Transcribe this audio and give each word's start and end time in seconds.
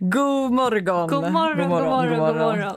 God 0.00 0.52
morgon. 0.52 1.08
God 1.08 1.32
morgon, 1.32 1.58
god 1.58 1.68
morgon, 1.68 2.08
god 2.08 2.18
morgon. 2.18 2.26
God 2.26 2.36
morgon. 2.36 2.76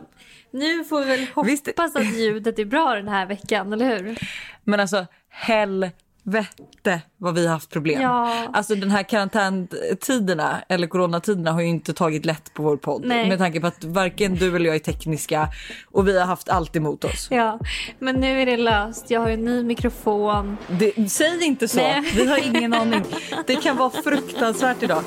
Nu 0.52 0.84
får 0.84 1.00
vi 1.00 1.06
väl 1.06 1.28
hoppas 1.36 1.52
Visst... 1.52 1.68
att 1.78 2.16
ljudet 2.18 2.60
är 2.60 2.66
bra 2.66 2.96
den 2.96 3.08
här 3.08 3.26
veckan, 3.26 3.74
eller 3.74 3.98
hur? 3.98 4.18
Men 4.64 4.80
alltså, 4.80 5.06
helvete 5.30 7.02
vad 7.18 7.36
vi 7.36 7.46
har 7.46 7.54
haft 7.54 7.70
problem. 7.70 8.02
Ja. 8.02 8.48
Alltså 8.54 8.76
den 8.76 8.92
här 8.92 9.04
karantäntiderna 9.04 10.64
eller 10.70 10.88
coronatiderna 10.88 11.52
har 11.52 11.62
ju 11.62 11.68
inte 11.68 11.94
tagit 11.94 12.26
lätt 12.26 12.54
på 12.54 12.64
vår 12.64 12.78
podd. 12.78 13.06
Nej. 13.06 13.30
Med 13.30 13.38
tanke 13.38 13.60
på 13.60 13.68
att 13.68 13.84
varken 13.84 14.36
du 14.36 14.56
eller 14.56 14.66
jag 14.66 14.76
är 14.76 14.80
tekniska 14.80 15.50
och 15.92 16.08
vi 16.08 16.20
har 16.20 16.26
haft 16.26 16.50
allt 16.50 16.76
emot 16.76 17.04
oss. 17.04 17.28
Ja, 17.32 17.60
men 18.00 18.16
nu 18.16 18.42
är 18.42 18.46
det 18.46 18.58
löst. 18.58 19.12
Jag 19.12 19.22
har 19.22 19.30
en 19.30 19.46
ny 19.46 19.64
mikrofon. 19.64 20.58
Det, 20.68 21.10
säg 21.12 21.44
inte 21.44 21.68
så. 21.68 21.78
Nej. 21.78 22.02
Vi 22.16 22.28
har 22.28 22.56
ingen 22.56 22.74
aning. 22.74 23.04
Det 23.48 23.56
kan 23.56 23.78
vara 23.78 23.90
fruktansvärt 23.90 24.84
idag. 24.84 25.04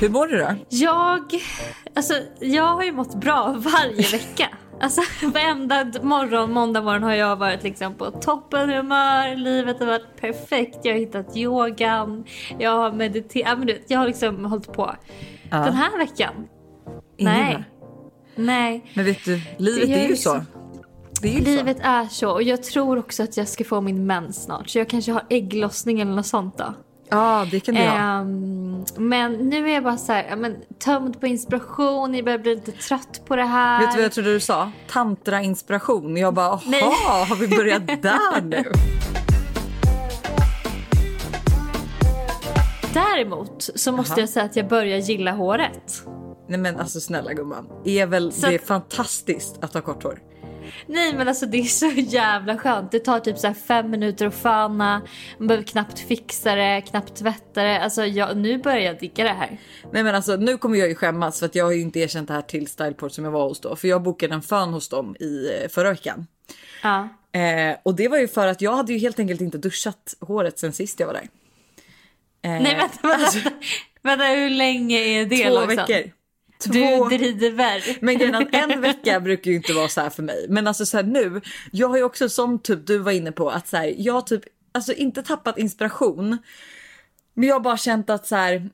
Hur 0.00 0.08
mår 0.08 0.26
du 0.26 0.38
då? 0.38 0.54
Jag, 0.68 1.22
alltså, 1.94 2.14
jag 2.40 2.74
har 2.74 2.82
ju 2.82 2.92
mått 2.92 3.14
bra 3.14 3.54
varje 3.58 4.10
vecka. 4.12 4.48
Alltså 4.80 5.00
varenda 5.26 5.86
morgon, 6.02 6.52
måndag 6.52 6.82
morgon 6.82 7.02
har 7.02 7.14
jag 7.14 7.36
varit 7.36 7.62
liksom 7.62 7.94
på 7.94 8.10
toppen 8.10 8.70
humör. 8.70 9.36
Livet 9.36 9.78
har 9.78 9.86
varit 9.86 10.20
perfekt. 10.20 10.78
Jag 10.82 10.92
har 10.92 10.98
hittat 10.98 11.36
yogan. 11.36 12.24
Jag 12.58 12.70
har 12.70 12.92
mediterat. 12.92 13.68
Jag 13.86 13.98
har 13.98 14.06
liksom 14.06 14.44
hållit 14.44 14.72
på. 14.72 14.94
Ja. 15.50 15.56
Den 15.56 15.74
här 15.74 15.98
veckan. 15.98 16.34
Ingen 17.16 17.34
nej. 17.34 17.64
Nej. 18.36 18.90
Men 18.94 19.04
vet 19.04 19.24
du, 19.24 19.40
livet 19.58 19.88
är, 19.88 19.92
är 19.92 20.02
ju 20.02 20.08
liksom, 20.08 20.46
så. 21.20 21.26
Är 21.26 21.40
livet 21.40 21.76
så. 21.76 21.82
är 21.84 22.04
så. 22.04 22.30
Och 22.30 22.42
jag 22.42 22.62
tror 22.62 22.98
också 22.98 23.22
att 23.22 23.36
jag 23.36 23.48
ska 23.48 23.64
få 23.64 23.80
min 23.80 24.06
mens 24.06 24.44
snart. 24.44 24.68
Så 24.68 24.78
jag 24.78 24.88
kanske 24.88 25.12
har 25.12 25.22
ägglossning 25.30 26.00
eller 26.00 26.12
något 26.12 26.26
sånt 26.26 26.58
då. 26.58 26.74
Ja, 27.14 27.46
det 27.50 27.60
kan 27.60 27.74
du 27.74 27.80
ha. 27.80 28.20
Um, 28.20 28.84
men 28.96 29.32
nu 29.32 29.70
är 29.70 29.74
jag 29.74 29.82
bara 29.82 29.96
så 29.96 30.12
här, 30.12 30.36
men, 30.36 30.56
tömd 30.78 31.20
på 31.20 31.26
inspiration, 31.26 32.14
jag 32.14 32.24
börjar 32.24 32.38
bli 32.38 32.54
lite 32.54 32.72
trött 32.72 33.22
på 33.24 33.36
det 33.36 33.44
här. 33.44 33.80
Vet 33.80 33.90
du 33.90 33.96
vad 33.96 34.04
jag 34.04 34.12
trodde 34.12 34.32
du 34.32 34.40
sa? 34.40 34.70
Tantra-inspiration. 34.88 36.16
Jag 36.16 36.34
bara, 36.34 36.60
jaha, 36.64 37.24
har 37.28 37.36
vi 37.36 37.48
börjat 37.48 37.86
där 37.86 38.42
nu? 38.42 38.64
Däremot 42.94 43.70
så 43.74 43.92
måste 43.92 44.12
Aha. 44.12 44.20
jag 44.20 44.28
säga 44.28 44.44
att 44.44 44.56
jag 44.56 44.68
börjar 44.68 44.98
gilla 44.98 45.32
håret. 45.32 46.02
Nej 46.48 46.58
men 46.58 46.80
alltså 46.80 47.00
snälla 47.00 47.32
gumman, 47.32 47.66
är 47.84 48.06
väl 48.06 48.32
så... 48.32 48.46
det 48.46 48.54
är 48.54 48.58
fantastiskt 48.58 49.58
att 49.60 49.74
ha 49.74 49.80
kort 49.80 50.02
hår? 50.02 50.18
Nej 50.86 51.14
men 51.14 51.28
alltså 51.28 51.46
det 51.46 51.58
är 51.58 51.64
så 51.64 51.90
jävla 51.96 52.58
skönt. 52.58 52.90
Det 52.90 52.98
tar 52.98 53.20
typ 53.20 53.38
så 53.38 53.54
fem 53.54 53.90
minuter 53.90 54.26
att 54.26 54.34
föna. 54.34 55.02
Man 55.38 55.48
behöver 55.48 55.66
knappt 55.66 55.98
fixa 55.98 56.54
det, 56.54 56.80
knappt 56.80 57.16
tvätta 57.16 57.62
det. 57.62 57.80
Alltså 57.80 58.04
jag, 58.04 58.36
nu 58.36 58.58
börjar 58.58 58.78
jag 58.78 59.00
digga 59.00 59.24
det 59.24 59.30
här. 59.30 59.58
Nej 59.92 60.02
men 60.04 60.14
alltså 60.14 60.36
nu 60.36 60.56
kommer 60.56 60.78
jag 60.78 60.88
ju 60.88 60.94
skämmas 60.94 61.38
för 61.38 61.46
att 61.46 61.54
jag 61.54 61.64
har 61.64 61.72
ju 61.72 61.80
inte 61.80 62.00
erkänt 62.00 62.28
det 62.28 62.34
här 62.34 62.42
till 62.42 62.66
Styleport 62.66 63.12
som 63.12 63.24
jag 63.24 63.32
var 63.32 63.48
hos 63.48 63.60
då. 63.60 63.76
För 63.76 63.88
jag 63.88 64.02
bokade 64.02 64.34
en 64.34 64.42
fön 64.42 64.72
hos 64.72 64.88
dem 64.88 65.16
i 65.20 65.60
eh, 65.62 65.68
förra 65.68 65.90
veckan. 65.90 66.26
Ja. 66.82 67.08
Eh, 67.40 67.76
och 67.82 67.94
det 67.94 68.08
var 68.08 68.18
ju 68.18 68.28
för 68.28 68.46
att 68.46 68.60
jag 68.60 68.72
hade 68.72 68.92
ju 68.92 68.98
helt 68.98 69.18
enkelt 69.18 69.40
inte 69.40 69.58
duschat 69.58 70.14
håret 70.20 70.58
sen 70.58 70.72
sist 70.72 71.00
jag 71.00 71.06
var 71.06 71.14
där. 71.14 71.28
Eh, 72.42 72.62
Nej 72.62 72.76
vänta, 72.76 72.98
vänta, 73.02 73.24
alltså, 73.24 73.38
vänta, 74.02 74.24
hur 74.24 74.50
länge 74.50 74.98
är 74.98 75.26
det? 75.26 75.48
Två 75.48 75.60
liksom? 75.60 75.76
veckor. 75.76 76.12
Två... 76.64 77.08
Du 77.08 77.32
driver. 77.32 77.98
Men 78.00 78.18
grejen 78.18 78.48
en 78.52 78.80
vecka 78.80 79.20
brukar 79.20 79.50
ju 79.50 79.56
inte 79.56 79.72
vara 79.72 79.88
så 79.88 80.00
här 80.00 80.10
för 80.10 80.22
mig. 80.22 80.46
Men 80.48 80.66
alltså 80.66 80.86
så 80.86 80.96
här 80.96 81.04
nu, 81.04 81.40
jag 81.72 81.88
har 81.88 81.96
ju 81.96 82.02
också 82.02 82.28
som 82.28 82.58
typ 82.58 82.86
du 82.86 82.98
var 82.98 83.12
inne 83.12 83.32
på 83.32 83.50
att 83.50 83.68
så 83.68 83.76
här, 83.76 83.94
jag 83.98 84.14
har 84.14 84.20
typ 84.20 84.42
alltså 84.72 84.92
inte 84.92 85.22
tappat 85.22 85.58
inspiration. 85.58 86.38
Men 87.34 87.48
jag 87.48 87.54
har 87.54 87.60
bara 87.60 87.76
känt 87.76 88.10
att 88.10 88.26
så 88.26 88.36
här, 88.36 88.70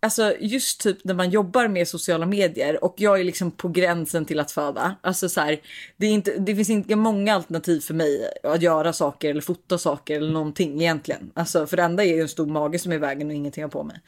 Alltså 0.00 0.34
just 0.40 0.80
typ 0.80 1.04
när 1.04 1.14
man 1.14 1.30
jobbar 1.30 1.68
med 1.68 1.88
sociala 1.88 2.26
medier 2.26 2.84
och 2.84 2.94
jag 2.96 3.20
är 3.20 3.24
liksom 3.24 3.50
på 3.50 3.68
gränsen 3.68 4.24
till 4.24 4.40
att 4.40 4.50
föda. 4.50 4.96
Alltså 5.00 5.28
så 5.28 5.40
här, 5.40 5.60
det, 5.96 6.06
är 6.06 6.10
inte, 6.10 6.38
det 6.38 6.56
finns 6.56 6.70
inte 6.70 6.96
många 6.96 7.34
alternativ 7.34 7.80
för 7.80 7.94
mig 7.94 8.30
att 8.42 8.62
göra 8.62 8.92
saker 8.92 9.30
eller 9.30 9.40
fota 9.40 9.78
saker 9.78 10.16
eller 10.16 10.32
någonting 10.32 10.80
egentligen. 10.80 11.30
Alltså 11.34 11.66
för 11.66 11.76
det 11.76 11.82
enda 11.82 12.04
är 12.04 12.14
ju 12.14 12.20
en 12.20 12.28
stor 12.28 12.46
mage 12.46 12.78
som 12.78 12.92
är 12.92 12.96
i 12.96 12.98
vägen 12.98 13.28
och 13.28 13.34
ingenting 13.34 13.64
har 13.64 13.70
på 13.70 13.82
mig. 13.82 14.00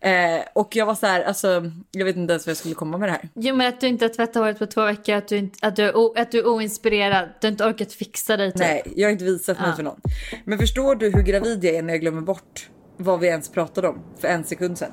Eh, 0.00 0.42
och 0.54 0.76
jag 0.76 0.86
var 0.86 0.94
så 0.94 1.06
här, 1.06 1.22
alltså 1.22 1.70
jag 1.90 2.04
vet 2.04 2.16
inte 2.16 2.32
ens 2.32 2.46
vad 2.46 2.50
jag 2.50 2.56
skulle 2.56 2.74
komma 2.74 2.98
med 2.98 3.08
det 3.08 3.12
här. 3.12 3.28
Jo 3.34 3.54
men 3.54 3.68
att 3.68 3.80
du 3.80 3.88
inte 3.88 4.04
har 4.04 4.10
tvättat 4.10 4.34
håret 4.34 4.58
på 4.58 4.66
två 4.66 4.84
veckor, 4.84 5.14
att 5.14 5.28
du, 5.28 5.36
inte, 5.36 5.66
att 5.66 5.76
du, 5.76 5.82
är, 5.82 6.20
att 6.20 6.32
du 6.32 6.38
är 6.38 6.46
oinspirerad, 6.46 7.28
du 7.40 7.46
har 7.46 7.52
inte 7.52 7.64
orkat 7.64 7.92
fixa 7.92 8.36
dig 8.36 8.52
typ. 8.52 8.60
Nej, 8.60 8.82
jag 8.96 9.08
har 9.08 9.12
inte 9.12 9.24
visat 9.24 9.60
mig 9.60 9.68
ja. 9.68 9.76
för 9.76 9.82
någon. 9.82 10.00
Men 10.44 10.58
förstår 10.58 10.94
du 10.94 11.10
hur 11.10 11.22
gravid 11.22 11.64
jag 11.64 11.74
är 11.74 11.82
när 11.82 11.92
jag 11.92 12.00
glömmer 12.00 12.20
bort 12.20 12.68
vad 12.96 13.20
vi 13.20 13.26
ens 13.26 13.48
pratade 13.48 13.88
om 13.88 14.02
för 14.20 14.28
en 14.28 14.44
sekund 14.44 14.78
sedan? 14.78 14.90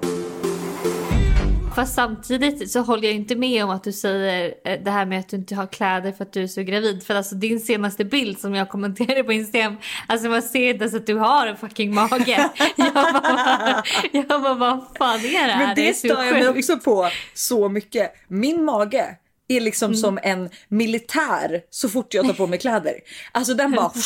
Fast 1.76 1.96
samtidigt 1.96 2.72
så 2.72 2.80
håller 2.80 3.08
jag 3.08 3.16
inte 3.16 3.36
med 3.36 3.64
om 3.64 3.70
att 3.70 3.84
du 3.84 3.92
säger 3.92 4.54
eh, 4.66 4.80
det 4.84 4.92
här 4.92 5.06
med 5.06 5.20
att 5.20 5.30
du 5.30 5.38
inte 5.38 5.56
har 5.56 5.68
kläder 5.68 6.12
för 6.12 6.24
att 6.24 6.34
du 6.34 6.44
är 6.44 6.48
så 6.48 6.64
gravid. 6.64 7.04
För 7.04 7.16
alltså 7.16 7.36
din 7.36 7.60
senaste 7.60 8.06
bild 8.06 8.40
som 8.40 8.56
jag 8.56 8.70
kommenterade 8.70 9.24
på 9.24 9.34
Instagram, 9.34 9.78
alltså 10.08 10.30
man 10.30 10.42
ser 10.42 10.70
inte 10.70 10.84
ens 10.84 10.96
att 10.96 11.08
du 11.08 11.16
har 11.16 11.48
en 11.48 11.58
fucking 11.58 11.94
mage. 11.94 12.50
Jag 12.76 12.94
bara, 12.94 13.84
jag 14.12 14.28
bara 14.28 14.54
vad 14.54 14.86
fan 14.98 15.20
är 15.20 15.48
det 15.48 15.54
här? 15.54 15.66
Men 15.66 15.76
det, 15.76 15.86
det 15.86 15.94
stör 15.94 16.24
jag 16.24 16.34
mig 16.34 16.50
också 16.50 16.78
på 16.78 17.10
så 17.34 17.70
mycket. 17.70 18.14
Min 18.28 18.66
mage 18.66 19.18
är 19.48 19.62
liksom 19.62 19.86
mm. 19.86 19.98
som 19.98 20.20
en 20.24 20.50
militär 20.68 21.62
så 21.70 21.90
fort 21.90 22.14
jag 22.14 22.26
tar 22.26 22.34
på 22.34 22.48
mig 22.48 22.60
kläder. 22.60 22.94
Alltså 23.32 23.54
den 23.54 23.72
bara 23.72 23.90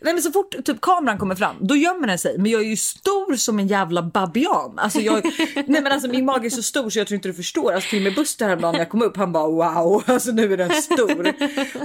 Nej 0.00 0.14
men 0.14 0.22
så 0.22 0.32
fort 0.32 0.64
typ 0.64 0.80
kameran 0.80 1.18
kommer 1.18 1.34
fram 1.34 1.56
då 1.60 1.76
gömmer 1.76 2.06
den 2.06 2.18
sig. 2.18 2.38
Men 2.38 2.50
jag 2.50 2.60
är 2.60 2.64
ju 2.66 2.76
stor 2.76 3.36
som 3.36 3.58
en 3.58 3.66
jävla 3.66 4.02
babian. 4.02 4.78
Alltså 4.78 5.00
jag, 5.00 5.24
nej 5.54 5.82
men 5.82 5.86
alltså 5.86 6.08
min 6.08 6.24
mage 6.24 6.46
är 6.46 6.50
så 6.50 6.62
stor 6.62 6.90
så 6.90 6.98
jag 6.98 7.06
tror 7.06 7.16
inte 7.16 7.28
du 7.28 7.34
förstår. 7.34 7.72
Alltså 7.72 7.96
med 7.96 8.14
Buster 8.14 8.46
häromdagen 8.46 8.72
när 8.72 8.78
jag 8.78 8.90
kom 8.90 9.02
upp 9.02 9.16
han 9.16 9.32
bara 9.32 9.46
wow, 9.46 10.02
alltså 10.06 10.30
nu 10.30 10.52
är 10.52 10.56
den 10.56 10.82
stor. 10.82 11.34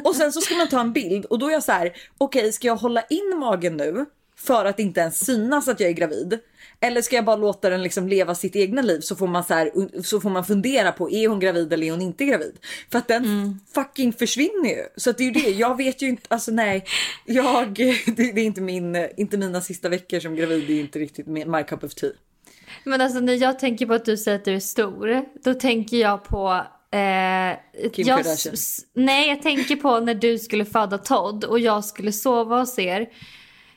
och 0.04 0.16
sen 0.16 0.32
så 0.32 0.42
ska 0.42 0.56
man 0.56 0.68
ta 0.68 0.80
en 0.80 0.94
bild 0.94 1.26
och 1.26 1.40
då 1.40 1.48
är 1.48 1.52
jag 1.52 1.64
så 1.64 1.72
här 1.72 1.88
okej 2.18 2.40
okay, 2.40 2.52
ska 2.52 2.68
jag 2.68 2.76
hålla 2.76 3.02
in 3.02 3.38
magen 3.40 3.78
nu 3.78 4.06
för 4.38 4.66
att 4.66 4.80
inte 4.80 5.00
ens 5.00 5.26
synas 5.26 5.68
att 5.68 5.80
jag 5.80 5.90
är 5.90 5.94
gravid? 5.94 6.40
Eller 6.84 7.02
ska 7.02 7.16
jag 7.16 7.26
bara 7.26 7.36
låta 7.36 7.70
den 7.70 7.84
liksom 7.84 8.08
leva 8.08 8.36
sitt 8.36 8.56
egna 8.56 8.82
liv 8.82 9.00
så 9.00 9.16
får 9.16 9.28
man 9.28 9.44
så 9.44 9.54
här, 9.54 10.02
så 10.04 10.22
får 10.22 10.30
man 10.30 10.46
fundera 10.46 10.92
på 10.92 11.12
är 11.12 11.28
hon 11.28 11.40
gravid 11.40 11.74
eller 11.74 11.88
är 11.88 11.92
hon 11.92 12.02
inte 12.02 12.26
gravid? 12.26 12.56
För 12.92 12.98
att 12.98 13.08
den 13.08 13.26
mm. 13.26 13.60
fucking 13.74 14.14
försvinner 14.14 14.70
ju. 14.70 14.84
Så 14.96 15.12
det 15.12 15.24
är 15.24 15.26
ju 15.26 15.32
det. 15.32 15.50
Jag 15.50 15.78
vet 15.78 16.02
ju 16.02 16.10
inte. 16.10 16.24
Alltså 16.28 16.52
nej, 16.52 16.86
jag. 17.26 17.74
Det, 18.16 18.24
är 18.24 18.38
inte 18.38 18.62
min, 18.62 19.08
inte 19.18 19.38
mina 19.38 19.62
sista 19.62 19.90
veckor 19.90 20.20
som 20.20 20.36
gravid. 20.36 20.68
Det 20.68 20.74
är 20.74 20.80
inte 20.80 21.00
riktigt 21.00 21.28
my 21.28 21.64
cup 21.68 21.84
of 21.84 21.96
tea. 21.96 22.12
Men 22.84 23.02
alltså 23.02 23.20
när 23.20 23.34
jag 23.34 23.60
tänker 23.60 23.86
på 23.86 23.94
att 23.94 24.06
du 24.06 24.18
säger 24.18 24.38
att 24.38 24.46
du 24.46 24.56
är 24.56 24.60
stor, 24.60 25.26
då 25.44 25.54
tänker 25.54 25.98
jag 25.98 26.24
på 26.24 26.66
Eh, 26.94 27.58
Kim 27.92 28.08
jag, 28.08 28.18
Kardashian? 28.18 28.56
Nej, 28.94 29.30
jag 29.30 29.42
tänker 29.42 29.76
på 29.76 30.00
när 30.00 30.16
du 30.16 30.40
skulle 30.40 30.66
föda 30.66 30.98
Todd 30.98 31.44
och 31.44 31.60
jag 31.60 31.86
skulle 31.86 32.12
sova 32.12 32.60
hos 32.60 32.80
er. 32.80 33.10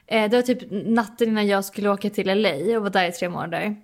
Eh, 0.06 0.30
det 0.30 0.36
var 0.36 0.42
typ 0.42 0.58
natten 0.70 1.28
innan 1.28 1.46
jag 1.46 1.64
skulle 1.64 1.88
åka 1.88 2.10
till 2.10 2.42
LA 2.42 2.76
och 2.76 2.82
var 2.82 2.90
där 2.90 3.08
i 3.08 3.12
tre 3.12 3.28
månader. 3.28 3.76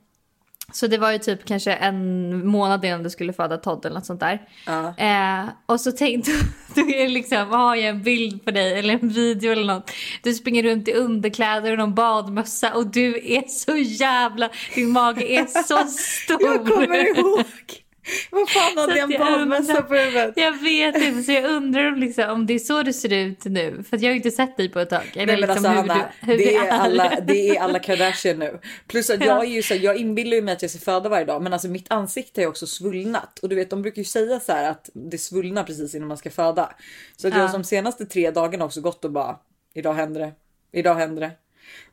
Så 0.72 0.86
det 0.86 0.98
var 0.98 1.12
ju 1.12 1.18
typ 1.18 1.44
kanske 1.44 1.72
en 1.72 2.46
månad 2.46 2.84
innan 2.84 3.02
du 3.02 3.10
skulle 3.10 3.32
föda 3.32 3.56
Todd 3.56 3.84
eller 3.84 3.94
något 3.94 4.06
sånt 4.06 4.20
där. 4.20 4.40
Ja. 4.66 4.94
Eh, 4.96 5.48
och 5.66 5.80
så 5.80 5.92
tänkte 5.92 6.30
du 6.74 7.08
liksom, 7.08 7.48
har 7.50 7.76
jag 7.76 7.88
en 7.88 8.02
bild 8.02 8.44
på 8.44 8.50
dig 8.50 8.78
eller 8.78 8.94
en 8.94 9.08
video 9.08 9.52
eller 9.52 9.74
något. 9.74 9.90
Du 10.22 10.34
springer 10.34 10.62
runt 10.62 10.88
i 10.88 10.92
underkläder 10.92 11.72
och 11.72 11.78
någon 11.78 11.94
badmössa 11.94 12.74
och 12.74 12.86
du 12.86 13.32
är 13.32 13.48
så 13.48 13.76
jävla, 13.76 14.50
din 14.74 14.90
mage 14.90 15.32
är 15.32 15.46
så 15.46 15.78
stor. 15.86 16.42
jag 16.46 16.66
kommer 16.66 17.18
ihåg. 17.18 17.44
Vad 18.30 18.50
fan 18.50 18.78
hade 18.78 18.98
jag 18.98 19.12
en 19.12 19.20
badmössa 19.20 19.82
på 19.82 19.94
huvudet? 19.94 20.32
Jag 20.36 20.52
vet 20.62 20.96
inte, 20.96 21.22
så 21.22 21.32
jag 21.32 21.44
undrar 21.44 21.92
om, 21.92 21.98
liksom, 21.98 22.30
om 22.30 22.46
det 22.46 22.54
är 22.54 22.58
så 22.58 22.82
du 22.82 22.92
ser 22.92 23.12
ut 23.12 23.44
nu. 23.44 23.84
För 23.90 23.96
jag 23.96 24.10
har 24.10 24.16
inte 24.16 24.30
sett 24.30 24.56
dig 24.56 24.68
på 24.68 24.80
ett 24.80 24.90
tag. 24.90 25.12
Nej, 25.14 25.26
liksom 25.26 25.50
alltså, 25.50 25.68
hur 25.68 25.78
Anna, 25.78 26.10
du, 26.26 26.36
det, 26.36 26.56
är 26.56 26.68
alla, 26.68 27.20
det 27.26 27.48
är 27.48 27.60
alla 27.60 27.78
Kardashian 27.78 28.38
nu. 28.38 28.58
Plus 28.86 29.10
att 29.10 29.24
jag 29.24 29.44
är 29.44 29.50
ju 29.50 29.62
så, 29.62 29.74
jag 29.74 29.96
inbillar 29.96 30.36
ju 30.36 30.42
mig 30.42 30.54
att 30.54 30.62
jag 30.62 30.70
ska 30.70 30.80
föda 30.80 31.08
varje 31.08 31.24
dag. 31.24 31.42
Men 31.42 31.52
alltså 31.52 31.68
mitt 31.68 31.92
ansikte 31.92 32.42
är 32.42 32.46
också 32.46 32.66
svullnat. 32.66 33.38
Och 33.38 33.48
du 33.48 33.56
vet, 33.56 33.70
de 33.70 33.82
brukar 33.82 33.98
ju 33.98 34.06
säga 34.06 34.40
så 34.40 34.52
här 34.52 34.70
att 34.70 34.90
det 34.92 35.18
svullnar 35.18 35.64
precis 35.64 35.94
innan 35.94 36.08
man 36.08 36.16
ska 36.16 36.30
föda. 36.30 36.72
Så 37.16 37.28
att 37.28 37.34
ja. 37.34 37.40
jag 37.40 37.52
de 37.52 37.64
senaste 37.64 38.06
tre 38.06 38.30
dagarna 38.30 38.64
också 38.64 38.80
gått 38.80 39.04
och 39.04 39.10
bara, 39.10 39.36
idag 39.74 39.94
händer 39.94 40.20
det. 40.20 40.32
Idag 40.72 40.94
händer 40.94 41.20
det. 41.20 41.30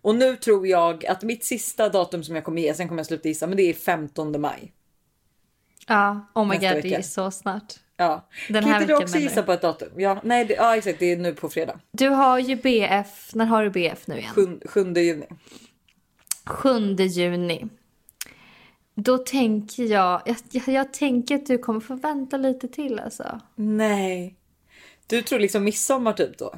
Och 0.01 0.15
nu 0.15 0.35
tror 0.35 0.67
jag 0.67 1.05
att 1.05 1.23
mitt 1.23 1.45
sista 1.45 1.89
datum 1.89 2.23
som 2.23 2.35
jag 2.35 2.43
kommer 2.43 2.61
ge, 2.61 2.73
sen 2.73 2.87
kommer 2.87 2.99
jag 2.99 3.07
sluta 3.07 3.27
gissa, 3.27 3.47
men 3.47 3.57
det 3.57 3.63
är 3.63 3.73
15 3.73 4.41
maj. 4.41 4.73
Ja, 5.87 6.31
oh 6.33 6.47
my 6.47 6.55
god, 6.55 6.61
vecka. 6.61 6.81
det 6.81 6.95
är 6.95 7.01
så 7.01 7.31
snart. 7.31 7.73
Ja. 7.97 8.27
Den 8.49 8.63
kan 8.63 8.71
här 8.71 8.81
inte 8.81 8.93
du 8.93 9.03
också 9.03 9.17
gissa 9.17 9.43
på 9.43 9.51
ett 9.51 9.61
datum? 9.61 9.89
Ja, 9.97 10.21
nej, 10.23 10.45
det, 10.45 10.53
ja, 10.53 10.77
exakt. 10.77 10.99
Det 10.99 11.11
är 11.11 11.17
nu 11.17 11.33
på 11.33 11.49
fredag. 11.49 11.79
Du 11.91 12.09
har 12.09 12.39
ju 12.39 12.55
BF. 12.55 13.35
När 13.35 13.45
har 13.45 13.63
du 13.63 13.69
BF 13.69 14.07
nu 14.07 14.17
igen? 14.17 14.33
7, 14.33 14.59
7 14.65 14.93
juni. 14.93 15.25
7 16.45 16.95
juni. 16.95 17.67
Då 18.95 19.17
tänker 19.17 19.83
jag, 19.83 20.21
jag, 20.25 20.67
jag, 20.67 20.93
tänker 20.93 21.35
att 21.35 21.45
du 21.45 21.57
kommer 21.57 21.79
få 21.79 21.95
vänta 21.95 22.37
lite 22.37 22.67
till 22.67 22.99
alltså. 22.99 23.41
Nej. 23.55 24.35
Du 25.07 25.21
tror 25.21 25.39
liksom 25.39 25.63
midsommar 25.63 26.13
typ 26.13 26.37
då? 26.37 26.55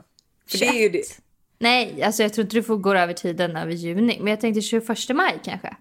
För 0.47 0.57
det 0.57 0.67
är 0.67 0.81
ju 0.81 0.89
det. 0.89 1.07
21. 1.07 1.21
Nej, 1.59 2.03
alltså 2.03 2.23
jag 2.23 2.33
tror 2.33 2.43
inte 2.43 2.55
du 2.55 2.63
får 2.63 2.77
gå 2.77 2.93
över 2.93 3.13
tiden 3.13 3.55
över 3.55 3.71
juni. 3.71 4.17
Men 4.19 4.27
jag 4.27 4.41
tänkte 4.41 4.61
21 4.61 4.87
maj 5.09 5.39
kanske. 5.43 5.75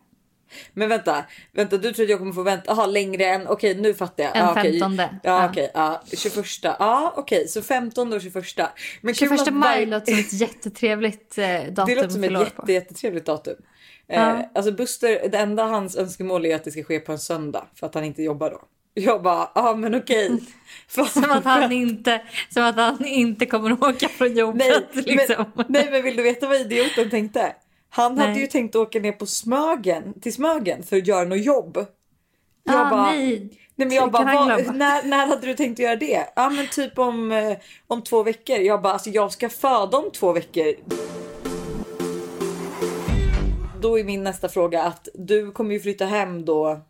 Men 0.72 0.88
vänta, 0.88 1.24
vänta, 1.52 1.76
du 1.76 1.92
tror 1.92 2.04
att 2.04 2.10
jag 2.10 2.18
kommer 2.18 2.32
få 2.32 2.42
vänta 2.42 2.72
aha, 2.72 2.86
längre 2.86 3.24
än, 3.24 3.46
okej 3.46 3.74
nu 3.74 3.94
fattar 3.94 4.24
jag. 4.24 4.36
Än 4.36 4.44
ja, 4.44 4.50
okej. 4.50 4.80
15. 4.80 4.96
Ja, 4.98 5.08
Ja. 5.22 5.48
okej, 5.50 5.70
ja, 5.74 6.02
21. 6.16 6.46
Ja, 6.62 7.14
okej, 7.16 7.48
så 7.48 7.62
15 7.62 8.12
och 8.12 8.20
21. 8.22 8.34
Men 9.00 9.14
kul 9.14 9.28
21 9.28 9.40
att 9.40 9.54
maj 9.54 9.86
låter 9.86 10.12
som 10.12 10.20
ett 10.20 10.32
jättetrevligt 10.40 11.38
eh, 11.38 11.46
datum 11.46 11.86
Det 11.86 11.94
låter 11.94 12.08
som 12.08 12.24
ett 12.24 12.30
jätte, 12.30 12.72
jättetrevligt 12.72 13.26
datum. 13.26 13.56
Eh, 14.08 14.40
alltså 14.54 14.72
Buster, 14.72 15.28
det 15.28 15.38
enda 15.38 15.64
hans 15.64 15.96
önskemål 15.96 16.46
är 16.46 16.54
att 16.56 16.64
det 16.64 16.70
ska 16.70 16.82
ske 16.82 17.00
på 17.00 17.12
en 17.12 17.18
söndag 17.18 17.66
för 17.74 17.86
att 17.86 17.94
han 17.94 18.04
inte 18.04 18.22
jobbar 18.22 18.50
då. 18.50 18.60
Jag 18.94 19.22
bara, 19.22 19.50
ja 19.54 19.74
men 19.74 19.94
okej. 19.94 20.30
Fan, 20.88 21.06
Som 21.08 21.30
att, 21.30 21.44
han 21.44 21.72
inte, 21.72 22.22
som 22.48 22.64
att 22.64 22.76
han 22.76 23.06
inte 23.06 23.46
kommer 23.46 23.70
att 23.70 23.82
åka 23.82 24.08
från 24.08 24.36
jobbet. 24.36 24.88
nej, 24.94 25.04
liksom. 25.06 25.44
men, 25.54 25.66
nej 25.68 25.88
men 25.90 26.02
vill 26.02 26.16
du 26.16 26.22
veta 26.22 26.48
vad 26.48 26.56
idioten 26.56 27.10
tänkte? 27.10 27.54
Han 27.90 28.18
hade 28.18 28.32
Nej. 28.32 28.40
ju 28.40 28.46
tänkt 28.46 28.76
åka 28.76 29.00
ner 29.00 29.12
på 29.12 29.26
Smögen, 29.26 30.20
till 30.20 30.34
Smögen 30.34 30.82
för 30.82 30.96
att 30.96 31.06
göra 31.06 31.24
något 31.24 31.44
jobb. 31.44 31.86
Jag 32.64 32.86
ah, 32.86 32.90
bara, 32.90 33.02
nej. 33.02 33.38
Nej 33.74 33.88
men 33.88 33.96
jag 33.96 34.10
bara, 34.10 34.24
vad, 34.24 34.74
när, 34.76 35.02
när 35.02 35.26
hade 35.26 35.46
du 35.46 35.54
tänkt 35.54 35.78
att 35.78 35.84
göra 35.84 35.96
det? 35.96 36.32
Ja 36.36 36.50
men 36.50 36.66
typ 36.68 36.98
om, 36.98 37.32
eh, 37.32 37.58
om 37.86 38.02
två 38.02 38.22
veckor. 38.22 38.56
Jag 38.56 38.82
bara, 38.82 38.92
alltså 38.92 39.10
jag 39.10 39.32
ska 39.32 39.48
föda 39.48 39.98
om 39.98 40.10
två 40.10 40.32
veckor. 40.32 40.74
Då 43.80 43.98
är 43.98 44.04
min 44.04 44.24
nästa 44.24 44.48
fråga 44.48 44.82
att 44.82 45.08
du 45.14 45.52
kommer 45.52 45.74
ju 45.74 45.80
flytta 45.80 46.04
hem 46.04 46.44
då. 46.44 46.80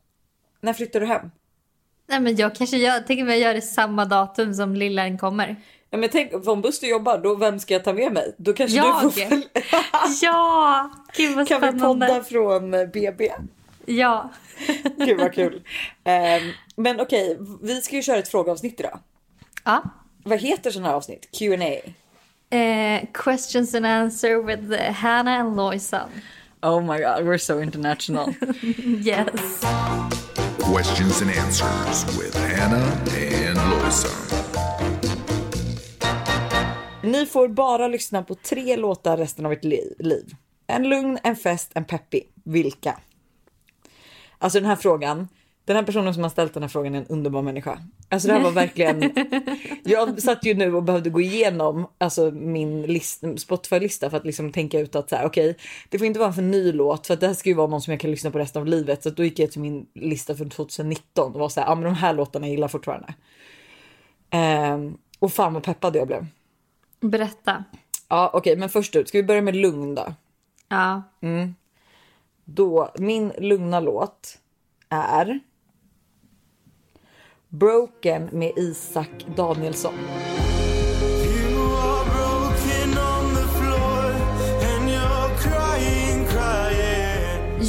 När 0.60 0.72
flyttar 0.72 1.00
du 1.00 1.06
hem? 1.06 1.30
nej, 2.08 2.20
men 2.20 2.36
jag 2.36 2.54
kanske 2.54 2.76
gör, 2.76 3.00
tänker 3.00 3.24
mig 3.24 3.40
göra 3.40 3.54
det 3.54 3.62
samma 3.62 4.04
datum 4.04 4.54
som 4.54 4.76
lillen 4.76 5.18
kommer. 5.18 5.56
Ja, 5.90 5.98
men 5.98 6.08
tänk 6.08 6.46
om 6.48 6.60
Buster 6.62 6.86
jobbar, 6.86 7.18
då 7.18 7.34
vem 7.34 7.58
ska 7.60 7.74
jag 7.74 7.84
ta 7.84 7.92
med 7.92 8.12
mig? 8.12 8.34
Då 8.36 8.52
kanske 8.52 8.76
Jag? 8.76 8.96
du 8.96 9.00
får 9.02 9.10
följa. 9.10 9.42
Ja, 10.22 10.90
gud 11.16 11.36
vad 11.36 11.48
Kan 11.48 11.60
vi 11.60 11.66
spännande. 11.66 12.06
podda 12.06 12.24
från 12.24 12.74
eh, 12.74 12.86
BB? 12.86 13.32
Ja. 13.86 14.30
Gud 14.96 15.20
vad 15.20 15.32
kul. 15.34 15.62
Ehm, 16.04 16.50
men 16.76 17.00
okej, 17.00 17.38
vi 17.62 17.80
ska 17.80 17.96
ju 17.96 18.02
köra 18.02 18.18
ett 18.18 18.28
frågeavsnitt 18.28 18.80
idag. 18.80 18.98
ja. 19.64 19.82
Vad 20.24 20.38
heter 20.40 20.70
sådana 20.70 20.88
här 20.88 20.94
avsnitt? 20.96 21.28
Q&A. 21.38 21.90
Eh, 22.56 23.04
questions 23.14 23.74
and 23.74 23.86
answer 23.86 24.42
with 24.42 24.72
eh, 24.72 24.92
Hannah 24.92 25.40
and 25.40 25.56
Loisan. 25.56 26.08
Oh 26.62 26.80
my 26.80 26.98
god, 26.98 27.26
we're 27.26 27.38
so 27.38 27.60
international. 27.62 28.34
Yes. 29.04 29.60
Questions 30.74 31.22
and 31.22 31.30
answers 31.30 32.18
with 32.18 32.36
Hannah 32.36 32.92
and 33.48 33.58
Loisan. 33.72 34.37
Ni 37.10 37.26
får 37.26 37.48
bara 37.48 37.88
lyssna 37.88 38.22
på 38.22 38.34
tre 38.34 38.76
låtar 38.76 39.16
resten 39.16 39.46
av 39.46 39.52
ert 39.52 39.64
li- 39.64 39.94
liv. 39.98 40.34
En 40.66 40.88
lugn, 40.88 41.18
en 41.22 41.36
fest, 41.36 41.70
en 41.74 41.84
peppig. 41.84 42.32
Vilka? 42.44 42.98
Alltså 44.38 44.60
den 44.60 44.68
här 44.68 44.76
frågan. 44.76 45.28
Den 45.64 45.76
här 45.76 45.82
personen 45.82 46.14
som 46.14 46.22
har 46.22 46.30
ställt 46.30 46.54
den 46.54 46.62
här 46.62 46.68
frågan 46.68 46.94
är 46.94 46.98
en 46.98 47.06
underbar 47.06 47.42
människa. 47.42 47.78
Alltså 48.08 48.28
det 48.28 48.34
här 48.34 48.40
var 48.40 48.50
verkligen. 48.50 49.12
Jag 49.84 50.22
satt 50.22 50.44
ju 50.44 50.54
nu 50.54 50.74
och 50.74 50.82
behövde 50.82 51.10
gå 51.10 51.20
igenom 51.20 51.88
alltså 51.98 52.30
min 52.30 52.82
list, 52.82 53.24
Spotify-lista 53.36 54.10
för 54.10 54.16
att 54.16 54.24
liksom 54.24 54.52
tänka 54.52 54.80
ut 54.80 54.94
att 54.96 55.10
så 55.10 55.16
här, 55.16 55.26
okej, 55.26 55.56
det 55.88 55.98
får 55.98 56.06
inte 56.06 56.18
vara 56.18 56.28
en 56.28 56.34
för 56.34 56.42
ny 56.42 56.72
låt 56.72 57.06
för 57.06 57.14
att 57.14 57.20
det 57.20 57.26
här 57.26 57.34
ska 57.34 57.48
ju 57.48 57.54
vara 57.54 57.66
någon 57.66 57.80
som 57.82 57.90
jag 57.90 58.00
kan 58.00 58.10
lyssna 58.10 58.30
på 58.30 58.38
resten 58.38 58.62
av 58.62 58.66
livet. 58.66 59.02
Så 59.02 59.10
då 59.10 59.24
gick 59.24 59.38
jag 59.38 59.50
till 59.52 59.60
min 59.60 59.86
lista 59.94 60.34
för 60.34 60.44
2019 60.48 61.34
och 61.34 61.40
var 61.40 61.48
så 61.48 61.60
här, 61.60 61.66
ja 61.66 61.74
men 61.74 61.84
de 61.84 61.94
här 61.94 62.12
låtarna 62.14 62.48
gillar 62.48 62.64
jag 62.64 62.70
fortfarande. 62.70 63.14
Ehm, 64.30 64.96
och 65.18 65.32
fan 65.32 65.54
vad 65.54 65.62
peppad 65.62 65.96
jag 65.96 66.06
blev. 66.06 66.26
Berätta. 67.00 67.64
Ja, 68.08 68.30
okej, 68.34 68.56
men 68.56 68.68
först 68.68 68.96
ut. 68.96 69.08
Ska 69.08 69.18
vi 69.18 69.24
börja 69.24 69.42
med 69.42 69.56
lugn 69.56 69.94
då? 69.94 70.14
Ja. 70.68 71.02
Då, 72.44 72.92
min 72.98 73.32
lugna 73.38 73.80
låt 73.80 74.38
är 74.88 75.40
Broken 77.48 78.28
med 78.32 78.52
Isak 78.56 79.26
Danielsson. 79.36 79.94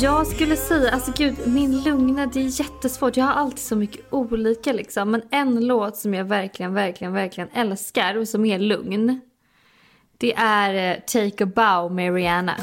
Jag 0.01 0.28
skulle 0.28 0.56
säga, 0.56 0.92
alltså 0.92 1.12
gud, 1.18 1.36
min 1.48 1.84
lugna, 1.84 2.25
det 2.25 2.40
är 2.40 2.60
jättesvårt. 2.60 3.18
Jag 3.18 3.25
har 3.25 3.34
alltid 3.34 3.60
så 3.60 3.75
mycket 3.75 4.13
olika 4.13 4.74
liksom. 4.74 5.12
Men 5.12 5.22
en 5.31 5.68
låt 5.68 5.98
som 5.98 6.13
jag 6.13 6.25
verkligen, 6.25 6.74
verkligen, 6.74 7.13
verkligen 7.13 7.50
älskar 7.54 8.18
och 8.18 8.28
som 8.28 8.46
är 8.46 8.60
lugn. 8.60 9.22
Det 10.18 10.34
är 10.36 10.92
eh, 10.92 11.00
Take 11.00 11.44
a 11.44 11.48
bow 11.56 11.92
med 11.92 12.13
Rihanna. 12.13 12.56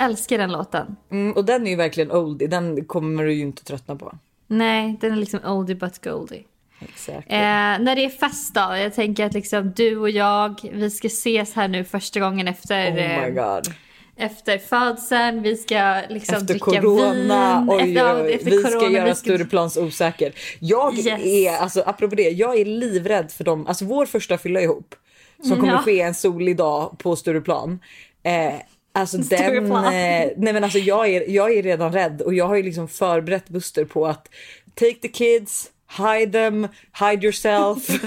Jag 0.00 0.08
älskar 0.10 0.38
den 0.38 0.52
låten. 0.52 0.96
mm, 1.10 1.32
och 1.32 1.44
den 1.44 1.66
är 1.66 1.70
ju 1.70 1.76
verkligen 1.76 2.10
oldie. 2.12 2.48
Den 2.48 2.84
kommer 2.84 3.24
du 3.24 3.32
ju 3.32 3.40
inte 3.42 3.64
tröttna 3.64 3.96
på. 3.96 4.18
Nej, 4.46 4.96
den 5.00 5.12
är 5.12 5.16
liksom 5.16 5.40
oldie 5.44 5.76
but 5.76 6.04
goldie. 6.04 6.44
Exakt. 6.80 7.32
Eh, 7.32 7.38
när 7.84 7.96
det 7.96 8.04
är 8.04 8.08
fest 8.08 8.54
då, 8.54 8.60
jag 8.60 8.94
tänker 8.94 9.26
att 9.26 9.32
liksom 9.34 9.72
du 9.76 9.96
och 9.98 10.10
jag, 10.10 10.60
vi 10.72 10.90
ska 10.90 11.06
ses 11.08 11.54
här 11.54 11.68
nu 11.68 11.84
första 11.84 12.20
gången 12.20 12.48
efter, 12.48 12.90
oh 12.90 12.94
my 12.94 13.00
eh, 13.00 13.28
god. 13.54 13.74
efter 14.16 14.58
födseln. 14.58 15.42
Vi 15.42 15.56
ska 15.56 16.00
liksom 16.08 16.34
Efter 16.36 16.46
dricka 16.46 16.64
corona, 16.80 17.60
vin. 17.60 17.70
oj, 17.70 17.80
efter, 17.96 18.24
oj, 18.24 18.32
efter 18.32 18.50
vi 18.50 18.58
ska 18.62 18.70
corona, 18.78 18.90
göra 18.92 19.04
vi 19.04 19.14
ska- 19.14 19.20
Stureplans 19.24 19.76
osäker. 19.76 20.32
Jag 20.58 20.94
Yes. 20.98 21.06
är, 21.24 21.56
alltså 21.56 21.82
apropå 21.86 22.14
det, 22.14 22.22
jag 22.30 22.58
är 22.60 22.64
livrädd 22.64 23.30
för 23.32 23.44
dem, 23.44 23.66
alltså 23.66 23.84
vår 23.84 24.06
första 24.06 24.38
fylla 24.38 24.60
ihop 24.60 24.94
som 25.42 25.56
kommer 25.60 25.72
Ja. 25.72 25.78
ske 25.78 26.00
en 26.00 26.14
solig 26.14 26.56
dag 26.56 26.98
på 26.98 27.16
Stureplan. 27.16 27.80
Eh, 28.22 28.54
alltså 28.92 29.18
den, 29.30 29.72
eh, 29.72 29.82
nej 29.82 30.34
men 30.36 30.64
alltså 30.64 30.78
jag 30.78 31.08
är, 31.08 31.30
jag 31.30 31.56
är 31.56 31.62
redan 31.62 31.92
rädd 31.92 32.22
och 32.22 32.34
jag 32.34 32.46
har 32.46 32.56
ju 32.56 32.62
liksom 32.62 32.88
förberett 32.88 33.48
Buster 33.48 33.84
på 33.84 34.06
att 34.06 34.28
take 34.74 34.94
the 34.94 35.08
kids, 35.08 35.70
hide 35.98 36.32
them, 36.32 36.68
hide 37.00 37.26
yourself. 37.26 38.02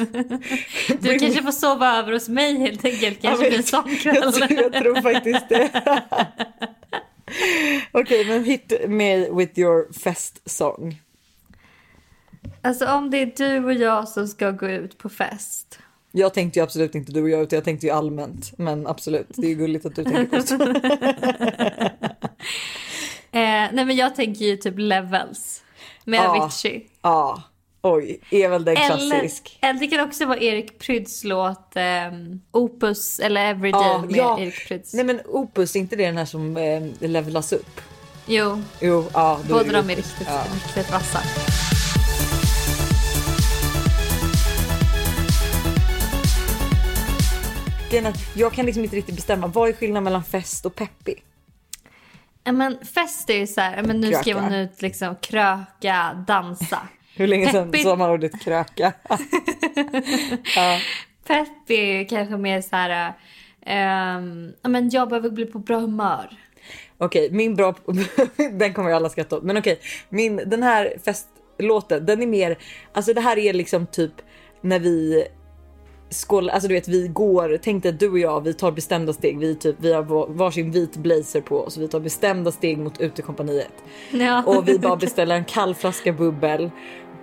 Du 1.00 1.20
kanske 1.20 1.44
får 1.44 1.52
sova 1.52 1.98
över 1.98 2.14
hos 2.14 2.30
mig 2.30 2.60
helt 2.60 2.86
enkelt. 2.86 3.22
Kanske 3.22 3.50
blir 3.50 3.58
en 3.58 3.64
sån 3.64 3.96
kväll. 3.96 4.16
jag, 4.16 4.34
tror, 4.34 4.52
jag 4.52 4.74
tror 4.74 5.02
faktiskt 5.02 5.50
det. 5.50 5.70
Okej, 7.92 8.26
men 8.26 8.44
hit 8.44 8.74
me 8.88 9.30
with 9.30 9.60
your 9.60 9.94
fest 9.94 10.50
song. 10.50 11.02
Alltså 12.62 12.88
om 12.88 13.10
det 13.10 13.18
är 13.18 13.34
du 13.38 13.66
och 13.66 13.74
jag 13.74 14.08
som 14.08 14.28
ska 14.28 14.52
gå 14.52 14.70
ut 14.70 14.98
på 14.98 15.10
fest. 15.10 15.80
Jag 16.16 16.34
tänkte 16.34 16.60
ju 16.60 16.64
absolut 16.64 16.96
inte 16.96 17.12
du 17.12 17.22
och 17.24 17.30
jag 17.30 17.42
utan 17.42 17.58
jag 17.58 17.64
tänkte 17.64 17.86
ju 17.88 17.92
allmänt. 17.94 18.52
Men 18.58 18.88
absolut, 18.88 19.28
det 19.30 19.48
är 19.52 19.56
gulligt 19.56 19.86
att 19.86 19.96
du 19.96 20.04
tänker 20.04 20.26
på 20.40 20.42
så. 20.48 20.58
Eh, 23.32 23.40
nej 23.74 23.86
men 23.86 23.96
jag 23.96 24.16
tänker 24.16 24.46
ju 24.46 24.58
typ 24.58 24.74
Levels. 24.78 25.62
Med 26.06 26.20
Ja. 26.20 26.42
Avicii. 26.44 26.88
Ja, 27.02 27.44
oj, 27.82 28.20
är 28.30 28.50
väl 28.50 28.66
den 28.66 28.76
klassisk. 28.76 29.58
eller 29.62 29.80
det 29.80 29.88
kan 29.88 30.00
också 30.08 30.26
vara 30.26 30.38
Erik 30.40 30.80
Pryds 30.80 31.24
låt 31.24 31.72
ehm, 31.76 32.42
Opus 32.52 33.20
eller 33.20 33.46
Everyday 33.46 33.82
Ja, 33.82 33.98
med 34.10 34.16
ja. 34.16 34.40
Erik 34.40 34.68
Pryds. 34.68 34.94
Nej 34.94 35.04
men 35.06 35.22
Opus, 35.26 35.76
är 35.76 35.80
inte 35.80 35.96
det 35.96 36.06
den 36.06 36.18
här 36.18 36.26
som 36.26 36.58
eh, 36.58 36.84
levlas 37.10 37.54
upp? 37.54 37.82
Jo, 38.26 38.62
Jo, 38.82 39.06
ja. 39.14 39.40
båda 39.50 39.64
det 39.64 39.72
de 39.72 39.90
är 39.90 39.96
riktigt, 39.96 40.28
Ja. 40.28 40.44
riktigt 40.66 40.92
vassa. 40.92 41.20
Grejen 47.94 48.06
att 48.06 48.38
Jag 48.38 48.54
kan 48.54 48.66
liksom 48.66 48.84
inte 48.84 48.96
riktigt 48.96 49.16
bestämma, 49.16 49.48
vad 49.48 49.70
är 49.70 49.74
skillnaden 49.74 50.04
mellan 50.04 50.24
fest 50.24 50.66
och 50.66 50.76
peppig? 50.76 51.24
Men 52.44 52.86
fest 52.86 53.30
är 53.30 53.38
ju 53.38 53.48
så 53.48 53.62
här, 53.62 53.84
men 53.84 54.02
nu 54.02 54.14
ska 54.14 54.24
Kröka. 54.24 54.42
man 54.42 54.54
ut 54.54 54.82
liksom 54.82 55.16
kröka, 55.16 56.24
dansa. 56.28 56.80
Hur 57.16 57.28
länge 57.28 57.52
sedan 57.52 57.72
Peppig. 57.72 57.84
sa 57.84 57.96
man 57.96 58.10
ordet 58.10 58.42
kröka? 58.42 58.94
ja. 60.56 60.80
Pepp 61.28 61.70
är 61.70 61.86
ju 61.86 62.06
kanske 62.06 62.38
mer 62.38 62.62
så 62.62 62.76
här, 62.76 63.14
ja 64.62 64.70
men 64.70 64.90
jag 64.90 65.10
behöver 65.10 65.30
bli 65.30 65.46
på 65.46 65.60
bra 65.60 65.80
humör. 65.80 66.38
Okej, 66.98 67.32
min 67.32 67.56
bra... 67.56 67.76
den 68.52 68.74
kommer 68.74 68.90
ju 68.90 68.96
alla 68.96 69.10
skratta 69.10 69.38
åt. 69.38 69.44
Men 69.44 69.58
okej, 69.58 69.80
min, 70.10 70.36
den 70.36 70.64
här 70.64 70.94
festlåten, 71.06 72.06
den 72.06 72.22
är 72.22 72.28
mer... 72.28 72.58
Alltså 72.94 73.14
det 73.14 73.22
här 73.22 73.38
är 73.38 73.54
liksom 73.54 73.88
typ 73.88 74.14
när 74.62 74.80
vi 74.80 75.28
skål, 76.10 76.50
alltså 76.50 76.68
du 76.68 76.74
vet 76.74 76.88
vi 76.88 77.08
går, 77.08 77.60
tänk 77.64 77.84
dig 77.84 77.90
att 77.90 78.00
du 78.00 78.10
och 78.10 78.20
jag 78.20 78.42
vi 78.42 78.54
tar 78.54 78.72
bestämda 78.72 79.14
steg, 79.14 79.38
vi, 79.40 79.56
typ, 79.56 79.76
vi 79.80 79.94
har 79.94 80.02
var- 80.04 80.28
varsin 80.28 80.72
vit 80.72 80.96
blazer 80.98 81.42
på 81.42 81.60
oss, 81.64 81.78
vi 81.78 81.88
tar 81.88 82.00
bestämda 82.00 82.52
steg 82.52 82.78
mot 82.78 83.02
utekompaniet. 83.02 83.74
Ja. 84.12 84.44
Och 84.46 84.68
vi 84.68 84.80
bara 84.80 84.96
beställer 84.96 85.36
en 85.36 85.46
kall 85.46 85.76
flaska 85.76 86.14
bubbel 86.14 86.72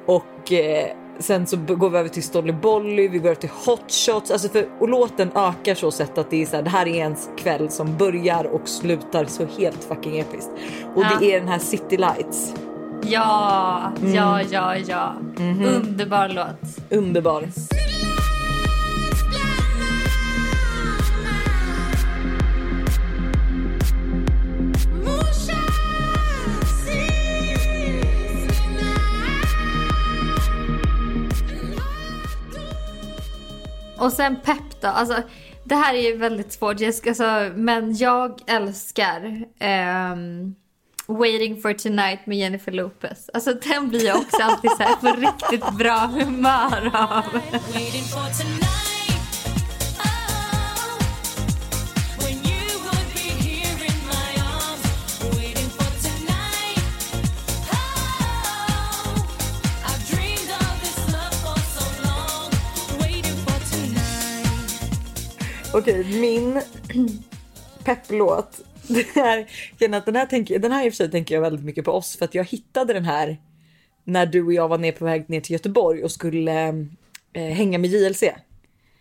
och 0.06 0.52
eh, 0.52 0.86
sen 1.18 1.46
så 1.46 1.56
går 1.56 1.90
vi 1.90 1.98
över 1.98 2.08
till 2.08 2.22
Stollybolly, 2.22 3.08
vi 3.08 3.18
går 3.18 3.26
över 3.30 3.40
till 3.40 3.50
hot 3.66 3.92
shots, 3.92 4.30
alltså 4.30 4.48
för, 4.48 4.66
och 4.78 4.88
låten 4.88 5.30
ökar 5.34 5.74
så 5.74 5.90
sätt 5.90 6.18
att 6.18 6.30
det 6.30 6.42
är 6.42 6.46
så 6.46 6.56
här, 6.56 6.62
det 6.62 6.70
här 6.70 6.86
är 6.88 6.94
ens 6.94 7.28
kväll 7.36 7.70
som 7.70 7.96
börjar 7.96 8.44
och 8.44 8.68
slutar 8.68 9.24
så 9.24 9.46
helt 9.58 9.84
fucking 9.84 10.18
episkt. 10.18 10.50
Och 10.94 11.02
Ja. 11.02 11.16
det 11.20 11.34
är 11.34 11.38
den 11.40 11.48
här 11.48 11.58
City 11.58 11.96
Lights, 11.96 12.54
Ja, 13.02 13.92
Mm. 14.00 14.14
ja, 14.14 14.42
ja, 14.50 14.76
ja. 14.76 15.12
Mhm. 15.36 15.64
Underbar 15.64 16.28
låt. 16.28 16.76
underbar. 16.90 17.44
Och 34.00 34.12
sen 34.12 34.36
pepp 34.36 34.80
då. 34.80 34.88
Alltså, 34.88 35.22
det 35.64 35.74
här 35.74 35.94
är 35.94 36.02
ju 36.02 36.16
väldigt 36.16 36.52
svårt. 36.52 36.80
Jessica, 36.80 37.10
alltså, 37.10 37.52
men 37.54 37.96
jag 37.96 38.40
älskar 38.46 39.44
um, 40.12 40.54
Waiting 41.06 41.62
for 41.62 41.72
tonight 41.72 42.26
med 42.26 42.38
Jennifer 42.38 42.72
Lopez. 42.72 43.30
Alltså 43.34 43.54
den 43.54 43.88
blir 43.88 44.06
jag 44.06 44.16
också 44.16 44.42
alltid 44.42 44.70
så 44.70 44.82
här 44.82 44.96
på 44.96 45.20
riktigt 45.20 45.70
bra 45.70 45.98
humör 46.06 46.90
av. 46.94 47.40
Okej, 65.74 66.20
min 66.20 66.60
pepplåt. 67.84 68.60
Det 68.88 69.06
här, 69.14 69.46
att 69.94 70.06
den 70.06 70.16
här, 70.16 70.26
tänker, 70.26 70.58
den 70.58 70.72
här 70.72 70.86
i 70.86 70.88
och 70.88 70.92
för 70.92 70.96
sig 70.96 71.10
tänker 71.10 71.34
jag 71.34 71.42
väldigt 71.42 71.64
mycket 71.64 71.84
på 71.84 71.92
oss 71.92 72.16
för 72.16 72.24
att 72.24 72.34
jag 72.34 72.44
hittade 72.44 72.92
den 72.92 73.04
här 73.04 73.38
när 74.04 74.26
du 74.26 74.42
och 74.42 74.52
jag 74.52 74.68
var 74.68 74.78
ner 74.78 74.92
på 74.92 75.04
väg 75.04 75.30
ner 75.30 75.40
till 75.40 75.52
Göteborg 75.52 76.04
och 76.04 76.10
skulle 76.10 76.68
eh, 77.32 77.44
hänga 77.44 77.78
med 77.78 77.90
JLC. 77.90 78.22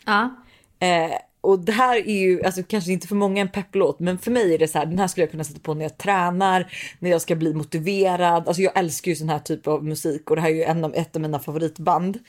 Ja. 0.06 0.36
Eh, 0.80 1.12
och 1.42 1.60
det 1.60 1.72
här 1.72 1.96
är 1.96 2.20
ju 2.20 2.44
alltså, 2.44 2.64
kanske 2.64 2.92
inte 2.92 3.08
för 3.08 3.16
många 3.16 3.42
en 3.42 3.50
pepplåt, 3.50 4.00
men 4.00 4.18
för 4.18 4.32
mig 4.32 4.54
är 4.54 4.58
det 4.58 4.68
så 4.68 4.78
här. 4.78 4.86
Den 4.86 5.00
här 5.00 5.08
skulle 5.08 5.24
jag 5.24 5.32
kunna 5.32 5.44
sätta 5.44 5.60
på 5.60 5.74
när 5.74 5.82
jag 5.82 5.98
tränar, 5.98 6.72
när 7.00 7.10
jag 7.10 7.22
ska 7.22 7.36
bli 7.36 7.54
motiverad. 7.54 8.48
Alltså, 8.48 8.62
jag 8.62 8.78
älskar 8.78 9.12
ju 9.12 9.16
sån 9.16 9.30
här 9.30 9.40
typ 9.40 9.68
av 9.68 9.84
musik 9.84 10.30
och 10.30 10.36
det 10.36 10.42
här 10.42 10.50
är 10.50 10.56
ju 10.56 10.64
en 10.64 10.86
av, 10.86 10.96
ett 10.96 11.16
av 11.16 11.22
mina 11.22 11.40
favoritband. 11.40 12.20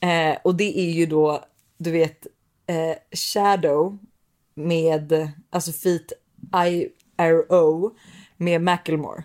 Eh, 0.00 0.36
och 0.42 0.54
det 0.54 0.78
är 0.78 0.90
ju 0.90 1.06
då, 1.06 1.44
du 1.78 1.90
vet, 1.90 2.26
eh, 2.66 2.96
Shadow 3.16 3.98
med 4.54 5.28
alltså 5.50 5.72
feat 5.72 6.12
IRO 7.20 7.90
med 8.36 8.60
Macklemore. 8.62 9.24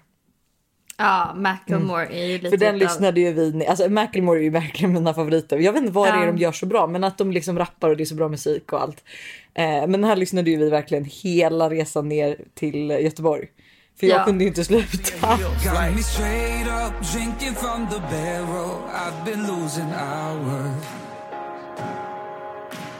Ja, 0.97 1.33
Macklemore 1.35 2.05
är 2.05 2.25
ju 2.25 2.37
lite 2.37 2.49
För 2.49 2.57
den 2.57 2.73
av- 2.75 2.79
lyssnade 2.79 3.19
ju 3.21 3.31
vi, 3.33 3.65
alltså 3.67 3.89
Macklemore 3.89 4.39
är 4.39 4.43
ju 4.43 4.49
verkligen 4.49 4.93
mina 4.93 5.13
favoriter. 5.13 5.57
Jag 5.57 5.73
vet 5.73 5.81
inte 5.81 5.93
vad 5.93 6.07
det 6.07 6.15
Ja. 6.15 6.23
är 6.23 6.27
de 6.27 6.37
gör 6.37 6.51
så 6.51 6.65
bra, 6.65 6.87
men 6.87 7.03
att 7.03 7.17
de 7.17 7.31
liksom 7.31 7.57
rappar 7.57 7.89
och 7.89 7.97
det 7.97 8.03
är 8.03 8.05
så 8.05 8.15
bra 8.15 8.27
musik 8.27 8.73
och 8.73 8.81
allt. 8.81 9.03
Eh, 9.53 9.63
men 9.65 9.91
den 9.91 10.03
här 10.03 10.15
lyssnade 10.15 10.49
ju 10.51 10.57
vi 10.57 10.69
verkligen 10.69 11.05
hela 11.05 11.69
resan 11.69 12.09
ner 12.09 12.37
till 12.53 12.89
Göteborg. 12.89 13.47
För 13.99 14.07
jag 14.07 14.19
Ja. 14.21 14.25
kunde 14.25 14.43
ju 14.43 14.47
inte 14.47 14.63
sluta. 14.63 15.37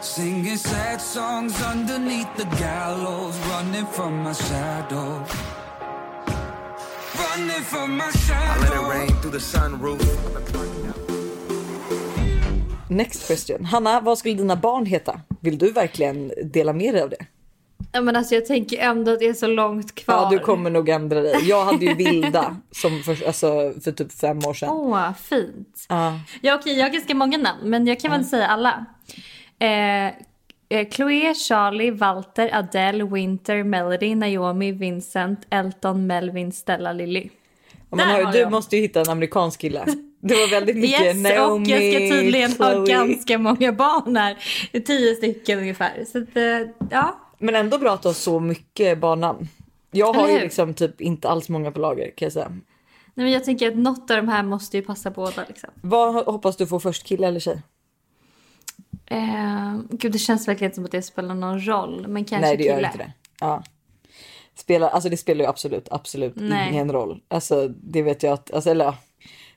Singing 0.01 0.57
sad 0.57 1.01
songs 1.01 1.61
underneath 1.71 2.27
the 2.37 2.45
gallows. 2.63 3.35
Running 3.51 3.85
from 3.91 4.23
my 4.23 4.33
shadow. 4.33 5.23
Running 7.17 7.63
from 7.63 7.97
my 7.97 8.03
I 8.03 8.07
let 8.07 8.15
shadow. 8.15 8.85
it 8.85 8.89
rain 8.89 9.07
through 9.21 9.31
the 9.31 9.39
sunroof. 9.39 10.01
Next 12.89 13.27
question. 13.27 13.65
Hanna, 13.65 13.99
vad 14.01 14.17
skulle 14.17 14.33
dina 14.33 14.55
barn 14.55 14.85
heta? 14.85 15.21
Vill 15.41 15.57
du 15.57 15.71
verkligen 15.71 16.31
dela 16.53 16.73
med 16.73 16.93
dig 16.93 17.03
av 17.03 17.09
det? 17.09 17.25
Ja, 17.91 18.01
men 18.01 18.15
alltså, 18.15 18.35
jag 18.35 18.45
tänker 18.45 18.77
ändå 18.77 19.11
att 19.13 19.19
det 19.19 19.25
är 19.27 19.33
så 19.33 19.47
långt 19.47 19.95
kvar. 19.95 20.15
Ja, 20.15 20.29
du 20.29 20.39
kommer 20.39 20.69
nog 20.69 20.89
ändra 20.89 21.21
dig. 21.21 21.35
Jag 21.43 21.65
hade 21.65 21.85
ju 21.85 21.93
Vilda 21.93 22.57
som 22.71 23.03
för, 23.03 23.27
alltså, 23.27 23.73
för 23.83 23.91
typ 23.91 24.11
fem 24.11 24.37
år 24.45 24.53
sedan. 24.53 24.69
Åh, 24.69 25.13
fint. 25.13 25.85
Ja. 25.89 26.19
Ja, 26.41 26.55
okej, 26.55 26.77
jag 26.77 26.85
har 26.85 26.89
ganska 26.89 27.15
många 27.15 27.37
namn, 27.37 27.69
men 27.69 27.87
jag 27.87 27.99
kan 27.99 28.11
väl 28.11 28.25
säga 28.25 28.47
alla. 28.47 28.85
Eh, 29.59 30.07
eh, 30.69 30.89
Chloé, 30.91 31.33
Charlie, 31.33 31.91
Walter, 31.91 32.49
Adele, 32.53 33.03
Winter, 33.03 33.63
Melody, 33.63 34.15
Naomi, 34.15 34.71
Vincent, 34.71 35.39
Elton, 35.49 36.07
Melvin, 36.07 36.51
Stella, 36.51 36.93
Lily. 36.93 37.29
Har 37.89 38.17
ju, 38.17 38.23
har 38.23 38.31
du 38.31 38.39
jag. 38.39 38.51
måste 38.51 38.75
ju 38.75 38.81
hitta 38.81 39.01
en 39.01 39.09
amerikansk 39.09 39.61
kille. 39.61 39.85
Det 40.19 40.35
var 40.35 40.49
väldigt 40.49 40.75
mycket 40.75 41.01
Yes, 41.01 41.17
Naomi, 41.37 41.65
och 41.65 41.69
jag 41.69 41.93
ska 41.93 42.15
tydligen 42.15 42.51
ha 42.51 42.71
Chloe. 42.71 42.87
ganska 42.87 43.37
många 43.37 43.71
barn 43.71 44.15
här. 44.15 44.37
Tio 44.85 45.15
stycken 45.15 45.59
ungefär. 45.59 46.05
Så 46.11 46.17
att, 46.17 46.37
eh, 46.37 46.69
ja. 46.89 47.19
Men 47.37 47.55
ändå 47.55 47.77
bra 47.77 47.93
att 47.93 48.03
ha 48.03 48.13
så 48.13 48.39
mycket 48.39 48.97
barnnamn. 48.99 49.47
Jag 49.91 50.13
har 50.13 50.29
ju 50.29 50.39
liksom 50.39 50.73
typ 50.73 51.01
inte 51.01 51.29
alls 51.29 51.49
många 51.49 51.71
på 51.71 51.79
lager 51.79 52.11
kan 52.15 52.25
jag 52.25 52.33
säga. 52.33 52.49
Nej, 52.49 53.23
men 53.25 53.31
jag 53.31 53.43
tänker 53.43 53.67
att 53.67 53.77
något 53.77 54.11
av 54.11 54.17
de 54.17 54.27
här 54.27 54.43
måste 54.43 54.77
ju 54.77 54.83
passa 54.83 55.11
båda. 55.11 55.43
Liksom. 55.47 55.69
Vad 55.81 56.25
hoppas 56.25 56.57
du 56.57 56.67
få 56.67 56.79
först, 56.79 57.03
kille 57.03 57.27
eller 57.27 57.39
tjej? 57.39 57.61
Eh, 59.09 59.79
gud, 59.89 60.11
det 60.11 60.19
känns 60.19 60.47
verkligen 60.47 60.73
som 60.73 60.85
att 60.85 60.91
det 60.91 61.01
spelar 61.01 61.35
någon 61.35 61.65
roll. 61.67 62.07
Men 62.07 62.25
kanske 62.25 62.47
Nej 62.47 62.57
det 62.57 62.63
kille. 62.63 62.75
gör 62.75 62.85
inte 62.85 62.97
det. 62.97 63.13
Ja. 63.39 63.63
Spelar, 64.55 64.89
alltså 64.89 65.09
det 65.09 65.17
spelar 65.17 65.45
ju 65.45 65.49
absolut, 65.49 65.87
absolut 65.91 66.33
Nej. 66.35 66.69
ingen 66.69 66.91
roll. 66.91 67.21
Alltså 67.27 67.67
det 67.67 68.01
vet 68.01 68.23
jag 68.23 68.33
att, 68.33 68.53
alltså, 68.53 68.69
eller 68.69 68.85
ja, 68.85 68.97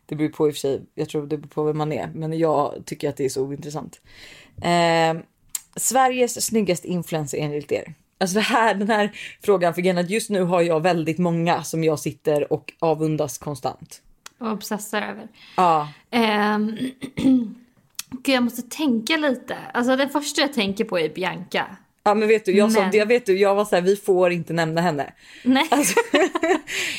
det 0.06 0.16
beror 0.16 0.28
på 0.28 0.48
i 0.48 0.50
och 0.50 0.54
för 0.54 0.60
sig, 0.60 0.82
jag 0.94 1.08
tror 1.08 1.26
det 1.26 1.36
beror 1.38 1.48
på 1.48 1.64
vem 1.64 1.78
man 1.78 1.92
är. 1.92 2.10
Men 2.14 2.38
jag 2.38 2.82
tycker 2.86 3.08
att 3.08 3.16
det 3.16 3.24
är 3.24 3.28
så 3.28 3.42
ointressant. 3.42 4.00
Eh, 4.62 5.22
Sveriges 5.76 6.46
snyggaste 6.46 6.88
influencer 6.88 7.38
enligt 7.38 7.72
er? 7.72 7.94
Alltså 8.18 8.34
det 8.34 8.40
här, 8.40 8.74
den 8.74 8.88
här 8.88 9.12
frågan, 9.42 9.74
för 9.74 9.98
att 9.98 10.10
just 10.10 10.30
nu 10.30 10.42
har 10.42 10.62
jag 10.62 10.80
väldigt 10.80 11.18
många 11.18 11.62
som 11.62 11.84
jag 11.84 11.98
sitter 11.98 12.52
och 12.52 12.72
avundas 12.78 13.38
konstant. 13.38 14.02
Och 14.38 14.52
obsessar 14.52 15.02
över. 15.02 15.28
Ja, 15.56 15.88
Ehm, 16.10 16.76
Gud, 18.10 18.34
jag 18.34 18.42
måste 18.42 18.62
tänka 18.62 19.16
lite. 19.16 19.56
Alltså 19.74 19.96
det 19.96 20.08
första 20.08 20.40
jag 20.40 20.52
tänker 20.52 20.84
på 20.84 20.98
är 20.98 21.08
Bianca. 21.08 21.66
ja 22.04 22.14
men 22.14 22.28
vet 22.28 22.44
du, 22.44 22.52
jag, 22.52 22.72
sa, 22.72 22.80
Men- 22.80 22.90
jag, 22.92 23.06
vet 23.06 23.26
du, 23.26 23.38
jag 23.38 23.54
var 23.54 23.64
så 23.64 23.74
här, 23.74 23.82
vi 23.82 23.96
får 23.96 24.32
inte 24.32 24.52
nämna 24.52 24.80
henne. 24.80 25.12
Nej. 25.44 25.68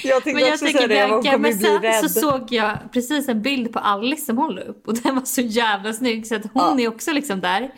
Jag 0.03 0.23
tänkte 0.23 0.33
men 0.33 0.43
jag 0.43 0.53
också 0.53 0.65
tänker 0.65 0.79
säga 0.79 0.87
det, 0.87 0.95
jag 0.95 1.09
Bianca, 1.09 1.31
kommer 1.31 1.49
men 1.49 1.57
bli 1.57 1.69
rädd. 1.89 2.09
så 2.11 2.19
såg 2.19 2.47
jag 2.53 2.77
precis 2.93 3.29
en 3.29 3.41
bild 3.41 3.73
på 3.73 3.79
Alice 3.79 4.25
som 4.25 4.35
la 4.55 4.61
upp 4.61 4.87
och 4.87 4.95
den 4.97 5.15
var 5.15 5.25
så 5.25 5.41
jävla 5.41 5.93
snygg 5.93 6.27
så 6.27 6.35
att 6.35 6.43
hon 6.53 6.79
Ja. 6.79 6.83
är 6.83 6.87
också 6.87 7.11
liksom 7.11 7.39
där. 7.41 7.71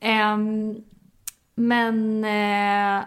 Ehm, 0.00 0.74
men... 1.54 2.24
eh, 2.24 3.04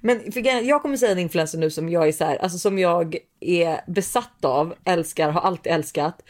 Men 0.00 0.32
för 0.32 0.64
jag 0.66 0.82
kommer 0.82 0.96
säga 0.96 1.12
en 1.12 1.18
influencer 1.18 1.58
nu 1.58 1.70
som 1.70 1.88
jag 1.88 2.08
är 2.08 2.12
så 2.12 2.24
här, 2.24 2.36
alltså 2.36 2.58
som 2.58 2.78
jag 2.78 3.16
är 3.40 3.80
besatt 3.90 4.44
av, 4.44 4.74
älskar, 4.84 5.30
har 5.30 5.40
alltid 5.40 5.72
älskat, 5.72 6.22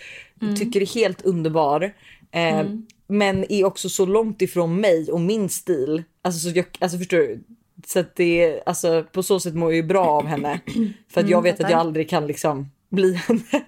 tycker 0.58 0.82
är 0.82 0.86
helt 0.86 1.22
underbar. 1.22 1.92
Eh, 2.30 2.64
Men 3.06 3.52
är 3.52 3.64
också 3.64 3.88
så 3.88 4.06
långt 4.06 4.42
ifrån 4.42 4.80
mig 4.80 5.12
och 5.12 5.20
min 5.20 5.48
stil. 5.48 6.02
Alltså, 6.22 6.48
så 6.50 6.56
jag, 6.56 6.66
alltså 6.78 6.98
förstår 6.98 7.18
du? 7.18 7.44
Så 7.86 7.98
att 7.98 8.16
det 8.16 8.42
är, 8.44 8.62
alltså 8.66 9.04
på 9.12 9.22
så 9.22 9.40
sätt 9.40 9.54
mår 9.54 9.70
jag 9.70 9.76
ju 9.76 9.82
bra 9.82 10.06
av 10.06 10.26
henne. 10.26 10.60
För 11.08 11.20
att 11.20 11.28
jag 11.28 11.42
vet 11.42 11.60
att 11.60 11.70
jag 11.70 11.80
aldrig 11.80 12.10
kan 12.10 12.26
liksom 12.26 12.70
bli 12.88 13.14
henne. 13.14 13.64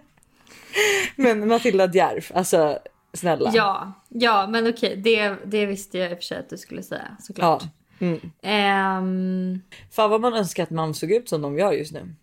Men 1.17 1.49
Matilda 1.49 1.91
Djerf, 1.93 2.33
alltså 2.35 2.79
snälla. 3.13 3.51
ja, 3.55 3.93
ja, 4.09 4.47
men 4.47 4.69
okej. 4.69 4.97
Det, 4.97 5.37
det 5.45 5.67
visste 5.67 5.99
jag 5.99 6.11
i 6.11 6.15
och 6.15 6.19
för 6.19 6.23
sig 6.23 6.39
att 6.39 6.51
du 6.51 6.57
skulle 6.59 6.83
säga 6.83 7.17
såklart. 7.21 7.63
Ja. 7.63 7.69
Mm. 8.05 8.21
Ehm, 8.43 9.61
Fan 9.91 10.11
vad 10.11 10.21
man 10.21 10.35
önskar 10.35 10.63
att 10.63 10.71
man 10.71 10.95
såg 10.95 11.13
ut 11.13 11.29
som 11.29 11.43
de 11.43 11.59
gör 11.59 11.73
just 11.73 11.93
nu. 11.93 12.15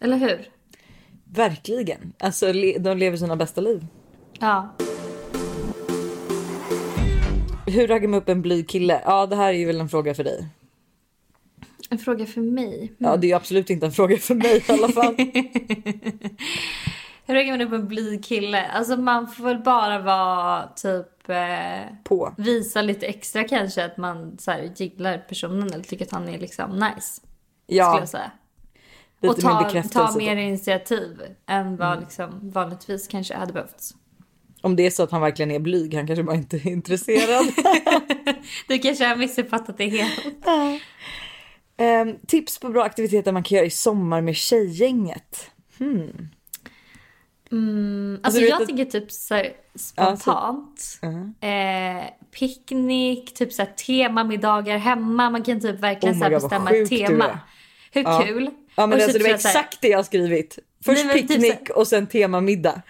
eller 0.00 0.16
hur? 0.16 0.48
Verkligen. 1.24 2.12
Alltså 2.18 2.52
de 2.78 2.98
lever 2.98 3.16
sina 3.16 3.36
bästa 3.36 3.60
liv. 3.60 3.86
Ja. 4.40 4.74
Hur 7.66 7.86
raggar 7.86 8.08
man 8.08 8.20
upp 8.20 8.28
en 8.28 8.42
blyg 8.42 8.68
kille? 8.68 9.00
Ja, 9.04 9.26
det 9.26 9.36
här 9.36 9.48
är 9.48 9.52
ju 9.58 9.66
väl 9.66 9.80
en 9.80 9.88
fråga 9.88 10.14
för 10.14 10.24
dig. 10.24 10.46
En 11.90 11.98
fråga 11.98 12.26
för 12.26 12.40
mig. 12.40 12.92
Ja, 12.98 13.16
det 13.16 13.30
är 13.32 13.36
absolut 13.36 13.70
inte 13.70 13.86
en 13.86 13.92
fråga 13.92 14.16
för 14.16 14.34
mig 14.34 14.64
i 14.68 14.72
alla 14.72 14.88
fall. 14.88 15.14
Hur 17.26 17.34
raggar 17.34 17.52
man 17.52 17.60
upp 17.66 17.72
en 17.72 17.88
blyg 17.88 18.24
kille? 18.24 18.66
Alltså 18.66 18.96
man 18.96 19.28
får 19.28 19.44
väl 19.44 19.58
bara 19.58 19.98
vara 19.98 20.68
typ... 20.76 21.06
Eh, 21.30 21.86
På. 22.04 22.34
visa 22.38 22.82
lite 22.82 23.06
extra 23.06 23.44
kanske 23.44 23.84
att 23.84 23.96
man 23.96 24.38
så 24.38 24.50
här, 24.50 24.72
gillar 24.76 25.18
personen 25.18 25.72
eller 25.72 25.84
tycker 25.84 26.04
att 26.04 26.10
han 26.10 26.28
är 26.28 26.38
liksom 26.38 26.70
nice. 26.70 27.20
Skulle 27.20 27.78
Ja, 27.78 27.98
jag 27.98 28.08
säga. 28.08 28.30
lite 29.20 29.34
och 29.34 29.40
ta, 29.40 29.82
ta 29.82 30.18
mer 30.18 30.34
då. 30.36 30.40
initiativ 30.42 31.20
än 31.46 31.76
vad 31.76 32.00
liksom 32.00 32.50
vanligtvis 32.50 33.08
kanske 33.08 33.34
hade 33.34 33.52
behövts. 33.52 33.94
Om 34.62 34.76
det 34.76 34.86
är 34.86 34.90
så 34.90 35.02
att 35.02 35.10
han 35.10 35.20
verkligen 35.20 35.50
är 35.50 35.58
blyg, 35.58 35.94
han 35.94 36.06
kanske 36.06 36.22
bara 36.22 36.36
inte 36.36 36.56
är 36.56 36.66
intresserad. 36.66 37.46
Du 38.68 38.78
kanske 38.78 39.04
har 39.04 39.16
missuppfattat 39.16 39.78
det 39.78 39.88
helt. 39.88 40.20
Ehm, 41.76 42.16
tips 42.26 42.58
på 42.60 42.68
bra 42.68 42.84
aktiviteter 42.84 43.32
man 43.32 43.42
kan 43.42 43.56
göra 43.56 43.66
i 43.66 43.70
sommar 43.70 44.20
med 44.20 44.36
tjejgänget. 44.36 45.50
Alltså, 48.22 48.40
du 48.40 48.44
vet 48.46 48.50
jag 48.50 48.62
att- 48.62 48.68
tänker 48.68 48.84
typ 48.84 49.12
så 49.12 49.34
här, 49.34 49.52
spontant. 49.74 50.98
eh, 51.40 52.10
picknick, 52.38 53.34
typ 53.34 53.52
så 53.52 53.62
här, 53.62 53.70
temamiddagar 53.72 54.78
hemma. 54.78 55.30
Man 55.30 55.42
kan 55.42 55.60
typ 55.60 55.80
verkligen 55.80 56.14
Oh 56.14 56.18
så 56.18 56.24
God, 56.30 56.32
bestämma 56.42 56.70
ett 56.70 56.88
tema. 56.88 57.38
Hur 57.92 58.02
Ja. 58.02 58.22
kul? 58.26 58.50
Ja 58.74 58.86
men 58.86 58.98
Och 58.98 59.02
alltså 59.04 59.18
typ 59.18 59.26
det 59.26 59.32
var 59.32 59.38
så 59.38 59.48
exakt 59.48 59.78
det 59.80 59.88
jag 59.88 60.06
skrivit. 60.06 60.58
Först 60.84 61.04
Nej, 61.04 61.06
men 61.06 61.16
typ 61.16 61.28
picknick 61.28 61.70
och 61.70 61.86
sen 61.86 62.06
temamiddag. 62.06 62.82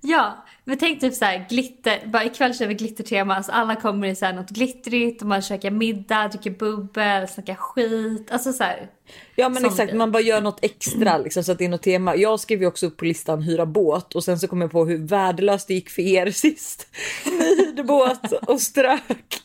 Ja, 0.00 0.43
men 0.64 0.78
tänk 0.78 1.00
typ 1.00 1.14
så 1.14 1.24
här 1.24 1.46
glitter. 1.48 2.06
Bara 2.06 2.24
ikväll 2.24 2.54
kör 2.54 2.66
vi 2.66 2.74
glittertema. 2.74 3.36
Alltså 3.36 3.52
alla 3.52 3.76
kommer 3.76 4.08
i 4.08 4.14
så 4.14 4.24
här 4.24 4.32
något 4.32 4.50
glittrigt 4.50 5.22
och 5.22 5.28
man 5.28 5.42
käkar 5.42 5.70
middag, 5.70 6.28
dricker 6.28 6.50
bubbel, 6.50 7.28
snackar 7.28 7.54
skit. 7.54 8.30
Alltså 8.30 8.52
så 8.52 8.64
här. 8.64 8.90
Ja 9.36 9.48
men 9.48 9.64
exakt, 9.64 9.88
grej. 9.88 9.98
man 9.98 10.12
bara 10.12 10.22
gör 10.22 10.40
något 10.40 10.64
extra 10.64 11.18
liksom, 11.18 11.44
så 11.44 11.52
att 11.52 11.58
det 11.58 11.64
är 11.64 11.68
något 11.68 11.82
tema. 11.82 12.16
Jag 12.16 12.40
skrev 12.40 12.60
ju 12.60 12.66
också 12.66 12.86
upp 12.86 12.96
på 12.96 13.04
listan 13.04 13.42
hyra 13.42 13.66
båt 13.66 14.14
och 14.14 14.24
sen 14.24 14.38
så 14.38 14.48
kom 14.48 14.60
jag 14.60 14.70
på 14.70 14.84
hur 14.84 14.98
värdelöst 14.98 15.68
det 15.68 15.74
gick 15.74 15.90
för 15.90 16.02
er 16.02 16.30
sist. 16.30 16.86
Ni 17.24 17.56
hyrde 17.56 17.84
båt 17.84 18.32
och 18.32 18.60
strök. 18.60 19.40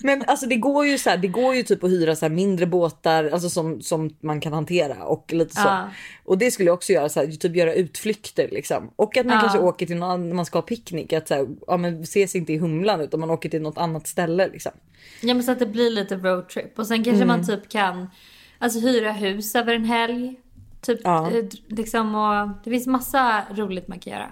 Men 0.00 0.22
alltså 0.26 0.46
det 0.46 0.56
går 0.56 0.86
ju 0.86 0.98
så 0.98 1.10
här, 1.10 1.16
det 1.16 1.28
går 1.28 1.54
ju 1.54 1.62
typ 1.62 1.84
att 1.84 1.90
hyra 1.90 2.16
så 2.16 2.28
mindre 2.28 2.66
båtar 2.66 3.30
alltså 3.32 3.50
som, 3.50 3.80
som 3.82 4.10
man 4.20 4.40
kan 4.40 4.52
hantera 4.52 5.04
och 5.04 5.32
lite 5.32 5.54
så. 5.54 5.60
Ja. 5.68 5.90
Och 6.24 6.38
det 6.38 6.50
skulle 6.50 6.68
jag 6.68 6.74
också 6.74 6.92
göra 6.92 7.08
så 7.08 7.20
här, 7.20 7.26
typ 7.26 7.56
göra 7.56 7.74
utflykter 7.74 8.48
liksom. 8.52 8.90
Och 8.96 9.16
att 9.16 9.26
man 9.26 9.34
Ja. 9.34 9.40
kanske 9.40 9.58
åker 9.58 9.86
till 9.86 9.96
någon, 9.96 10.28
när 10.28 10.34
man 10.36 10.44
ska 10.46 10.58
ha 10.58 10.62
picknick, 10.62 11.12
att 11.12 11.28
så 11.28 11.34
här, 11.34 11.46
ja 11.66 11.76
men 11.76 12.02
ses 12.02 12.34
inte 12.36 12.52
i 12.52 12.58
Humlan 12.58 13.00
utan 13.00 13.20
man 13.20 13.30
åker 13.30 13.48
till 13.48 13.62
något 13.62 13.78
annat 13.78 14.06
ställe 14.06 14.48
liksom. 14.48 14.72
Ja 15.20 15.34
men 15.34 15.42
så 15.42 15.52
att 15.52 15.58
det 15.58 15.66
blir 15.66 15.90
lite 15.90 16.16
roadtrip. 16.16 16.78
Och 16.78 16.86
sen 16.86 17.04
kanske 17.04 17.22
Mm. 17.22 17.28
man 17.28 17.46
typ 17.46 17.68
kan 17.68 18.10
alltså, 18.58 18.80
hyra 18.80 19.12
hus 19.12 19.54
över 19.54 19.74
en 19.74 19.84
helg. 19.84 20.34
Typ 20.80 21.00
Ja. 21.04 21.30
eh, 21.30 21.44
liksom 21.68 22.14
och 22.14 22.48
det 22.64 22.70
finns 22.70 22.86
massa 22.86 23.42
roligt 23.54 23.88
man 23.88 23.98
kan 23.98 24.12
göra. 24.12 24.30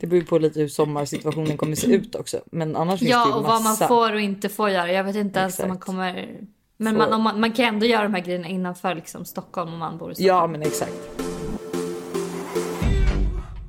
Det 0.00 0.06
beror 0.06 0.22
på 0.22 0.38
lite 0.38 0.60
hur 0.60 0.68
sommarsituationen 0.68 1.56
kommer 1.56 1.76
se 1.76 1.86
ut 1.86 2.14
också. 2.14 2.40
Men 2.52 2.76
annars 2.76 3.00
finns 3.00 3.10
det 3.10 3.16
ju 3.16 3.20
Ja 3.20 3.34
och 3.34 3.42
vad 3.42 3.52
man 3.52 3.62
massa. 3.62 3.88
får 3.88 4.12
och 4.12 4.20
inte 4.20 4.48
får 4.48 4.70
göra. 4.70 4.92
Jag 4.92 5.04
vet 5.04 5.16
inte 5.16 5.40
ens 5.40 5.58
om 5.58 5.68
man 5.68 5.78
kommer... 5.78 6.40
Men 6.76 6.96
man, 6.96 7.22
man, 7.22 7.40
man 7.40 7.52
kan 7.52 7.64
ändå 7.64 7.86
göra 7.86 8.02
de 8.02 8.14
här 8.14 8.22
grejerna 8.22 8.48
innanför 8.48 8.94
liksom, 8.94 9.24
Stockholm 9.24 9.72
om 9.72 9.78
man 9.78 9.98
bor 9.98 10.12
i 10.12 10.14
Stockholm. 10.14 10.36
Ja 10.36 10.46
men 10.46 10.62
exakt. 10.62 10.92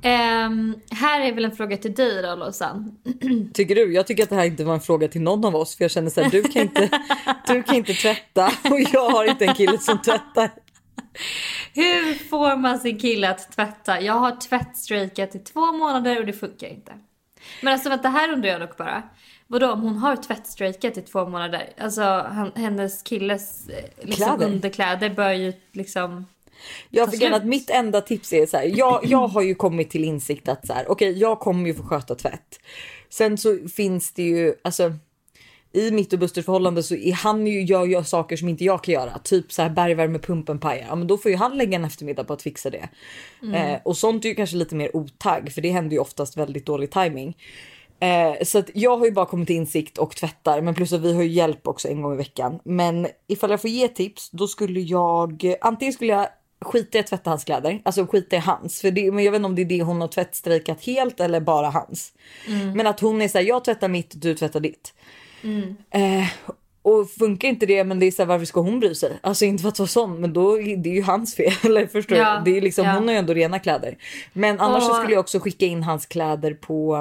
Ehm, 0.02 0.76
här 0.92 1.22
är 1.22 1.34
väl 1.34 1.46
en 1.46 1.52
fråga 1.52 1.78
till 1.78 1.94
dig 1.94 2.22
då 2.22 2.36
Lojsan. 2.36 2.98
Tycker 3.54 3.76
du? 3.76 3.94
Jag 3.94 4.08
tycker 4.08 4.24
att 4.24 4.30
det 4.30 4.36
här 4.36 4.46
inte 4.46 4.64
var 4.64 4.74
en 4.74 4.80
fråga 4.80 5.08
till 5.08 5.22
någon 5.22 5.46
av 5.46 5.56
oss 5.56 5.76
för 5.76 5.84
jag 5.84 5.92
känner 5.92 6.10
så 6.10 6.22
här, 6.22 6.30
du 6.30 6.44
kan 6.44 6.62
inte, 6.62 6.90
du 7.48 7.64
kan 7.64 7.76
inte 7.76 7.94
tvätta 7.94 8.46
och 8.46 8.80
jag 8.94 9.10
har 9.10 9.26
inte 9.26 9.46
en 9.46 9.56
kille 9.56 9.78
som 9.78 10.02
tvättar. 10.02 10.52
Hur 11.74 12.14
får 12.14 12.58
man 12.58 12.80
sin 12.80 13.00
kille 13.00 13.30
att 13.30 13.52
tvätta? 13.52 14.02
Jag 14.02 14.14
har 14.14 14.36
tvättstrejkat 14.36 15.36
i 15.36 15.40
två 15.40 15.72
månader 15.72 16.20
och 16.20 16.26
det 16.26 16.34
funkar 16.34 16.68
inte. 16.68 16.94
Men 17.62 17.74
alltså 17.74 17.90
vänta, 17.90 18.10
här 18.10 18.34
undrar 18.34 18.50
jag 18.50 18.62
dock 18.62 18.78
bara. 18.78 19.04
Vadå 19.48 19.72
om 19.72 19.82
hon 19.82 19.98
har 19.98 20.16
tvättstrejkat 20.16 20.98
i 20.98 21.02
två 21.02 21.26
månader? 21.26 21.70
Alltså 21.78 22.02
han, 22.02 22.52
hennes 22.56 23.04
killes 23.04 23.70
eh, 23.70 24.08
liksom, 24.08 24.38
Kläder. 24.38 24.54
underkläder 24.54 25.10
bör 25.10 25.32
ju 25.32 25.54
liksom... 25.72 26.26
Jag 26.90 27.12
fick 27.12 27.24
att 27.24 27.46
mitt 27.46 27.70
enda 27.70 28.02
tips 28.02 28.34
är 28.34 28.46
så 28.46 28.58
här. 28.58 28.72
Jag, 28.76 29.06
jag 29.06 29.28
har 29.28 29.42
ju 29.42 29.56
kommit 29.56 29.90
till 29.90 30.04
insikt 30.04 30.50
att 30.50 30.68
så 30.68 30.74
här, 30.74 30.92
okej, 30.92 31.20
jag 31.20 31.40
kommer 31.40 31.68
ju 31.68 31.74
få 31.74 31.84
sköta 31.84 32.16
tvätt. 32.16 32.60
Sen 33.10 33.38
så 33.38 33.58
finns 33.76 34.14
det 34.14 34.24
ju 34.24 34.56
alltså. 34.64 34.94
I 35.74 35.92
mitt 35.92 36.14
och 36.14 36.20
Busters 36.20 36.46
förhållande 36.46 36.84
så 36.84 36.96
är 36.96 37.14
han 37.14 37.48
ju 37.48 37.64
gör 37.64 37.86
ju 37.86 38.04
saker 38.04 38.38
som 38.38 38.50
inte 38.50 38.64
jag 38.64 38.84
kan 38.84 38.94
göra, 38.94 39.20
typ 39.20 39.52
så 39.52 39.62
här 39.62 39.70
bergvärmepumpen 39.70 40.60
pajar. 40.60 40.86
Ja, 40.90 40.96
men 40.96 41.08
då 41.08 41.18
får 41.18 41.32
ju 41.32 41.38
han 41.38 41.58
lägga 41.58 41.76
en 41.76 41.86
eftermiddag 41.86 42.24
på 42.24 42.34
att 42.34 42.42
fixa 42.42 42.70
det. 42.70 42.90
Eh, 43.56 43.80
och 43.84 43.98
sånt 43.98 44.26
är 44.26 44.30
ju 44.30 44.36
kanske 44.36 44.56
lite 44.56 44.76
mer 44.76 44.96
otagg 44.96 45.52
för 45.52 45.62
det 45.62 45.70
händer 45.70 45.92
ju 45.92 46.00
oftast 46.00 46.38
väldigt 46.38 46.66
dålig 46.66 46.92
timing. 46.92 47.38
Eh, 48.00 48.44
så 48.44 48.58
att 48.58 48.70
jag 48.74 48.98
har 48.98 49.06
ju 49.06 49.12
bara 49.12 49.26
kommit 49.26 49.48
till 49.48 49.56
insikt 49.56 49.98
och 49.98 50.16
tvättar, 50.16 50.62
men 50.62 50.76
plus 50.76 50.94
att 50.94 51.02
vi 51.02 51.14
har 51.14 51.24
ju 51.24 51.30
hjälp 51.30 51.68
också 51.68 51.88
en 51.88 52.02
gång 52.02 52.14
i 52.14 52.18
veckan. 52.18 52.60
Men 52.64 53.08
ifall 53.28 53.50
jag 53.50 53.62
får 53.62 53.70
ge 53.70 53.88
tips, 53.88 54.30
då 54.32 54.48
skulle 54.48 54.80
jag 54.80 55.54
antingen 55.62 55.94
skulle 55.94 56.14
jag 56.14 56.28
skita 56.62 56.98
i 56.98 57.02
att 57.02 57.08
tvätta 57.08 57.30
hans 57.30 57.44
kläder, 57.44 57.82
alltså 57.86 58.08
skita 58.08 58.36
i 58.36 58.40
hans. 58.40 58.82
För 58.82 58.92
det, 58.92 59.12
men 59.12 59.24
jag 59.24 59.32
vet 59.32 59.40
inte 59.40 59.46
om 59.46 59.56
det 59.56 59.62
är 59.62 59.66
det 59.66 59.84
hon 59.84 60.02
har 60.02 60.08
tvättstrejkat 60.08 60.84
helt 60.84 61.20
eller 61.20 61.40
bara 61.40 61.70
hans. 61.70 62.14
Men 62.76 62.88
att 62.88 63.00
hon 63.00 63.22
är 63.22 63.28
så 63.28 63.38
här, 63.38 63.46
jag 63.46 63.66
tvättar 63.66 63.88
mitt, 63.88 64.22
du 64.22 64.36
tvättar 64.36 64.60
ditt. 64.60 64.94
Eh, 65.92 66.28
och 66.82 67.10
funkar 67.12 67.48
inte 67.48 67.66
det, 67.66 67.84
men 67.84 68.00
det 68.00 68.06
är 68.06 68.12
så 68.12 68.22
här, 68.22 68.28
varför 68.28 68.46
ska 68.46 68.60
hon 68.62 68.80
bry 68.80 68.96
sig? 68.96 69.20
Alltså 69.22 69.46
inte 69.46 69.62
för 69.62 69.70
att 69.70 69.80
vara 69.80 69.88
sån, 69.88 70.22
men 70.22 70.34
då 70.34 70.62
är 70.62 70.78
det 70.78 70.90
ju 70.90 71.02
hans 71.02 71.36
fel. 71.36 71.52
Eller 71.64 71.88
förstår 71.88 72.18
Ja, 72.18 72.42
du? 72.46 72.52
Det 72.52 72.58
är 72.58 72.62
liksom, 72.62 72.86
ja. 72.86 72.94
Hon 72.94 73.04
har 73.08 73.14
ju 73.14 73.18
ändå 73.20 73.34
rena 73.34 73.60
kläder. 73.60 73.98
Men 74.34 74.60
annars 74.60 74.90
Och- 74.90 74.96
skulle 74.96 75.14
jag 75.14 75.20
också 75.20 75.40
skicka 75.40 75.66
in 75.66 75.84
hans 75.84 76.06
kläder 76.06 76.54
på, 76.54 76.96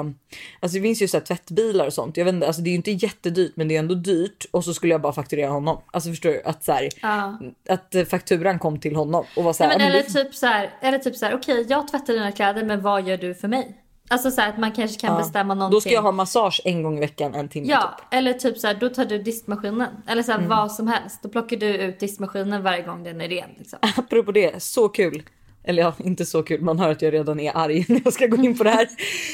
alltså 0.59 0.77
det 0.77 0.81
finns 0.81 1.01
ju 1.01 1.07
så 1.07 1.17
här 1.17 1.25
tvättbilar 1.25 1.85
och 1.87 1.93
sånt. 1.93 2.17
Jag 2.17 2.25
vet 2.25 2.33
inte, 2.33 2.47
alltså 2.47 2.61
det 2.61 2.67
är 2.69 2.71
ju 2.71 2.75
inte 2.77 2.91
jättedyrt, 2.91 3.51
men 3.55 3.67
det 3.67 3.75
är 3.75 3.79
ändå 3.79 3.95
dyrt. 3.95 4.45
Och 4.51 4.63
så 4.63 4.73
skulle 4.73 4.93
jag 4.93 5.01
bara 5.01 5.13
fakturera 5.13 5.49
honom. 5.49 5.81
Alltså 5.91 6.09
förstår 6.09 6.29
du? 6.29 6.41
Att 6.45 6.63
så 6.63 6.71
här, 6.71 6.89
Ja. 7.01 7.39
att 7.69 7.95
eh, 7.95 8.03
fakturan 8.05 8.59
kom 8.59 8.79
till 8.79 8.95
honom 8.95 9.25
och 9.35 9.43
var 9.43 9.53
så 9.53 9.63
här, 9.63 9.69
Nej, 9.69 9.77
men 9.77 9.87
"Ja, 9.87 9.93
men 9.93 10.01
eller 10.15 10.23
typ 10.23 10.35
så 10.35 10.45
här, 10.45 10.69
eller 10.81 10.97
typ 10.97 11.15
så 11.15 11.25
här, 11.25 11.35
okej 11.35 11.65
jag 11.69 11.87
tvättar 11.87 12.13
dina 12.13 12.31
kläder 12.31 12.63
men 12.63 12.81
vad 12.81 13.07
gör 13.07 13.17
du 13.17 13.35
för 13.35 13.47
mig? 13.47 13.77
Alltså 14.09 14.31
så 14.31 14.41
här, 14.41 14.49
att 14.49 14.57
man 14.57 14.71
kanske 14.71 14.99
kan 15.07 15.17
bestämma 15.17 15.53
någonting. 15.53 15.75
Då 15.75 15.81
ska 15.81 15.89
jag 15.89 16.01
ha 16.01 16.11
massage 16.11 16.61
en 16.65 16.83
gång 16.83 16.97
i 16.97 16.99
veckan, 16.99 17.35
en 17.35 17.49
timme 17.49 17.67
Ja, 17.69 17.95
typ. 17.97 18.05
eller 18.11 18.33
typ 18.33 18.57
så 18.57 18.67
här, 18.67 18.73
då 18.79 18.89
tar 18.89 19.05
du 19.05 19.17
diskmaskinen. 19.17 19.89
Eller 20.07 20.23
så 20.23 20.31
här, 20.31 20.37
Mm. 20.39 20.49
vad 20.49 20.71
som 20.71 20.87
helst. 20.87 21.19
Då 21.23 21.29
plockar 21.29 21.57
du 21.57 21.67
ut 21.67 21.99
diskmaskinen 21.99 22.63
varje 22.63 22.81
gång 22.83 23.03
den 23.03 23.21
är 23.21 23.27
ren. 23.27 23.49
Liksom. 23.57 23.79
Apropå 23.97 24.31
det, 24.31 24.63
så 24.63 24.89
kul. 24.89 25.23
Eller 25.63 25.83
ja, 25.83 25.93
inte 25.97 26.25
så 26.25 26.43
kul. 26.43 26.61
Man 26.61 26.79
hör 26.79 26.89
att 26.91 27.01
jag 27.01 27.13
redan 27.13 27.39
är 27.39 27.57
arg 27.57 27.85
när 27.89 28.01
jag 28.03 28.13
ska 28.13 28.27
gå 28.27 28.43
in 28.43 28.57
på 28.57 28.63
det 28.63 28.69
här. 28.69 28.87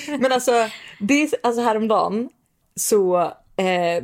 Men 0.20 0.32
alltså, 0.32 0.52
det 1.00 1.24
är, 1.24 1.30
alltså 1.44 1.62
häromdagen 1.62 2.30
så 2.76 3.34
eh, 3.56 4.04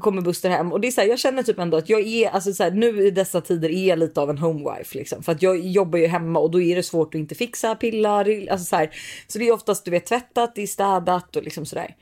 kommer 0.00 0.22
Buster 0.22 0.50
hem 0.50 0.72
och 0.72 0.80
det 0.80 0.86
är 0.86 0.90
så 0.92 1.00
här, 1.00 1.08
jag 1.08 1.18
känner 1.18 1.42
typ 1.42 1.58
ändå 1.58 1.76
att 1.76 1.88
jag 1.88 2.00
är, 2.00 2.30
alltså 2.30 2.52
så 2.52 2.62
här, 2.62 2.70
nu 2.70 3.06
i 3.06 3.10
dessa 3.10 3.40
tider 3.40 3.68
är 3.70 3.88
jag 3.88 3.98
lite 3.98 4.20
av 4.20 4.30
en 4.30 4.38
homewife 4.38 4.98
liksom. 4.98 5.22
För 5.22 5.32
att 5.32 5.42
jag 5.42 5.60
jobbar 5.60 5.98
ju 5.98 6.06
hemma 6.06 6.38
och 6.38 6.50
då 6.50 6.60
är 6.60 6.76
det 6.76 6.82
svårt 6.82 7.14
att 7.14 7.18
inte 7.18 7.34
fixa, 7.34 7.74
pilla, 7.74 8.18
alltså 8.18 8.64
så 8.64 8.76
här. 8.76 8.90
Så 9.26 9.38
det 9.38 9.48
är 9.48 9.52
oftast 9.52 9.84
du 9.84 9.90
vet 9.90 10.06
tvättat, 10.06 10.54
det 10.54 10.62
är 10.62 10.66
städat 10.66 11.36
och 11.36 11.42
liksom 11.42 11.66
sådär. 11.66 11.96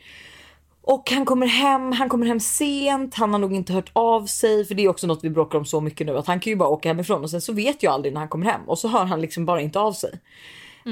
Och 0.83 1.11
han 1.11 1.25
kommer 1.25 1.47
hem, 1.47 1.93
han 1.93 2.09
kommer 2.09 2.27
hem 2.27 2.41
sent, 2.41 3.15
han 3.15 3.33
har 3.33 3.39
nog 3.39 3.55
inte 3.55 3.73
hört 3.73 3.91
av 3.93 4.27
sig 4.27 4.65
för 4.65 4.75
det 4.75 4.85
är 4.85 4.89
också 4.89 5.07
något 5.07 5.25
vi 5.25 5.31
bråkar 5.31 5.59
om 5.59 5.65
så 5.65 5.81
mycket 5.81 6.07
nu 6.07 6.19
att 6.19 6.27
han 6.27 6.41
kan 6.41 6.51
ju 6.51 6.57
bara 6.57 6.69
åka 6.69 6.89
hemifrån 6.89 7.23
och 7.23 7.31
sen 7.31 7.41
så 7.41 7.53
vet 7.53 7.83
jag 7.83 7.93
aldrig 7.93 8.15
när 8.15 8.21
han 8.21 8.29
kommer 8.29 8.47
hem 8.47 8.61
och 8.67 8.79
så 8.79 8.89
hör 8.89 9.05
han 9.05 9.21
liksom 9.21 9.47
bara 9.47 9.61
inte 9.61 9.81
av 9.81 9.93
sig. 9.93 10.21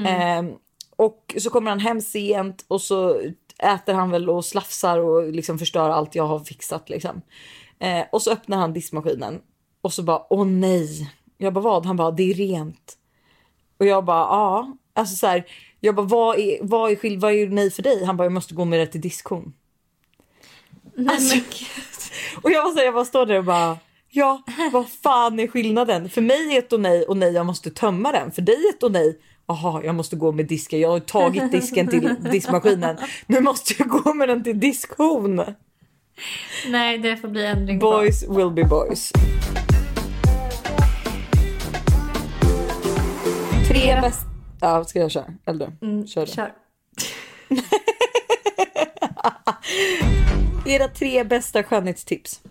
Ehm, 0.07 0.51
och 0.95 1.35
så 1.37 1.49
kommer 1.49 1.69
han 1.69 1.79
hem 1.79 2.01
sent 2.01 2.65
och 2.67 2.81
så 2.81 3.21
äter 3.59 3.93
han 3.93 4.11
väl 4.11 4.29
och 4.29 4.45
slafsar 4.45 4.99
och 4.99 5.31
liksom 5.33 5.59
förstör 5.59 5.89
allt 5.89 6.15
jag 6.15 6.27
har 6.27 6.39
fixat 6.39 6.89
liksom. 6.89 7.21
Eh, 7.79 8.03
och 8.11 8.21
så 8.21 8.31
öppnar 8.31 8.57
han 8.57 8.73
diskmaskinen 8.73 9.41
och 9.81 9.93
så 9.93 10.03
bara 10.03 10.33
åh 10.33 10.45
nej. 10.45 11.13
Jag 11.37 11.53
bara 11.53 11.61
vad? 11.61 11.85
Han 11.85 11.95
bara 11.95 12.11
det 12.11 12.31
är 12.31 12.33
rent. 12.33 12.97
Och 13.79 13.85
jag 13.85 14.05
bara 14.05 14.17
ja, 14.19 14.77
alltså 14.93 15.15
så 15.15 15.27
här. 15.27 15.45
Jag 15.79 15.95
bara 15.95 16.05
vad 16.05 16.39
är, 16.39 16.57
vad 16.61 16.91
är, 16.91 16.95
skill- 16.95 17.19
vad 17.19 17.33
är 17.33 17.47
nej 17.47 17.71
för 17.71 17.83
dig? 17.83 18.05
Han 18.05 18.17
bara 18.17 18.23
jag 18.25 18.31
måste 18.31 18.53
gå 18.55 18.65
med 18.65 18.79
det 18.79 18.87
till 18.87 19.01
diskhon. 19.01 19.53
Nej, 20.95 21.17
men, 21.29 21.41
Och 22.41 22.51
jag 22.51 22.63
var 22.63 22.71
så 22.71 22.77
här, 22.77 22.85
jag 22.85 22.93
bara 22.93 23.05
står 23.05 23.25
där 23.25 23.37
och 23.37 23.43
bara 23.43 23.77
ja, 24.09 24.43
vad 24.71 24.89
fan 24.89 25.39
är 25.39 25.47
skillnaden? 25.47 26.09
För 26.09 26.21
mig 26.21 26.55
är 26.55 26.59
ett 26.59 26.73
och 26.73 26.79
nej 26.79 27.05
och 27.05 27.17
nej, 27.17 27.33
jag 27.33 27.45
måste 27.45 27.69
tömma 27.71 28.11
den. 28.11 28.31
För 28.31 28.41
dig 28.41 28.55
är 28.55 28.69
ett 28.69 28.83
och 28.83 28.91
nej. 28.91 29.19
Jaha, 29.47 29.83
jag 29.83 29.95
måste 29.95 30.15
gå 30.15 30.31
med 30.31 30.47
disken. 30.47 30.79
Jag 30.79 30.89
har 30.89 30.99
tagit 30.99 31.51
disken 31.51 31.87
till 31.87 32.15
diskmaskinen. 32.31 32.97
Nu 33.27 33.41
måste 33.41 33.73
jag 33.79 33.87
gå 33.87 34.13
med 34.13 34.29
den 34.29 34.43
till 34.43 34.59
diskhon. 34.59 35.41
nej, 36.67 36.97
det 36.97 37.17
får 37.17 37.27
bli 37.27 37.45
ändring 37.45 37.79
på. 37.79 37.91
Boys 37.91 38.23
will 38.29 38.51
be 38.51 38.63
boys. 38.63 39.11
Tre 43.67 44.01
bästa... 44.01 44.25
Ja, 44.61 44.83
ska 44.83 44.99
jag 44.99 45.11
köra? 45.11 45.33
Eller 45.45 45.71
du? 45.79 46.07
Kör 46.07 46.25
du. 46.25 46.31
Kör. 46.31 46.53
Era 50.65 50.87
tre 50.87 51.23
bästa 51.23 51.63
skönhetstips. 51.63 52.41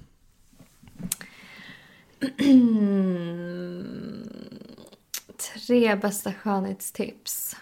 Tre 5.66 5.96
bästa 5.96 6.32
skönhetstips. 6.32 7.56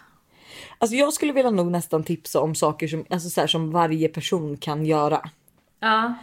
Alltså 0.79 0.97
jag 0.97 1.13
skulle 1.13 1.33
vilja 1.33 1.51
nog 1.51 1.71
nästan 1.71 2.05
tipsa 2.05 2.41
om 2.41 2.55
saker 2.55 2.89
som, 2.89 3.05
alltså 3.11 3.31
så 3.31 3.41
här, 3.41 3.49
som 3.49 3.71
varje 3.71 4.09
person 4.09 4.57
kan 4.57 4.87
göra. 4.87 5.31
Ja. 5.81 6.15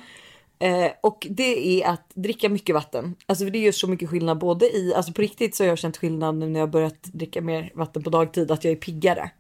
Eh, 0.60 0.92
och 1.02 1.28
det 1.30 1.82
är 1.82 1.90
att 1.90 2.12
dricka 2.14 2.50
mycket 2.50 2.76
vatten. 2.76 3.16
Alltså 3.26 3.44
för 3.44 3.52
det 3.52 3.60
gör 3.60 3.72
så 3.72 3.88
mycket 3.88 4.10
skillnad 4.10 4.38
både 4.38 4.78
i, 4.78 4.94
alltså 4.96 5.14
på 5.14 5.22
riktigt 5.22 5.56
så 5.56 5.64
har 5.64 5.68
jag 5.68 5.78
känt 5.78 5.98
skillnad 5.98 6.36
nu 6.36 6.50
när 6.50 6.60
jag 6.60 6.70
börjat 6.70 7.04
dricka 7.04 7.42
mer 7.42 7.72
vatten 7.76 8.04
på 8.04 8.10
dagtid 8.10 8.52
att 8.52 8.64
jag 8.64 8.72
är 8.72 8.76
piggare. 8.76 9.32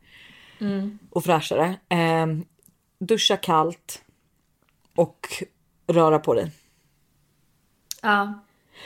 Och 1.10 1.24
fräschare. 1.24 1.76
Eh, 1.90 2.28
duscha 3.00 3.38
kallt. 3.38 4.02
Och 4.96 5.44
röra 5.88 6.20
på 6.20 6.34
dig. 6.34 6.52
Ja. 8.02 8.40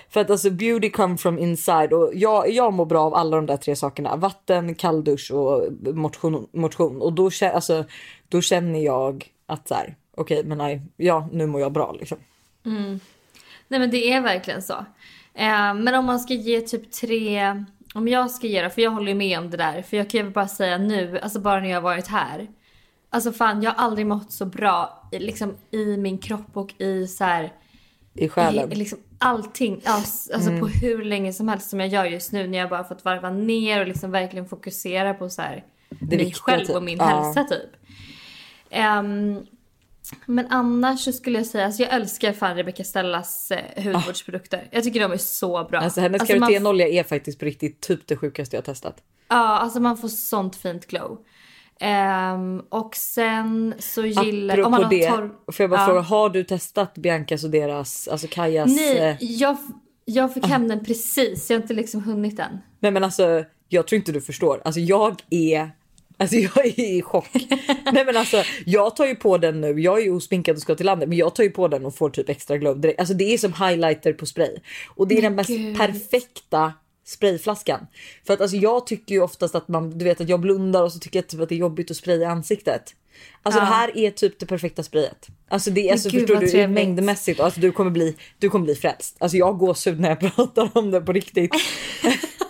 För 0.09 0.21
att 0.21 0.29
alltså 0.29 0.49
beauty 0.49 0.89
come 0.89 1.17
from 1.17 1.39
inside 1.39 1.93
och 1.93 2.11
jag, 2.13 2.51
jag 2.51 2.73
mår 2.73 2.85
bra 2.85 3.01
av 3.01 3.15
alla 3.15 3.35
de 3.35 3.45
där 3.45 3.57
tre 3.57 3.75
sakerna. 3.75 4.15
Vatten, 4.15 4.75
kalldusch 4.75 5.31
och 5.31 5.67
motion. 5.95 6.47
motion. 6.53 7.01
Och 7.01 7.13
då, 7.13 7.29
alltså, 7.53 7.85
då 8.29 8.41
känner 8.41 8.79
jag 8.79 9.29
att 9.45 9.67
så 9.67 9.73
här, 9.73 9.95
okej 10.17 10.43
men 10.43 10.57
nej, 10.57 10.81
ja 10.97 11.29
nu 11.31 11.45
mår 11.45 11.61
jag 11.61 11.71
bra 11.71 11.95
liksom. 11.99 12.17
Nej 13.67 13.79
men 13.79 13.91
det 13.91 14.13
är 14.13 14.21
verkligen 14.21 14.61
så. 14.61 14.73
Eh, 15.33 15.73
men 15.73 15.95
om 15.95 16.05
man 16.05 16.19
ska 16.19 16.33
ge 16.33 16.61
typ 16.61 16.91
tre, 16.91 17.63
om 17.93 18.07
jag 18.07 18.31
ska 18.31 18.47
ge 18.47 18.61
det, 18.61 18.69
för 18.69 18.81
jag 18.81 18.91
håller 18.91 19.07
ju 19.07 19.17
med 19.17 19.39
om 19.39 19.49
det 19.49 19.57
där. 19.57 19.81
För 19.81 19.97
jag 19.97 20.09
kan 20.09 20.25
ju 20.25 20.29
bara 20.29 20.47
säga 20.47 20.77
nu, 20.77 21.19
alltså 21.19 21.39
bara 21.39 21.59
när 21.59 21.69
jag 21.69 21.77
har 21.77 21.81
varit 21.81 22.07
här. 22.07 22.47
Alltså 23.09 23.31
fan 23.31 23.61
jag 23.61 23.71
har 23.71 23.85
aldrig 23.85 24.07
mått 24.07 24.31
så 24.31 24.45
bra 24.45 25.07
liksom 25.11 25.55
i 25.71 25.97
min 25.97 26.17
kropp 26.17 26.57
och 26.57 26.81
i 26.81 27.07
så 27.07 27.23
här, 27.23 27.53
I 28.13 28.29
själen. 28.29 28.71
i, 28.71 28.75
liksom 28.75 28.99
allting, 29.23 29.81
alltså 29.85 30.33
alltså 30.33 30.49
på 30.59 30.67
hur 30.67 31.03
länge 31.03 31.33
som 31.33 31.47
helst 31.47 31.69
som 31.69 31.79
jag 31.79 31.89
gör 31.89 32.05
just 32.05 32.31
nu 32.31 32.47
när 32.47 32.57
jag 32.57 32.69
bara 32.69 32.83
fått 32.83 33.05
varva 33.05 33.29
ner 33.29 33.81
och 33.81 33.87
liksom 33.87 34.11
verkligen 34.11 34.45
fokusera 34.45 35.13
på 35.13 35.29
så 35.29 35.41
här 35.41 35.63
mig 35.89 36.17
viktiga, 36.17 36.33
själv 36.43 36.65
typ. 36.65 36.75
och 36.75 36.83
min 36.83 36.97
Ja. 36.97 37.05
hälsa 37.05 37.43
typ. 37.43 37.69
Ehm, 38.69 39.39
men 40.25 40.47
annars 40.49 40.99
så 41.03 41.11
skulle 41.11 41.37
jag 41.37 41.45
säga, 41.47 41.65
alltså 41.65 41.83
jag 41.83 41.93
älskar 41.93 42.33
fan 42.33 42.55
Rebecca 42.55 42.83
Stellas 42.83 43.51
eh, 43.51 43.83
hudvårdsprodukter. 43.83 44.67
Jag 44.71 44.83
tycker 44.83 44.99
de 44.99 45.11
är 45.11 45.17
så 45.17 45.63
bra. 45.63 45.79
Alltså 45.79 46.01
hennes 46.01 46.21
Alltså, 46.21 46.35
man- 46.39 46.49
karotenolja 46.49 46.87
är 46.87 47.03
faktiskt 47.03 47.39
på 47.39 47.45
riktigt 47.45 47.81
typ 47.81 48.07
det 48.07 48.17
sjukaste 48.17 48.55
jag 48.57 48.65
testat. 48.65 48.95
Ja, 49.27 49.35
alltså 49.59 49.79
man 49.79 49.97
får 49.97 50.07
sånt 50.07 50.55
fint 50.55 50.87
glow. 50.87 51.25
Ehm, 51.79 52.61
och 52.69 52.95
sen 52.95 53.73
så 53.79 54.05
gillar... 54.05 54.53
Apropå 54.53 54.65
om 54.65 54.71
man 54.71 54.83
har 54.83 54.89
det, 54.89 55.09
torr- 55.09 55.51
får 55.51 55.63
jag 55.63 55.69
bara 55.69 55.79
Ja. 55.81 55.85
fråga, 55.85 56.01
har 56.01 56.29
du 56.29 56.43
testat 56.43 56.93
Biancas 56.93 57.43
och 57.43 57.49
deras, 57.49 58.07
alltså 58.07 58.27
Kajas? 58.31 58.75
Nej, 58.75 58.97
eh, 58.97 59.15
jag, 59.19 59.57
jag 60.05 60.33
fick 60.33 60.45
hem 60.45 60.67
den 60.67 60.85
precis. 60.85 61.49
Jag 61.49 61.57
har 61.57 61.61
inte 61.61 61.73
liksom 61.73 62.03
hunnit 62.03 62.39
än. 62.39 62.57
Nej 62.79 62.91
men 62.91 63.03
alltså 63.03 63.43
jag 63.69 63.87
tror 63.87 63.97
inte 63.97 64.11
du 64.11 64.21
förstår. 64.21 64.61
Alltså 64.65 64.79
jag 64.79 65.21
är 65.29 65.71
Alltså 66.17 66.35
jag 66.35 66.57
är 66.65 66.79
i 66.79 67.01
chock. 67.01 67.29
Nej 67.93 68.05
men 68.05 68.17
alltså 68.17 68.43
jag 68.65 68.95
tar 68.95 69.05
ju 69.05 69.15
på 69.15 69.37
den 69.37 69.61
nu. 69.61 69.79
Jag 69.81 69.99
är 69.99 70.03
ju 70.03 70.11
osminkad 70.11 70.55
och 70.55 70.61
ska 70.61 70.75
till 70.75 70.85
landet 70.85 71.09
men 71.09 71.17
jag 71.17 71.35
tar 71.35 71.43
ju 71.43 71.49
på 71.49 71.67
den 71.67 71.85
och 71.85 71.95
får 71.95 72.09
typ 72.09 72.29
extra 72.29 72.57
glow 72.57 72.79
direkt. 72.81 72.99
Alltså 72.99 73.13
det 73.13 73.33
är 73.33 73.37
som 73.37 73.53
highlighter 73.53 74.13
på 74.13 74.25
spray 74.25 74.57
och 74.95 75.07
det 75.07 75.17
är 75.17 75.21
den 75.21 75.35
mest 75.35 75.49
gud. 75.49 75.77
perfekta 75.77 76.73
sprayflaskan. 77.05 77.87
För 78.27 78.33
att 78.33 78.41
alltså 78.41 78.57
jag 78.57 78.87
tycker 78.87 79.15
ju 79.15 79.21
oftast 79.21 79.55
att 79.55 79.67
man, 79.67 79.97
du 79.97 80.05
vet 80.05 80.21
att 80.21 80.29
jag 80.29 80.39
blundar 80.39 80.83
och 80.83 80.91
så 80.91 80.99
tycker 80.99 81.19
jag 81.19 81.27
typ 81.27 81.41
att 81.41 81.49
det 81.49 81.55
är 81.55 81.59
jobbigt 81.59 81.91
att 81.91 81.97
spraya 81.97 82.29
ansiktet. 82.29 82.95
Alltså 83.43 83.59
det 83.59 83.65
här 83.65 83.97
är 83.97 84.11
typ 84.11 84.39
det 84.39 84.45
perfekta 84.45 84.83
sprayet. 84.83 85.27
Alltså 85.47 85.71
det 85.71 85.87
är 85.87 85.91
alltså 85.91 86.09
gud, 86.09 86.21
förstår 86.21 86.41
du 86.41 86.47
trevligt. 86.47 86.75
mängdmässigt 86.75 87.39
alltså 87.39 87.59
du 87.59 87.71
kommer 87.71 87.91
bli, 87.91 88.15
du 88.39 88.49
kommer 88.49 88.65
bli 88.65 88.75
frälst. 88.75 89.15
Alltså 89.19 89.37
jag 89.37 89.45
har 89.45 89.53
gåshud 89.53 89.99
när 89.99 90.09
jag 90.09 90.19
pratar 90.19 90.77
om 90.77 90.91
det 90.91 91.01
på 91.01 91.13
riktigt. 91.13 91.51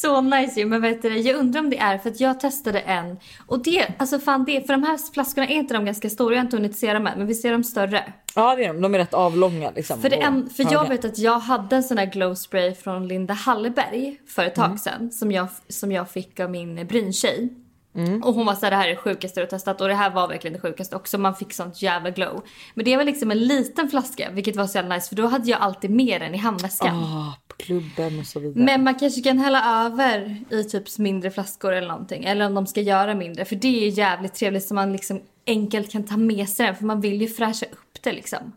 Så 0.00 0.20
nice 0.20 0.60
ju, 0.60 0.66
men 0.66 0.82
vet 0.82 1.02
du, 1.02 1.18
jag 1.18 1.36
undrar 1.36 1.60
om 1.60 1.70
det 1.70 1.78
är 1.78 1.98
för 1.98 2.10
att 2.10 2.20
jag 2.20 2.40
testade 2.40 2.80
en 2.80 3.16
och 3.46 3.62
det, 3.62 3.86
alltså 3.98 4.18
fan 4.18 4.44
det, 4.44 4.66
för 4.66 4.72
de 4.72 4.82
här 4.82 5.12
flaskorna 5.12 5.46
är 5.46 5.54
inte 5.54 5.74
de 5.74 5.84
ganska 5.84 6.10
stora, 6.10 6.34
jag 6.34 6.38
har 6.40 6.44
inte 6.44 6.56
hunnit 6.56 6.76
se 6.76 6.92
dem 6.92 7.06
än, 7.06 7.18
men 7.18 7.26
vi 7.26 7.34
ser 7.34 7.52
dem 7.52 7.64
större. 7.64 8.12
Ja 8.34 8.56
det 8.56 8.64
är 8.64 8.68
de, 8.68 8.80
de 8.80 8.94
är 8.94 8.98
rätt 8.98 9.14
avlånga 9.14 9.70
liksom. 9.70 10.00
För, 10.00 10.10
det 10.10 10.16
en, 10.16 10.50
för 10.50 10.62
ja, 10.64 10.70
jag 10.72 10.88
vet 10.88 11.04
att 11.04 11.18
jag 11.18 11.38
hade 11.38 11.76
en 11.76 11.82
sån 11.82 11.98
här 11.98 12.06
glow 12.06 12.34
spray 12.34 12.74
från 12.74 13.08
Linda 13.08 13.34
Hallberg 13.34 14.20
för 14.26 14.44
ett 14.44 14.54
tag 14.54 14.64
Mm. 14.64 14.78
sedan 14.78 15.10
som 15.10 15.32
jag, 15.32 15.48
som 15.68 15.92
jag 15.92 16.10
fick 16.10 16.40
av 16.40 16.50
min 16.50 16.86
bryntjej. 16.86 17.48
Mm. 17.96 18.22
Och 18.22 18.34
hon 18.34 18.46
var 18.46 18.54
såhär, 18.54 18.70
det 18.70 18.76
här 18.76 18.84
är 18.88 18.90
det 18.90 18.96
sjukaste 18.96 19.40
du 19.40 19.44
har 19.44 19.50
testat 19.50 19.80
och 19.80 19.88
det 19.88 19.94
här 19.94 20.10
var 20.10 20.28
verkligen 20.28 20.54
det 20.54 20.60
sjukaste 20.60 20.96
också. 20.96 21.18
Man 21.18 21.34
fick 21.34 21.52
sånt 21.52 21.82
jävla 21.82 22.10
glow. 22.10 22.42
Men 22.74 22.84
det 22.84 22.96
var 22.96 23.04
liksom 23.04 23.30
en 23.30 23.38
liten 23.38 23.88
flaska 23.90 24.30
vilket 24.32 24.56
var 24.56 24.66
så 24.66 24.78
jävla 24.78 24.94
nice 24.94 25.08
för 25.08 25.16
då 25.16 25.26
hade 25.26 25.50
jag 25.50 25.60
alltid 25.60 25.90
med 25.90 26.20
den 26.20 26.34
i 26.34 26.38
handväskan. 26.38 26.96
Ah, 26.96 27.34
klubben 27.58 28.18
och 28.18 28.26
så 28.26 28.40
vidare. 28.40 28.64
Men 28.64 28.84
man 28.84 28.94
kanske 28.94 29.20
kan 29.20 29.38
hälla 29.38 29.84
över 29.86 30.36
i 30.50 30.64
typ 30.64 30.98
mindre 30.98 31.30
flaskor 31.30 31.72
eller 31.72 31.88
någonting. 31.88 32.24
Eller 32.24 32.46
om 32.46 32.54
de 32.54 32.66
ska 32.66 32.80
göra 32.80 33.14
mindre. 33.14 33.44
För 33.44 33.56
det 33.56 33.86
är 33.86 33.88
jävligt 33.88 34.34
trevligt 34.34 34.66
så 34.66 34.74
man 34.74 34.92
liksom 34.92 35.20
enkelt 35.46 35.92
kan 35.92 36.02
ta 36.02 36.16
med 36.16 36.48
sig 36.48 36.66
den. 36.66 36.76
För 36.76 36.84
man 36.84 37.00
vill 37.00 37.20
ju 37.20 37.28
fräscha 37.28 37.66
upp 37.66 38.02
det 38.02 38.12
liksom. 38.12 38.52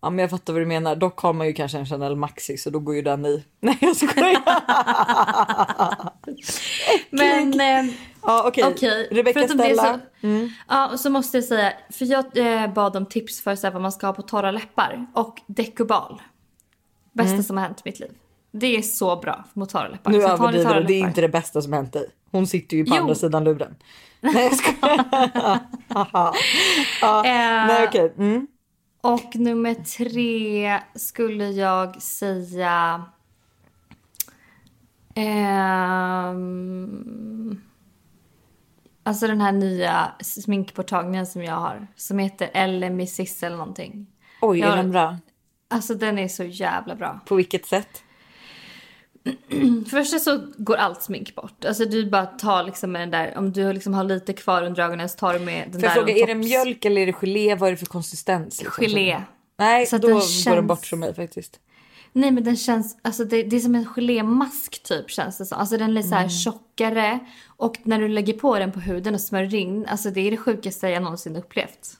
Ja 0.00 0.10
men 0.10 0.18
jag 0.18 0.30
fattar 0.30 0.52
vad 0.52 0.62
du 0.62 0.66
menar. 0.66 0.96
Dock 0.96 1.18
har 1.20 1.32
man 1.32 1.46
ju 1.46 1.52
kanske 1.52 1.78
en 1.78 1.86
Chanel 1.86 2.16
Maxi 2.16 2.56
så 2.56 2.70
då 2.70 2.78
går 2.78 2.94
ju 2.94 3.02
den 3.02 3.26
i. 3.26 3.44
Nej 3.60 3.78
jag 3.80 3.96
skojar. 3.96 4.42
Men 7.10 7.60
eh, 7.60 7.94
Ja 8.22 8.44
okej. 8.48 8.64
okej. 8.64 9.08
Rebecca 9.10 9.40
förutom 9.40 9.56
det 9.56 9.64
Stella. 9.64 10.00
Mm. 10.22 10.48
Så, 10.48 10.54
Ja 10.68 10.88
och 10.92 11.00
så 11.00 11.10
måste 11.10 11.36
jag 11.36 11.44
säga. 11.44 11.72
För 11.90 12.04
jag 12.04 12.36
eh, 12.36 12.72
bad 12.72 12.96
om 12.96 13.06
tips 13.06 13.40
för 13.42 13.54
så 13.56 13.66
här, 13.66 13.72
vad 13.72 13.82
man 13.82 13.92
ska 13.92 14.06
ha 14.06 14.14
på 14.14 14.22
torra 14.22 14.50
läppar. 14.50 15.06
Och 15.14 15.40
Decubal. 15.46 16.22
Bästa 17.12 17.42
som 17.42 17.56
har 17.56 17.64
hänt 17.64 17.78
i 17.78 17.82
mitt 17.84 18.00
liv. 18.00 18.10
Det 18.56 18.76
är 18.76 18.82
så 18.82 19.16
bra 19.16 19.44
mot 19.52 19.70
torra 19.70 19.88
läppar. 19.88 20.10
Nu 20.10 20.22
överdriver 20.22 20.80
du. 20.80 20.86
Det 20.86 20.92
är 20.94 21.00
inte 21.00 21.20
det 21.20 21.28
bästa 21.28 21.62
som 21.62 21.72
hänt 21.72 21.92
dig. 21.92 22.06
Hon 22.30 22.46
sitter 22.46 22.76
ju 22.76 22.84
på 22.84 22.94
Jo. 22.96 23.00
andra 23.02 23.14
sidan 23.14 23.44
luren. 23.44 23.74
Nej 24.20 24.44
jag 24.44 24.56
skojar. 24.56 25.04
ja, 27.00 27.24
Eh, 27.24 27.66
nej 27.66 27.88
okej. 27.88 28.14
Mm. 28.18 28.46
Och 29.00 29.36
nummer 29.36 29.74
tre 29.74 30.80
skulle 30.94 31.50
jag 31.50 32.02
säga... 32.02 33.04
Ehm, 36.34 37.60
alltså 39.02 39.26
den 39.26 39.40
här 39.40 39.52
nya 39.52 40.12
sminkborttagningen 40.20 41.26
som 41.26 41.42
jag 41.44 41.54
har. 41.54 41.86
Som 41.96 42.18
heter 42.18 42.50
Elemissis 42.54 43.42
eller 43.42 43.56
någonting. 43.56 44.06
Oj 44.40 44.58
Ja. 44.58 44.72
är 44.72 44.76
den 44.76 44.90
bra? 44.90 45.16
Alltså 45.70 45.94
den 45.94 46.18
är 46.18 46.28
så 46.28 46.44
jävla 46.44 46.94
bra. 46.94 47.20
På 47.26 47.34
vilket 47.34 47.66
sätt? 47.66 48.02
För 49.50 49.90
första 49.90 50.18
så 50.18 50.40
går 50.56 50.76
allt 50.76 51.02
smink 51.02 51.34
bort. 51.34 51.64
Alltså 51.64 51.84
du 51.84 52.10
bara 52.10 52.26
tar 52.26 52.64
liksom 52.64 52.92
med 52.92 53.02
den 53.02 53.10
där, 53.10 53.38
om 53.38 53.52
du 53.52 53.72
liksom 53.72 53.94
har 53.94 54.04
lite 54.04 54.32
kvar 54.32 54.62
under 54.62 54.82
ögonen 54.82 55.08
så 55.08 55.16
tar 55.18 55.32
du 55.32 55.38
med 55.38 55.64
den 55.72 55.72
Får 55.72 55.88
där 55.88 55.94
fråga, 55.94 56.14
är 56.16 56.26
det 56.26 56.34
mjölk 56.34 56.84
eller 56.84 57.00
är 57.00 57.06
det 57.06 57.12
gelé? 57.12 57.54
Vad 57.54 57.66
är 57.68 57.70
det 57.70 57.76
för 57.76 57.86
konsistens? 57.86 58.62
liksom? 58.62 58.84
Gelé. 58.84 59.22
Nej, 59.58 59.86
Så 59.86 59.98
då 59.98 60.08
den 60.08 60.16
går 60.16 60.54
den 60.56 60.66
bort 60.66 60.86
från 60.86 61.00
mig 61.00 61.14
faktiskt. 61.14 61.60
Nej 62.12 62.30
men 62.30 62.44
den 62.44 62.56
känns, 62.56 62.96
alltså 63.02 63.24
det, 63.24 63.42
det 63.42 63.56
är 63.56 63.60
som 63.60 63.74
en 63.74 63.86
gelémask 63.86 64.82
typ 64.82 65.10
känns 65.10 65.38
det 65.38 65.46
som. 65.46 65.58
Alltså 65.58 65.76
den 65.76 65.96
är 65.96 66.02
här 66.02 66.18
Mm. 66.18 66.30
tjockare 66.30 67.18
och 67.46 67.78
när 67.82 67.98
du 67.98 68.08
lägger 68.08 68.32
på 68.32 68.58
den 68.58 68.72
på 68.72 68.80
huden 68.80 69.14
och 69.14 69.20
smörjer 69.20 69.54
in, 69.54 69.86
alltså 69.86 70.10
det 70.10 70.20
är 70.20 70.30
det 70.30 70.36
sjukaste 70.36 70.88
jag 70.88 71.02
någonsin 71.02 71.36
upplevt. 71.36 71.90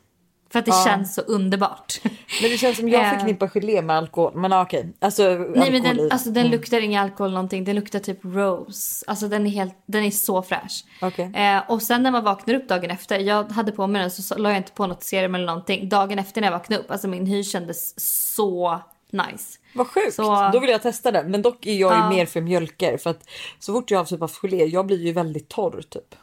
För 0.54 0.58
att 0.58 0.64
det 0.66 0.84
känns 0.84 1.14
så 1.14 1.20
underbart. 1.20 2.00
Men 2.42 2.50
det 2.50 2.56
känns 2.58 2.76
som 2.76 2.88
jag 2.88 3.04
Eh. 3.04 3.10
förknippar 3.10 3.48
gelé 3.48 3.82
med 3.82 3.96
alkohol. 3.96 4.32
Men 4.34 4.50
ja, 4.50 4.62
okej. 4.62 4.92
Alltså, 5.00 5.22
Nej 5.54 5.70
men 5.72 5.82
den, 5.82 6.12
alltså, 6.12 6.30
den 6.30 6.50
luktar 6.50 6.80
ingen 6.80 7.02
alkohol 7.02 7.32
någonting, 7.32 7.64
den 7.64 7.76
luktar 7.76 7.98
typ 7.98 8.18
rose. 8.24 9.04
Alltså 9.06 9.28
den 9.28 9.46
är 9.46 9.50
helt, 9.50 9.74
den 9.86 10.04
är 10.04 10.10
så 10.10 10.42
fräsch. 10.42 10.84
Okej. 11.02 11.32
Eh, 11.34 11.70
och 11.70 11.82
sen 11.82 12.02
när 12.02 12.10
man 12.10 12.24
vaknar 12.24 12.54
upp 12.54 12.68
dagen 12.68 12.90
efter, 12.90 13.18
jag 13.18 13.44
hade 13.52 13.72
på 13.72 13.86
mig 13.86 14.00
den 14.02 14.10
så, 14.10 14.38
la 14.38 14.48
jag 14.48 14.56
inte 14.56 14.72
på 14.72 14.86
något 14.86 15.02
serum 15.02 15.34
eller 15.34 15.46
någonting. 15.46 15.88
Dagen 15.88 16.18
efter 16.18 16.40
när 16.40 16.48
jag 16.48 16.52
vaknade 16.58 16.82
upp, 16.82 16.90
alltså 16.90 17.08
min 17.08 17.26
hy 17.26 17.42
kändes 17.44 17.94
så 18.36 18.80
nice. 19.10 19.58
Vad 19.74 19.86
sjukt, 19.86 20.14
Så- 20.14 20.50
då 20.52 20.60
vill 20.60 20.70
jag 20.70 20.82
testa 20.82 21.12
den. 21.12 21.30
Men 21.30 21.42
dock 21.42 21.66
är 21.66 21.72
jag 21.74 21.92
ju 21.92 21.98
Ja. 21.98 22.08
mer 22.10 22.26
för 22.26 22.40
mjölker 22.40 22.96
för 22.98 23.10
att 23.10 23.28
så 23.58 23.72
fort 23.72 23.90
jag 23.90 23.98
haft 24.20 24.36
gelé, 24.42 24.64
jag 24.64 24.86
blir 24.86 25.06
ju 25.06 25.12
väldigt 25.12 25.48
torr 25.48 25.82
typ. 25.90 26.14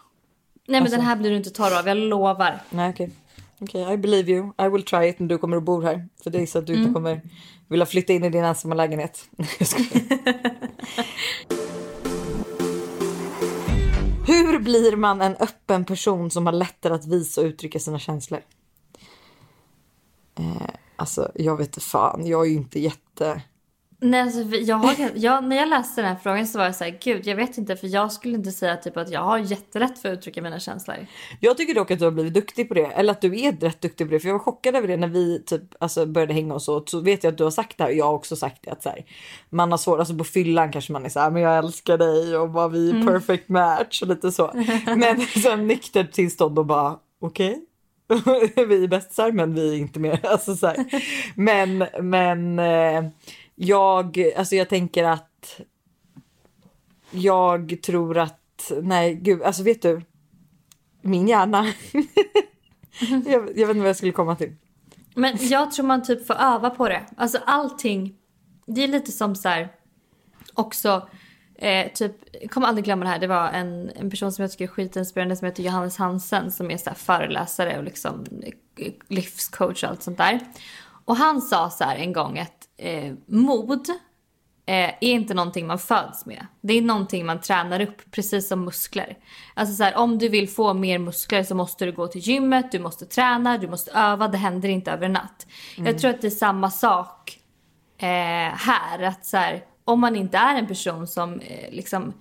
Nej 0.68 0.80
men 0.80 0.82
Alltså- 0.84 0.98
den 0.98 1.06
här 1.06 1.16
blir 1.16 1.30
du 1.30 1.38
inte 1.38 1.50
torr 1.50 1.78
av, 1.80 1.88
jag 1.88 1.98
lovar. 1.98 2.60
Nej 2.70 2.90
okej. 2.90 3.10
Okej, 3.62 3.94
I 3.94 3.98
believe 3.98 4.32
you. 4.32 4.52
I 4.58 4.70
will 4.70 4.84
try 4.84 5.08
it 5.10 5.20
när 5.20 5.28
du 5.28 5.38
kommer 5.38 5.58
och 5.58 5.64
bor 5.64 5.82
här. 5.82 6.08
För 6.24 6.30
det 6.30 6.40
är 6.42 6.46
så 6.46 6.60
att 6.60 6.68
du 6.68 6.74
Mm. 6.74 6.84
inte 6.86 6.94
kommer 6.94 7.22
vilja 7.68 7.86
flytta 7.86 8.14
in 8.14 8.24
i 8.24 8.30
din 8.30 8.44
ensamma 8.44 8.76
lägenhet. 8.76 9.30
Hur 14.28 14.60
blir 14.60 14.96
man 14.96 15.22
en 15.22 15.36
öppen 15.36 15.86
person 15.86 16.32
som 16.32 16.46
har 16.46 16.54
lättare 16.54 16.94
att 16.94 17.06
visa 17.08 17.42
och 17.42 17.46
uttrycka 17.48 17.80
sina 17.80 18.00
känslor? 18.00 18.42
Eh, 20.40 20.70
alltså 20.96 21.32
jag 21.36 21.58
vet 21.58 21.84
fan, 21.84 22.28
jag 22.28 22.46
är 22.46 22.50
ju 22.50 22.56
inte 22.56 22.80
jätte 22.80 23.42
Nej, 24.04 24.22
alltså, 24.22 24.42
jag, 24.42 24.96
jag, 25.16 25.44
när 25.44 25.56
jag 25.56 25.70
läste 25.70 26.02
den 26.02 26.10
här 26.10 26.18
frågan 26.24 26.48
så 26.48 26.58
var 26.58 26.66
jag 26.66 26.76
så 26.76 26.84
här, 26.84 27.00
gud 27.04 27.28
jag 27.28 27.36
vet 27.36 27.58
inte 27.58 27.76
för 27.76 27.88
jag 27.88 28.12
skulle 28.12 28.34
inte 28.34 28.52
säga 28.52 28.78
typ 28.78 28.98
att 28.98 29.12
jag 29.12 29.22
har 29.22 29.38
jättelätt 29.38 30.00
för 30.00 30.10
att 30.10 30.18
uttrycka 30.18 30.42
mina 30.42 30.60
känslor. 30.60 30.96
Jag 31.40 31.58
tycker 31.58 31.76
dock 31.76 31.92
att 31.92 32.00
du 32.00 32.06
har 32.06 32.12
blivit 32.12 32.34
duktig 32.34 32.68
på 32.68 32.74
det. 32.74 32.86
Eller 32.86 33.12
att 33.12 33.22
du 33.22 33.40
är 33.40 33.52
rätt 33.52 33.82
duktig 33.82 34.08
på 34.08 34.14
det. 34.14 34.20
För 34.20 34.28
jag 34.28 34.34
var 34.34 34.40
chockad 34.40 34.76
över 34.76 34.88
det 34.88 34.98
när 34.98 35.08
vi 35.08 35.44
typ, 35.46 35.64
alltså, 35.80 36.06
började 36.06 36.34
hänga 36.34 36.54
och 36.54 36.62
så. 36.62 36.84
Så 36.86 37.00
vet 37.00 37.24
jag 37.24 37.32
att 37.32 37.38
du 37.38 37.44
har 37.44 37.52
sagt 37.52 37.78
det 37.78 37.84
här 37.84 37.92
och 37.92 37.98
jag 37.98 38.06
har 38.06 38.14
också 38.14 38.36
sagt 38.36 38.62
det. 38.64 38.72
Att 38.72 38.84
så 38.84 38.90
här, 38.90 39.06
man 39.50 39.72
har 39.72 39.78
svårt, 39.78 40.00
alltså 40.00 40.18
på 40.18 40.24
fyllan 40.24 40.72
kanske 40.72 40.94
man 40.94 41.06
är 41.06 41.10
så 41.10 41.20
här, 41.20 41.32
men 41.32 41.42
jag 41.42 41.58
älskar 41.58 41.98
dig 41.98 42.38
och 42.38 42.50
bara 42.50 42.68
vi 42.68 42.90
är 42.90 43.08
perfect 43.08 43.50
match 43.50 44.02
och 44.02 44.08
lite 44.08 44.32
så. 44.32 44.52
Men 44.86 45.22
sen 45.22 45.68
nyktert 45.68 46.12
tillstånd 46.12 46.60
och 46.60 46.66
bara 46.66 46.98
okej. 47.22 47.62
vi 48.56 48.84
är 48.84 48.88
bästisar 48.88 49.32
men 49.32 49.54
vi 49.54 49.74
är 49.74 49.78
inte 49.78 50.00
mer. 50.00 50.20
Alltså, 50.26 50.56
så 50.56 50.68
här. 50.68 50.86
Men, 51.36 51.86
men 52.02 52.60
eh, 52.60 53.04
jag, 53.64 54.34
alltså 54.38 54.56
jag 54.56 54.70
tänker 54.70 55.04
att 55.04 55.62
jag 57.12 57.82
tror 57.82 58.18
att, 58.18 58.72
nej 58.82 59.16
gud, 59.16 59.42
alltså 59.42 59.64
vet 59.64 59.82
du, 59.82 60.02
min 61.02 61.28
hjärna. 61.28 61.66
jag, 63.26 63.50
jag 63.56 63.68
vet 63.68 63.70
inte 63.70 63.80
vad 63.80 63.90
jag 63.90 63.96
skulle 63.96 64.12
komma 64.12 64.36
till. 64.36 64.56
Men 65.16 65.38
jag 65.40 65.72
tror 65.72 65.86
man 65.86 66.04
typ 66.04 66.28
får 66.28 66.34
öva 66.34 66.70
på 66.70 66.90
det. 66.90 67.02
Alltså 67.18 67.38
allting. 67.46 68.16
Det 68.66 68.84
är 68.84 68.88
lite 68.88 69.12
som 69.12 69.36
så 69.36 69.50
här. 69.50 69.70
Också. 70.54 71.10
Eh, 71.56 71.92
typ, 71.92 72.16
jag 72.42 72.52
kommer 72.52 72.68
aldrig 72.68 72.86
glömma 72.86 73.06
det 73.06 73.12
här. 73.12 73.20
Det 73.20 73.28
var 73.28 73.50
en, 73.50 73.90
en 73.96 74.10
person 74.10 74.32
som 74.32 74.42
jag 74.42 74.52
tycker 74.52 74.64
är 74.64 74.68
skitinspirerande 74.68 75.36
som 75.36 75.46
heter 75.46 75.64
Johannes 75.64 75.98
Hansen 75.98 76.52
som 76.52 76.72
är 76.72 76.78
så 76.78 76.90
här 76.90 76.98
föreläsare 76.98 77.78
och 77.78 77.84
liksom 77.84 78.26
eh, 78.78 78.92
livscoach 79.08 79.84
och 79.84 79.90
allt 79.90 80.04
sånt 80.04 80.18
där. 80.18 80.40
Och 81.06 81.16
han 81.16 81.42
sa 81.42 81.70
så 81.70 81.84
här 81.84 81.96
en 81.96 82.14
gång 82.14 82.40
att 82.40 82.61
eh, 82.82 83.14
mod 83.26 83.90
eh, 84.66 84.90
är 84.90 85.04
inte 85.04 85.34
någonting 85.34 85.68
man 85.68 85.80
föds 85.80 86.26
med. 86.26 86.46
Det 86.62 86.74
är 86.74 86.82
någonting 86.82 87.26
man 87.26 87.42
tränar 87.42 87.80
upp, 87.80 88.12
precis 88.12 88.48
som 88.48 88.66
muskler. 88.66 89.18
Alltså 89.54 89.76
så 89.76 89.84
här, 89.84 89.96
om 89.96 90.18
du 90.18 90.30
vill 90.30 90.50
få 90.50 90.74
mer 90.74 91.00
muskler 91.00 91.44
så 91.44 91.56
måste 91.56 91.86
du 91.86 91.92
gå 91.92 92.08
till 92.08 92.22
gymmet, 92.22 92.72
du 92.72 92.80
måste 92.80 93.06
träna, 93.06 93.58
du 93.58 93.68
måste 93.68 93.92
öva. 93.92 94.28
Det 94.28 94.38
händer 94.38 94.70
inte 94.70 94.92
över 94.92 95.06
en 95.06 95.14
natt. 95.14 95.48
Jag 95.78 96.00
tror 96.00 96.12
att 96.12 96.22
det 96.22 96.28
är 96.28 96.32
samma 96.32 96.72
sak 96.72 97.40
eh, 97.98 98.08
här. 98.58 99.02
Att 99.02 99.26
så 99.26 99.38
här, 99.38 99.64
om 99.86 100.00
man 100.00 100.16
inte 100.16 100.38
är 100.38 100.56
en 100.56 100.68
person 100.68 101.08
som 101.08 101.40
eh, 101.40 101.72
liksom 101.72 102.14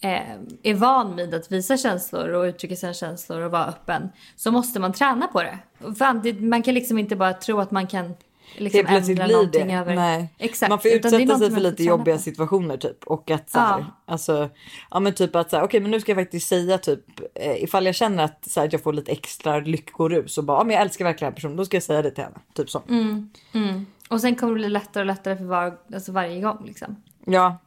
eh, 0.00 0.36
är 0.62 0.74
van 0.74 1.16
vid 1.16 1.34
att 1.34 1.52
visa 1.52 1.76
känslor 1.76 2.28
och 2.28 2.44
uttrycka 2.44 2.76
sina 2.76 2.94
känslor 2.94 3.40
och 3.40 3.50
vara 3.50 3.66
öppen 3.66 4.08
så 4.36 4.50
måste 4.50 4.80
man 4.80 4.92
träna 4.92 5.26
på 5.26 5.42
det. 5.42 5.58
Fan, 5.98 6.48
man 6.48 6.62
kan 6.62 6.74
liksom 6.74 6.98
inte 6.98 7.16
bara 7.16 7.32
tro 7.32 7.60
att 7.60 7.70
man 7.70 7.86
kan 7.86 8.14
liksom 8.56 8.86
ändra 8.86 9.26
någonting 9.26 9.66
det. 9.66 9.74
över. 9.74 9.94
Nej. 9.94 10.34
Exakt. 10.38 10.70
Man 10.70 10.78
får 10.80 10.90
utan 10.90 11.14
utsätta 11.14 11.38
sig 11.38 11.50
för 11.50 11.60
lite 11.60 11.84
jobbiga 11.84 12.14
på. 12.16 12.22
situationer 12.22 12.76
typ. 12.76 13.04
Och 13.04 13.30
att 13.30 13.50
så 13.50 13.58
här, 13.58 13.78
Ja. 13.78 13.86
alltså, 14.06 14.48
ja 14.90 15.00
men 15.00 15.14
typ 15.14 15.36
att 15.36 15.50
så 15.50 15.56
här, 15.56 15.64
okej 15.64 15.80
men 15.80 15.90
nu 15.90 16.00
ska 16.00 16.12
jag 16.12 16.18
faktiskt 16.18 16.48
säga 16.48 16.78
typ 16.78 17.04
eh, 17.34 17.62
ifall 17.62 17.86
jag 17.86 17.94
känner 17.94 18.24
att, 18.24 18.44
så 18.50 18.60
här, 18.60 18.66
att 18.66 18.72
jag 18.72 18.82
får 18.82 18.92
lite 18.92 19.12
extra 19.12 19.60
lyckorus 19.60 20.38
och 20.38 20.44
bara, 20.44 20.58
ja 20.60 20.64
men 20.64 20.74
jag 20.74 20.82
älskar 20.82 21.04
verkligen 21.04 21.26
den 21.26 21.32
här 21.32 21.36
personen, 21.36 21.56
då 21.56 21.64
ska 21.64 21.76
jag 21.76 21.82
säga 21.82 22.02
det 22.02 22.10
till 22.10 22.24
henne. 22.24 22.38
Typ 22.54 22.70
så. 22.70 22.82
Mm. 22.88 23.30
Och 24.10 24.20
sen 24.20 24.34
kommer 24.34 24.52
det 24.52 24.58
bli 24.58 24.68
lättare 24.68 25.00
och 25.02 25.06
lättare 25.06 25.36
för 25.36 25.44
var, 25.44 25.78
alltså 25.94 26.12
varje 26.12 26.40
gång 26.40 26.64
liksom. 26.66 27.02
Ja. 27.26 27.58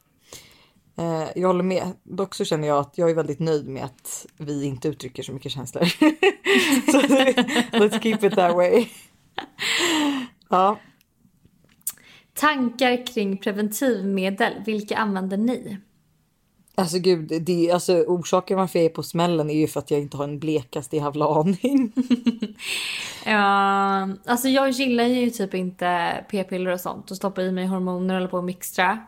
Eh, 0.97 1.23
jag 1.35 1.47
håller 1.47 1.63
med. 1.63 1.83
Dock 2.03 2.35
så 2.35 2.45
känner 2.45 2.67
jag 2.67 2.77
att 2.77 2.97
jag 2.97 3.09
är 3.09 3.15
väldigt 3.15 3.39
nöjd 3.39 3.67
med 3.67 3.83
att 3.85 4.25
vi 4.37 4.65
inte 4.65 4.87
uttrycker 4.87 5.23
så 5.23 5.31
mycket 5.31 5.51
känslor. 5.51 5.85
så 6.91 7.01
let's 7.77 7.99
keep 8.01 8.19
it 8.27 8.35
that 8.35 8.55
way. 8.55 8.85
Ja. 10.49 10.79
Tankar 12.33 13.07
kring 13.07 13.37
preventivmedel, 13.37 14.53
vilka 14.65 14.97
använder 14.97 15.37
ni? 15.37 15.77
Alltså 16.77 16.99
gud, 16.99 17.41
det, 17.41 17.71
alltså, 17.71 17.93
orsaken 17.93 18.57
varför 18.57 18.79
jag 18.79 18.85
är 18.85 18.89
på 18.89 19.03
smällen 19.03 19.49
är 19.49 19.55
ju 19.55 19.67
för 19.67 19.79
att 19.79 19.91
jag 19.91 19.99
inte 19.99 20.17
har 20.17 20.23
en 20.23 20.39
blekaste 20.39 20.95
jävla 20.95 21.25
aning. 21.25 21.93
Ja, 23.27 24.07
alltså 24.25 24.47
jag 24.47 24.69
gillar 24.69 25.03
ju 25.03 25.29
typ 25.29 25.53
inte 25.53 26.11
p-piller 26.31 26.71
och 26.71 26.79
sånt 26.79 27.11
och 27.11 27.17
stoppa 27.17 27.41
i 27.41 27.51
mig 27.51 27.65
hormoner 27.65 28.15
eller 28.15 28.27
på 28.27 28.37
och 28.37 28.43
mixtra. 28.43 28.99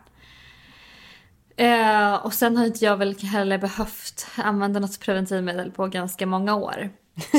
Eh, 1.56 2.14
och 2.14 2.32
sen 2.32 2.56
har 2.56 2.66
inte 2.66 2.84
jag 2.84 2.96
väl 2.96 3.18
heller 3.18 3.58
behövt 3.58 4.26
använda 4.36 4.80
något 4.80 5.00
preventivmedel 5.00 5.70
på 5.70 5.86
ganska 5.86 6.26
många 6.26 6.54
år. 6.54 6.90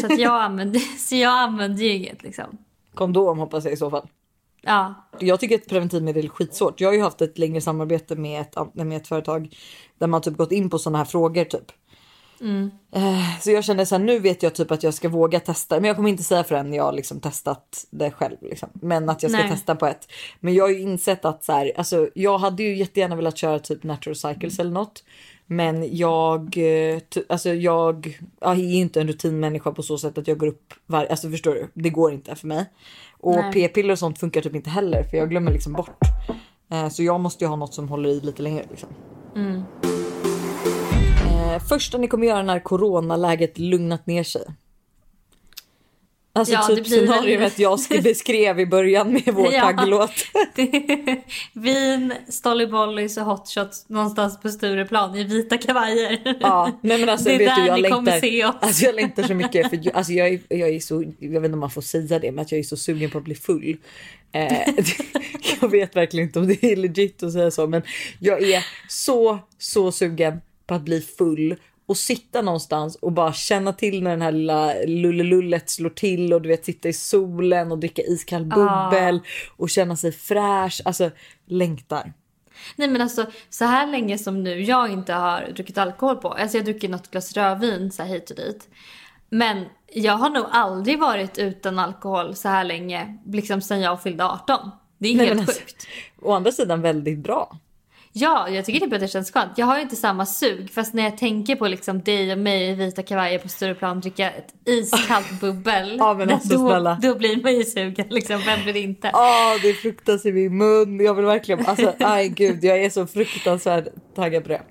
Så 0.02 0.08
jag 0.18 0.42
använder, 0.44 0.80
så 0.80 1.16
jag 1.16 1.32
använder 1.32 1.84
ju 1.84 1.94
inget 1.94 2.24
liksom. 2.24 2.58
Kondom 3.00 3.40
hoppas 3.40 3.64
jag 3.64 3.74
i 3.74 3.78
så 3.78 3.90
fall. 3.90 4.08
Ja, 4.62 4.94
Jag 5.20 5.40
tycker 5.40 5.56
att 5.56 5.68
preventivmedel 5.68 6.26
är 6.26 6.30
skitsvårt. 6.30 6.82
Jag 6.82 6.90
har 6.90 6.94
ju 6.94 7.02
haft 7.02 7.22
ett 7.22 7.38
längre 7.38 7.62
samarbete 7.62 8.16
med 8.16 8.42
ett, 8.42 8.56
med 8.74 8.98
ett 8.98 9.08
företag 9.08 9.56
där 9.98 10.08
man 10.08 10.22
typ 10.22 10.38
gått 10.38 10.52
in 10.52 10.70
på 10.70 10.80
sådana 10.80 10.98
här 10.98 11.06
frågor 11.06 11.44
typ. 11.44 11.72
Eh, 12.92 13.40
Så 13.42 13.52
jag 13.52 13.64
känner 13.64 13.86
så 13.86 13.96
här, 13.96 14.04
nu 14.04 14.20
vet 14.20 14.44
jag 14.44 14.56
typ 14.56 14.72
att 14.72 14.84
jag 14.84 14.94
ska 14.94 15.10
våga 15.10 15.40
testa, 15.40 15.76
men 15.76 15.84
jag 15.86 15.96
kommer 15.96 16.10
inte 16.10 16.24
säga 16.24 16.44
förrän 16.44 16.74
jag 16.74 16.96
liksom 16.96 17.20
testat 17.20 17.86
det 17.90 18.12
själv. 18.12 18.38
Liksom. 18.42 18.70
Men 18.74 19.10
att 19.10 19.24
jag 19.24 19.32
ska 19.32 19.42
Nej. 19.42 19.52
testa 19.52 19.76
på 19.76 19.86
ett. 19.86 20.08
Men 20.40 20.54
jag 20.54 20.64
har 20.64 20.70
ju 20.70 20.80
insett 20.82 21.26
att 21.26 21.44
så 21.44 21.52
här, 21.54 21.72
alltså, 21.78 22.10
jag 22.16 22.38
hade 22.38 22.64
ju 22.64 22.76
jättegärna 22.78 23.16
velat 23.16 23.38
köra 23.38 23.60
typ 23.60 23.84
natural 23.84 24.16
cycles 24.16 24.60
eller 24.60 24.72
något. 24.72 25.04
Men 25.52 25.98
jag, 25.98 26.58
eh, 26.58 27.00
alltså 27.30 27.50
jag, 27.54 28.20
jag 28.40 28.52
är 28.60 28.74
inte 28.74 29.02
en 29.02 29.08
rutinmänniska 29.08 29.72
på 29.72 29.84
så 29.84 29.98
sätt 29.98 30.18
att 30.18 30.28
jag 30.28 30.38
går 30.38 30.48
upp 30.48 30.74
varje, 30.86 31.10
alltså 31.10 31.30
förstår 31.30 31.54
du? 31.54 31.68
Det 31.74 31.90
går 31.90 32.14
inte 32.14 32.36
för 32.36 32.48
mig. 32.48 32.66
Och 33.20 33.36
p-piller 33.54 33.92
och 33.92 34.00
sånt 34.00 34.20
funkar 34.20 34.42
typ 34.42 34.56
inte 34.56 34.70
heller 34.70 35.04
för 35.04 35.18
jag 35.18 35.30
glömmer 35.30 35.52
liksom 35.52 35.74
bort. 35.74 36.00
Eh, 36.72 36.90
Så 36.90 37.04
jag 37.04 37.20
måste 37.20 37.44
ju 37.44 37.48
ha 37.50 37.56
något 37.56 37.74
som 37.74 37.90
håller 37.90 38.10
i 38.10 38.20
lite 38.20 38.42
längre 38.42 38.64
liksom. 38.70 38.90
Eh, 41.30 41.60
första 41.70 41.98
ni 41.98 42.08
kommer 42.08 42.28
göra 42.28 42.44
när 42.44 42.60
coronaläget 42.60 43.58
lugnat 43.60 44.08
ner 44.08 44.24
sig. 44.24 44.42
Alltså 46.34 46.54
Ja, 46.54 46.68
det 46.70 46.76
typ 46.76 46.86
blir 46.88 46.98
scenariot 47.08 47.60
jag 47.60 47.78
sk- 47.78 48.02
beskrev 48.04 48.60
i 48.60 48.66
början 48.66 49.14
med 49.14 49.24
vår 49.34 49.54
Ja. 49.54 49.62
tagglåt. 49.62 50.12
Vin, 51.54 52.14
Stollybollys 52.30 53.18
och 53.18 53.24
hotshots 53.26 53.90
någonstans 53.90 54.40
på 54.42 54.50
Stureplan 54.50 55.16
i 55.16 55.24
vita 55.24 55.58
kavajer. 55.58 56.38
Ja, 56.40 56.80
nej 56.82 56.98
men 57.00 57.10
alltså 57.10 57.30
Det 57.30 57.36
är 57.36 57.40
vet 57.40 57.56
du 57.56 57.62
där 57.62 57.68
jag 57.68 57.82
ni 57.82 57.90
kommer 57.90 58.12
längtar. 58.12 58.28
se 58.28 58.46
oss. 58.46 58.56
Alltså 58.62 58.86
jag 58.86 58.96
längtar 58.96 59.24
så 59.24 59.34
mycket 59.34 59.70
för 59.70 59.80
jag, 59.84 59.96
alltså 59.96 60.14
jag, 60.14 60.28
är, 60.28 60.40
jag 60.50 60.70
är 60.70 60.80
så, 60.80 61.04
jag 61.20 61.30
vet 61.42 61.46
inte 61.46 61.54
om 61.54 61.60
man 61.60 61.70
får 61.72 61.82
säga 61.82 62.20
det 62.20 62.32
men 62.32 62.42
att 62.46 62.52
jag 62.52 62.60
är 62.60 62.64
så 62.64 62.78
sugen 62.78 63.10
på 63.10 63.18
att 63.18 63.24
bli 63.24 63.36
full. 63.36 63.78
Eh, 64.32 64.58
jag 65.62 65.70
vet 65.72 65.96
verkligen 65.96 66.28
inte 66.28 66.40
om 66.40 66.48
det 66.48 66.64
är 66.64 66.76
legit 66.76 67.24
att 67.24 67.34
säga 67.34 67.52
så 67.52 67.68
men 67.68 67.82
jag 68.20 68.44
är 68.44 68.66
så 68.88 69.40
så 69.58 69.92
sugen 69.92 70.42
på 70.68 70.74
att 70.76 70.82
bli 70.82 71.02
full 71.02 71.56
och 71.90 71.98
sitta 71.98 72.42
någonstans 72.42 72.96
och 72.96 73.12
bara 73.12 73.34
känna 73.34 73.74
till 73.74 74.04
när 74.04 74.10
den 74.12 74.22
här 74.22 74.32
lilla 74.32 74.74
lullelullet 74.88 75.70
slår 75.70 75.90
till 75.90 76.34
och 76.34 76.42
du 76.42 76.50
vet 76.50 76.66
sitta 76.66 76.90
i 76.90 76.94
solen 76.94 77.72
och 77.72 77.78
dricka 77.80 78.02
iskall 78.02 78.46
bubbel 78.46 79.20
och 79.58 79.70
känna 79.70 79.96
sig 79.96 80.12
fräsch. 80.12 80.82
Alltså 80.86 81.12
längtar. 81.46 82.14
Nej 82.76 82.88
men 82.88 83.02
alltså 83.02 83.26
så 83.50 83.66
här 83.66 83.88
länge 83.88 84.18
som 84.18 84.44
nu 84.44 84.62
jag 84.62 84.92
inte 84.92 85.14
har 85.14 85.48
druckit 85.56 85.78
alkohol 85.78 86.16
på. 86.16 86.30
Alltså 86.30 86.58
jag 86.58 86.66
druckit 86.66 86.90
något 86.90 87.12
glas 87.12 87.34
rödvin 87.34 87.92
så 87.92 88.04
här 88.04 88.10
hit 88.10 88.30
och 88.30 88.36
dit. 88.36 88.68
Men 89.30 89.66
jag 89.94 90.14
har 90.14 90.30
nog 90.30 90.46
aldrig 90.52 91.00
varit 91.00 91.38
utan 91.38 91.80
alkohol 91.80 92.36
så 92.36 92.50
här 92.50 92.64
länge. 92.64 93.18
Liksom 93.26 93.62
sen 93.62 93.82
jag 93.82 94.04
fyllde 94.04 94.26
18. 94.26 94.72
Det 94.98 95.08
är 95.10 95.18
Nej, 95.18 95.28
helt 95.28 95.40
alltså- 95.40 95.60
sjukt. 95.62 95.88
Å 96.22 96.32
andra 96.34 96.52
sidan 96.52 96.82
väldigt 96.82 97.20
bra. 97.20 97.58
Ja, 98.14 98.50
jag 98.50 98.66
tycker 98.66 98.80
typ 98.80 98.94
att 98.94 99.00
det 99.00 99.08
känns 99.08 99.32
skönt. 99.32 99.52
Jag 99.58 99.66
har 99.66 99.76
ju 99.76 99.82
inte 99.82 99.96
samma 99.96 100.26
sug. 100.26 100.72
Fast 100.72 100.94
när 100.94 101.04
jag 101.04 101.18
tänker 101.18 101.56
på 101.56 101.68
liksom 101.68 102.02
dig 102.02 102.32
och 102.32 102.38
mig 102.38 102.70
i 102.70 102.74
vita 102.74 103.04
kavajer 103.04 103.40
på 103.40 103.50
Stureplan 103.50 104.00
dricka 104.00 104.32
ett 104.32 104.54
iskallt 104.66 105.32
bubbel. 105.42 105.96
Ja, 106.00 106.14
men 106.14 106.32
alltså, 106.32 106.58
då, 106.58 106.70
snälla. 106.70 107.00
då 107.02 107.16
blir 107.16 107.44
man 107.44 107.56
ju 107.56 107.64
sugen 107.64 108.06
liksom. 108.10 108.42
Vem 108.46 108.64
blir 108.64 108.78
inte? 108.78 109.12
Åh, 109.14 109.62
det 109.62 109.74
fruktas 109.74 110.26
i 110.26 110.32
min 110.32 110.58
mun. 110.58 111.00
Jag 111.00 111.14
vill 111.14 111.26
verkligen, 111.26 111.66
alltså 111.66 111.94
nej 112.00 112.30
gud, 112.30 112.64
jag 112.64 112.84
är 112.84 112.90
så 112.90 113.08
fruktansvärt 113.08 113.88
taggad 114.16 114.44
på 114.44 114.50
det. 114.50 114.62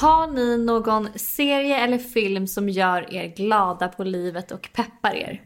Har 0.00 0.26
ni 0.26 0.58
någon 0.58 1.08
serie 1.14 1.76
eller 1.76 1.98
film 1.98 2.46
som 2.46 2.68
gör 2.68 3.14
er 3.14 3.26
glada 3.36 3.88
på 3.88 4.04
livet 4.04 4.50
och 4.50 4.68
peppar 4.72 5.14
er? 5.14 5.42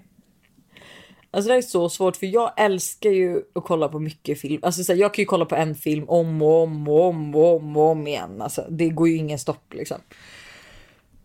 Alltså 1.30 1.50
det 1.50 1.56
är 1.56 1.62
så 1.62 1.88
svårt 1.88 2.16
för 2.16 2.26
jag 2.26 2.52
älskar 2.56 3.10
ju 3.10 3.42
att 3.54 3.64
kolla 3.64 3.88
på 3.88 3.98
mycket 3.98 4.40
film. 4.40 4.60
Alltså 4.62 4.84
så 4.84 4.92
här, 4.92 5.00
jag 5.00 5.14
kan 5.14 5.22
ju 5.22 5.26
kolla 5.26 5.44
på 5.44 5.56
en 5.56 5.74
film 5.74 6.04
om 6.08 6.42
och 6.42 6.62
om 6.62 6.88
och 6.88 7.08
om 7.08 7.34
och 7.34 7.56
om 7.56 7.76
och 7.76 7.82
om 7.82 8.06
igen. 8.06 8.42
Alltså 8.42 8.66
det 8.70 8.88
går 8.88 9.08
ju 9.08 9.16
ingen 9.16 9.38
stopp 9.38 9.74
liksom. 9.74 9.98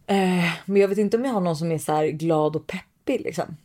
Eh, 0.07 0.51
men 0.65 0.81
jag 0.81 0.87
vet 0.87 0.97
inte 0.97 1.17
om 1.17 1.25
jag 1.25 1.33
har 1.33 1.41
någon 1.41 1.57
som 1.57 1.71
är 1.71 1.77
så 1.77 1.91
här 1.91 2.07
glad 2.07 2.55
och 2.55 2.67
peppig 2.67 3.21
liksom. 3.21 3.57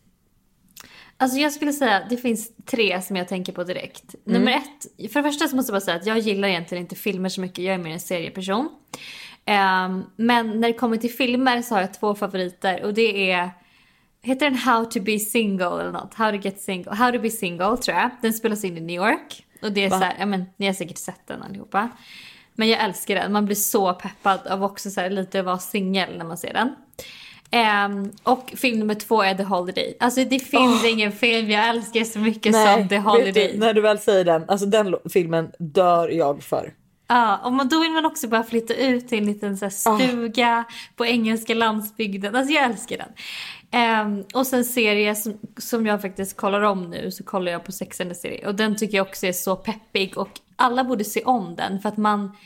Alltså 1.17 1.39
jag 1.39 1.53
skulle 1.53 1.73
säga 1.73 2.07
det 2.11 2.17
finns 2.17 2.53
tre 2.65 3.03
som 3.03 3.17
jag 3.17 3.29
tänker 3.29 3.53
på 3.53 3.65
direkt. 3.65 4.15
Nummer 4.25 4.53
ett, 4.53 5.13
för 5.13 5.23
det 5.23 5.31
första 5.31 5.49
så 5.49 5.57
måste 5.57 5.73
jag 5.73 5.75
bara 5.75 5.85
säga 5.85 5.97
att 5.97 6.07
jag 6.07 6.19
gillar 6.19 6.49
egentligen 6.49 6.85
inte 6.85 6.97
filmer 6.97 7.29
så 7.29 7.41
mycket. 7.41 7.65
Jag 7.65 7.75
är 7.75 7.79
mer 7.79 7.93
en 7.93 8.01
serieperson. 8.01 8.69
Ehm, 9.45 10.03
men 10.17 10.61
när 10.61 10.69
det 10.69 10.75
kommer 10.75 10.97
till 10.97 11.11
filmer 11.11 11.63
så 11.63 11.75
har 11.75 11.81
jag 11.81 11.95
två 11.95 12.15
favoriter 12.15 12.85
och 12.85 12.95
det 12.95 13.31
är 13.31 13.51
Heter 14.23 14.51
den 14.51 14.59
How 14.59 14.85
to 14.85 15.01
be 15.01 15.19
single 15.19 15.67
eller 15.67 15.93
något? 15.93 16.15
How 16.15 16.31
to 16.31 16.37
get 16.37 16.61
single. 16.61 16.95
How 16.95 17.13
to 17.13 17.19
be 17.19 17.31
single 17.31 17.77
tror 17.77 17.97
jag. 17.97 18.11
Den 18.23 18.33
spelas 18.33 18.65
in 18.65 18.79
i 18.79 18.81
New 18.81 18.97
York. 18.97 19.47
Och 19.63 19.73
det 19.73 19.85
är 19.85 19.91
så 19.91 19.97
här, 19.97 20.17
ja 20.19 20.27
men 20.27 20.45
ni 20.57 20.67
har 20.67 20.73
säkert 20.73 20.99
sett 20.99 21.27
den 21.27 21.43
allihopa. 21.43 21.89
Men 22.55 22.69
jag 22.69 22.85
älskar 22.85 23.15
den. 23.15 23.33
Man 23.33 23.45
blir 23.45 23.57
så 23.57 23.95
peppad 23.95 24.47
av 24.47 24.65
också 24.65 24.91
så 24.91 25.01
här 25.01 25.11
lite 25.11 25.41
att 25.41 25.47
vara 25.47 25.59
singel 25.59 26.19
när 26.19 26.25
man 26.25 26.39
ser 26.39 26.53
den. 26.53 26.75
Ehm, 27.51 28.13
och 28.23 28.53
film 28.57 28.79
nummer 28.79 28.95
två 28.95 29.23
är 29.23 29.35
The 29.35 29.43
Holiday. 29.43 29.97
Alltså 30.01 30.25
det 30.25 30.39
finns 30.39 30.85
ingen 30.85 31.13
film 31.13 31.51
jag 31.51 31.69
älskar 31.69 32.05
så 32.05 32.19
mycket 32.19 32.55
som 32.55 32.89
The 32.89 32.99
Holiday. 32.99 33.53
du, 33.53 33.59
när 33.59 33.75
du 33.75 33.81
väl 33.81 33.99
säger 33.99 34.25
den, 34.25 34.45
alltså 34.49 34.67
den 34.67 34.97
filmen 35.13 35.51
dör 35.59 36.09
jag 36.09 36.43
för. 36.43 36.73
Ja, 37.13 37.37
och 37.45 37.53
man, 37.53 37.69
då 37.69 37.81
vill 37.81 37.91
man 37.91 38.05
också 38.07 38.29
bara 38.29 38.43
flytta 38.43 38.75
ut 38.75 39.09
till 39.09 39.19
en 39.19 39.27
liten 39.27 39.57
så 39.57 39.65
här 39.65 39.71
stuga 39.71 40.65
på 40.97 41.07
engelska 41.07 41.55
landsbygden. 41.55 42.37
Alltså 42.37 42.53
jag 42.55 42.65
älskar 42.65 42.97
den. 42.99 43.09
Ehm, 43.71 44.25
och 44.35 44.47
sen 44.47 44.65
serie 44.65 45.15
som, 45.15 45.39
som 45.57 45.87
jag 45.87 46.03
faktiskt 46.03 46.37
kollar 46.37 46.63
om 46.63 46.91
nu 46.91 47.11
så 47.11 47.25
kollar 47.25 47.53
jag 47.53 47.65
på 47.65 47.73
Sex 47.73 48.01
and 48.01 48.11
the 48.11 48.15
City. 48.15 48.43
Och 48.47 48.55
den 48.55 48.77
tycker 48.77 48.97
jag 48.97 49.07
också 49.07 49.27
är 49.27 49.33
så 49.33 49.57
peppig 49.57 50.19
och 50.19 50.29
alla 50.57 50.85
borde 50.85 51.05
se 51.05 51.23
om 51.23 51.57
den 51.57 51.81
för 51.81 51.89
att 51.89 51.97
man, 51.97 52.37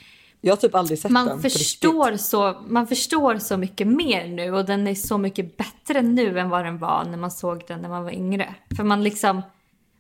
Jag 0.41 0.53
har 0.53 0.57
typ 0.57 0.75
aldrig 0.75 0.99
sett 0.99 1.09
den 1.09 1.13
man, 1.13 1.29
på 1.29 1.39
förstår 1.43 2.05
riktigt. 2.11 2.27
så, 2.27 2.63
man 2.69 2.87
förstår 2.87 3.39
så 3.39 3.57
mycket 3.57 3.87
mer 3.87 4.29
nu 4.29 4.53
och 4.53 4.65
den 4.65 4.87
är 4.87 4.95
så 4.95 5.19
mycket 5.19 5.57
bättre 5.57 6.03
nu 6.03 6.39
än 6.39 6.51
vad 6.51 6.65
den 6.65 6.79
var 6.79 7.05
när 7.05 7.19
man 7.19 7.31
såg 7.31 7.63
den 7.69 7.81
när 7.81 7.89
man 7.89 8.05
var 8.05 8.13
yngre. 8.13 8.55
För 8.77 8.85
man 8.85 9.05
liksom, 9.05 9.43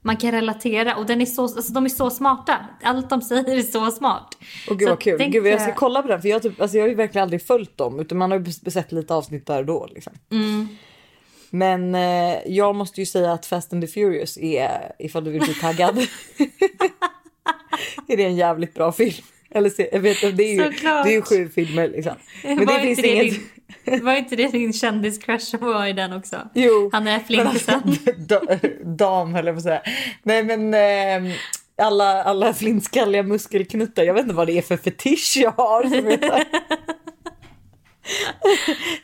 man 0.06 0.16
kan 0.16 0.32
relatera 0.32 0.96
och 0.96 1.06
den 1.06 1.20
är 1.20 1.26
så, 1.26 1.42
alltså 1.42 1.72
de 1.72 1.84
är 1.84 1.88
så 1.88 2.10
smarta. 2.10 2.56
Allt 2.82 3.10
de 3.10 3.20
säger 3.22 3.58
är 3.58 3.62
så 3.62 3.90
smart. 3.90 4.38
Och 4.70 4.78
gud 4.78 4.86
Så 4.88 4.92
vad 4.92 5.00
kul. 5.00 5.18
tänk- 5.18 5.32
Gud, 5.32 5.46
jag 5.46 5.60
ska 5.62 5.74
kolla 5.74 6.02
på 6.02 6.08
den 6.08 6.22
för 6.22 6.28
jag, 6.28 6.42
typ, 6.42 6.60
alltså, 6.60 6.76
jag 6.76 6.84
har 6.84 6.88
ju 6.88 6.94
verkligen 6.94 7.22
aldrig 7.22 7.46
följt 7.46 7.78
dem 7.78 8.00
utan 8.00 8.18
man 8.18 8.30
har 8.30 8.38
ju 8.38 8.52
sett 8.70 8.92
lite 8.92 9.14
avsnitt 9.14 9.46
där 9.46 9.58
och 9.58 9.66
då. 9.66 9.88
Liksom. 9.94 10.12
Mm. 10.32 10.68
Men 11.50 11.94
eh, 11.94 12.36
jag 12.46 12.74
måste 12.74 13.00
ju 13.00 13.06
säga 13.06 13.32
att 13.32 13.46
Fast 13.46 13.72
and 13.72 13.82
the 13.82 13.86
Furious 13.88 14.38
är, 14.38 14.92
ifall 14.98 15.24
du 15.24 15.30
vill 15.30 15.40
bli 15.42 15.54
taggad, 15.54 15.98
är 18.08 18.16
det 18.16 18.24
en 18.24 18.36
jävligt 18.36 18.74
bra 18.74 18.92
film. 18.92 19.24
Eller 19.50 19.70
se, 19.70 19.88
jag 19.92 20.00
vet, 20.00 20.36
det, 20.36 20.42
är 20.44 20.54
ju, 20.54 20.64
Såklart. 20.72 21.04
det 21.04 21.10
är 21.10 21.14
ju 21.14 21.22
sju 21.22 21.48
filmer 21.48 21.88
liksom. 21.88 22.12
Men 22.44 22.66
var, 22.66 22.74
det 22.74 22.80
finns 22.82 23.02
det 23.02 23.08
inget... 23.08 23.32
din, 23.34 23.42
var 24.02 24.14
inte 24.16 24.36
det 24.36 24.48
din 24.48 24.72
kändiscrush 24.72 25.44
som 25.44 25.60
var 25.60 25.86
i 25.86 25.92
den 25.92 26.12
också? 26.12 26.36
Jo. 26.54 26.90
Han 26.92 27.06
är 27.06 27.18
flinkisen. 27.18 27.82
Da- 28.18 28.58
Dam 28.84 29.34
höll 29.34 29.46
jag 29.46 29.54
på 29.54 29.58
att 29.58 29.62
säga. 29.62 29.82
Nej 30.22 30.44
men 30.44 30.74
eh, 31.28 31.32
alla, 31.82 32.22
alla 32.24 32.54
flintskalliga 32.54 33.22
muskelknuttar. 33.22 34.02
Jag 34.02 34.14
vet 34.14 34.22
inte 34.22 34.34
vad 34.34 34.46
det 34.46 34.58
är 34.58 34.62
för 34.62 34.76
fetisch 34.76 35.32
jag 35.36 35.50
har. 35.50 35.84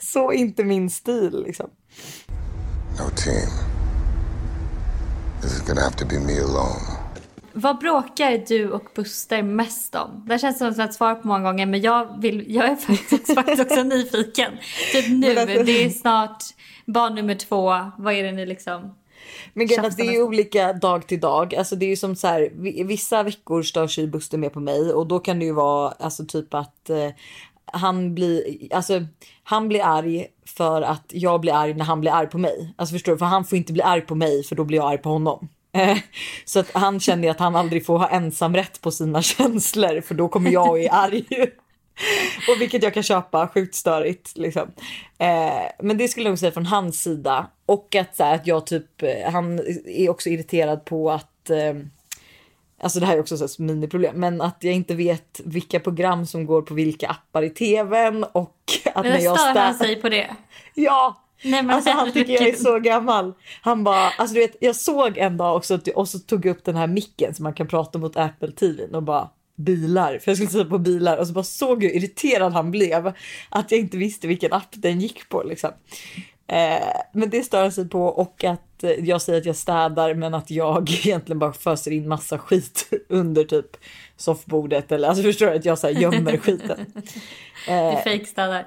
Så 0.00 0.32
inte 0.32 0.64
min 0.64 0.90
stil 0.90 1.42
liksom. 1.46 1.70
No 2.98 3.10
team. 3.16 3.50
This 5.42 5.52
is 5.52 5.60
gonna 5.68 5.80
have 5.80 5.96
to 5.96 6.04
be 6.06 6.18
me 6.18 6.40
alone. 6.40 6.99
Vad 7.60 7.78
bråkar 7.78 8.44
du 8.48 8.70
och 8.70 8.84
Buster 8.94 9.42
mest 9.42 9.94
om? 9.94 10.24
Det 10.28 10.38
känns 10.38 10.58
som 10.58 10.66
har 10.78 10.88
svarat 10.88 11.22
på 11.22 11.28
många 11.28 11.42
gånger 11.42 11.66
men 11.66 11.80
jag, 11.80 12.20
vill, 12.20 12.44
jag 12.54 12.64
är 12.68 12.76
faktiskt, 12.76 13.34
faktiskt 13.34 13.60
också 13.62 13.82
nyfiken. 13.82 14.52
Typ 14.92 15.08
nu, 15.08 15.38
alltså- 15.38 15.62
det 15.62 15.84
är 15.84 15.90
snart 15.90 16.42
barn 16.86 17.14
nummer 17.14 17.34
två. 17.34 17.64
Vad 17.98 18.14
är 18.14 18.22
det 18.22 18.32
ni 18.32 18.46
liksom... 18.46 18.94
Men 19.54 19.66
grejen 19.66 19.84
att 19.84 19.90
Tjafsar 19.92 20.04
det 20.04 20.10
är 20.10 20.12
ju 20.12 20.22
olika 20.22 20.72
dag 20.72 21.06
till 21.06 21.20
dag. 21.20 21.54
Alltså 21.54 21.76
det 21.76 21.84
är 21.86 21.90
ju 21.90 21.96
som 21.96 22.16
så 22.16 22.26
här, 22.26 22.52
vi- 22.54 22.82
vissa 22.82 23.22
veckor 23.22 23.62
stör 23.62 23.86
sig 23.86 24.06
Buster 24.06 24.38
mer 24.38 24.48
på 24.48 24.60
mig 24.60 24.92
och 24.92 25.06
då 25.06 25.18
kan 25.18 25.38
det 25.38 25.44
ju 25.44 25.52
vara 25.52 25.90
alltså 25.98 26.24
typ 26.24 26.54
att 26.54 26.90
eh, 26.90 27.08
han 27.72 28.14
blir, 28.14 28.44
alltså 28.74 29.00
han 29.44 29.68
blir 29.68 29.84
arg 29.84 30.26
för 30.46 30.82
att 30.82 31.04
jag 31.08 31.40
blir 31.40 31.52
arg 31.54 31.74
när 31.74 31.84
han 31.84 32.00
blir 32.00 32.12
arg 32.12 32.26
på 32.26 32.38
mig. 32.38 32.74
Alltså 32.76 32.92
förstår 32.92 33.12
du? 33.12 33.18
För 33.18 33.26
han 33.26 33.44
får 33.44 33.58
inte 33.58 33.72
bli 33.72 33.82
arg 33.82 34.00
på 34.00 34.14
mig 34.14 34.42
för 34.44 34.56
då 34.56 34.64
blir 34.64 34.78
jag 34.78 34.90
arg 34.92 34.98
på 34.98 35.08
honom. 35.08 35.48
Så 36.44 36.60
att 36.60 36.70
han 36.72 37.00
känner 37.00 37.22
ju 37.24 37.28
att 37.28 37.40
han 37.40 37.56
aldrig 37.56 37.86
får 37.86 37.98
ha 37.98 38.08
ensamrätt 38.08 38.80
på 38.80 38.90
sina 38.90 39.22
känslor 39.22 40.00
för 40.00 40.14
då 40.14 40.28
kommer 40.28 40.50
jag 40.50 40.70
och 40.70 40.78
är 40.78 40.92
arg. 40.92 41.24
Och 42.48 42.60
vilket 42.60 42.82
jag 42.82 42.94
kan 42.94 43.02
köpa, 43.02 43.48
sjukt 43.48 43.74
störigt 43.74 44.36
liksom. 44.36 44.70
Eh, 45.18 45.62
men 45.78 45.98
det 45.98 46.08
skulle 46.08 46.26
jag 46.26 46.30
nog 46.30 46.38
säga 46.38 46.52
från 46.52 46.66
hans 46.66 47.02
sida. 47.02 47.46
Och 47.66 47.94
att, 47.94 48.16
så 48.16 48.24
här, 48.24 48.34
att 48.34 48.46
jag 48.46 48.66
typ, 48.66 49.02
eh, 49.02 49.32
han 49.32 49.60
är 49.86 50.10
också 50.10 50.28
irriterad 50.28 50.84
på 50.84 51.10
att 51.10 51.50
eh, 51.50 51.74
Alltså 52.82 53.00
det 53.00 53.06
här 53.06 53.16
är 53.16 53.20
också 53.20 53.36
så 53.36 53.44
här 53.44 53.66
miniproblem, 53.66 54.20
men 54.20 54.40
att 54.40 54.56
jag 54.60 54.74
inte 54.74 54.94
vet 54.94 55.40
vilka 55.44 55.80
program 55.80 56.26
som 56.26 56.46
går 56.46 56.62
på 56.62 56.74
vilka 56.74 57.08
appar 57.08 57.42
i 57.42 57.50
tvn 57.50 58.24
och 58.24 58.56
att 58.94 59.04
Men 59.04 59.12
när 59.12 59.20
jag 59.20 59.40
stör 59.40 59.60
han 59.60 59.74
sig 59.74 59.96
på 59.96 60.08
det? 60.08 60.36
Ja! 60.74 61.16
Nej, 61.44 61.62
men 61.62 61.70
alltså 61.70 61.90
han 61.90 62.12
tycker 62.12 62.32
jag 62.32 62.48
är 62.48 62.56
så 62.56 62.78
gammal. 62.78 63.32
Han 63.62 63.84
bara, 63.84 64.10
alltså 64.10 64.34
du 64.34 64.40
vet, 64.40 64.56
jag 64.60 64.76
såg 64.76 65.18
en 65.18 65.36
dag 65.36 65.56
också 65.56 65.74
att- 65.74 65.88
och 65.88 66.08
så 66.08 66.18
tog 66.18 66.46
jag 66.46 66.56
upp 66.56 66.64
den 66.64 66.76
här 66.76 66.86
micken 66.86 67.34
som 67.34 67.42
man 67.42 67.54
kan 67.54 67.68
prata 67.68 67.98
mot 67.98 68.16
Apple 68.16 68.52
TV 68.52 68.82
och 68.92 69.02
bara 69.02 69.28
bilar, 69.56 70.18
för 70.18 70.30
jag 70.30 70.36
skulle 70.36 70.50
sätta 70.50 70.64
på 70.70 70.78
bilar 70.78 71.16
och 71.16 71.26
så 71.26 71.32
bara 71.32 71.44
såg 71.44 71.82
hur 71.84 71.90
irriterad 71.96 72.52
han 72.52 72.70
blev 72.70 73.12
att 73.48 73.70
jag 73.70 73.80
inte 73.80 73.96
visste 73.96 74.26
vilken 74.26 74.52
app 74.52 74.68
den 74.72 75.00
gick 75.00 75.28
på 75.28 75.42
liksom. 75.42 75.70
Eh, 76.46 76.88
men 77.12 77.30
det 77.30 77.42
stör 77.42 77.62
han 77.62 77.72
sig 77.72 77.88
på 77.88 78.04
och 78.04 78.44
att 78.44 78.84
eh, 78.84 78.90
jag 78.90 79.22
säger 79.22 79.38
att 79.40 79.46
jag 79.46 79.56
städar 79.56 80.14
men 80.14 80.34
att 80.34 80.50
jag 80.50 80.90
egentligen 81.06 81.38
bara 81.38 81.52
föser 81.52 81.90
in 81.90 82.08
massa 82.08 82.38
skit 82.38 82.88
under 83.08 83.44
typ 83.44 83.76
soffbordet 84.16 84.92
eller 84.92 85.08
alltså 85.08 85.22
förstår 85.22 85.46
du 85.46 85.52
att 85.52 85.64
jag 85.64 85.78
så 85.78 85.86
här 85.86 85.94
gömmer 85.94 86.36
skiten. 86.36 86.86
Du 87.66 88.02
fejkstädar. 88.04 88.66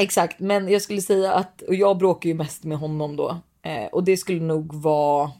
Exakt, 0.00 0.40
men 0.40 0.68
jag 0.68 0.82
skulle 0.82 1.00
säga 1.00 1.32
att, 1.32 1.62
och 1.62 1.74
jag 1.74 1.98
bråkar 1.98 2.28
ju 2.28 2.34
mest 2.34 2.64
med 2.64 2.78
honom 2.78 3.16
då. 3.16 3.38
Eh, 3.62 3.86
och 3.92 4.04
det 4.04 4.16
skulle 4.16 4.40
nog 4.40 4.74
vara... 4.74 5.30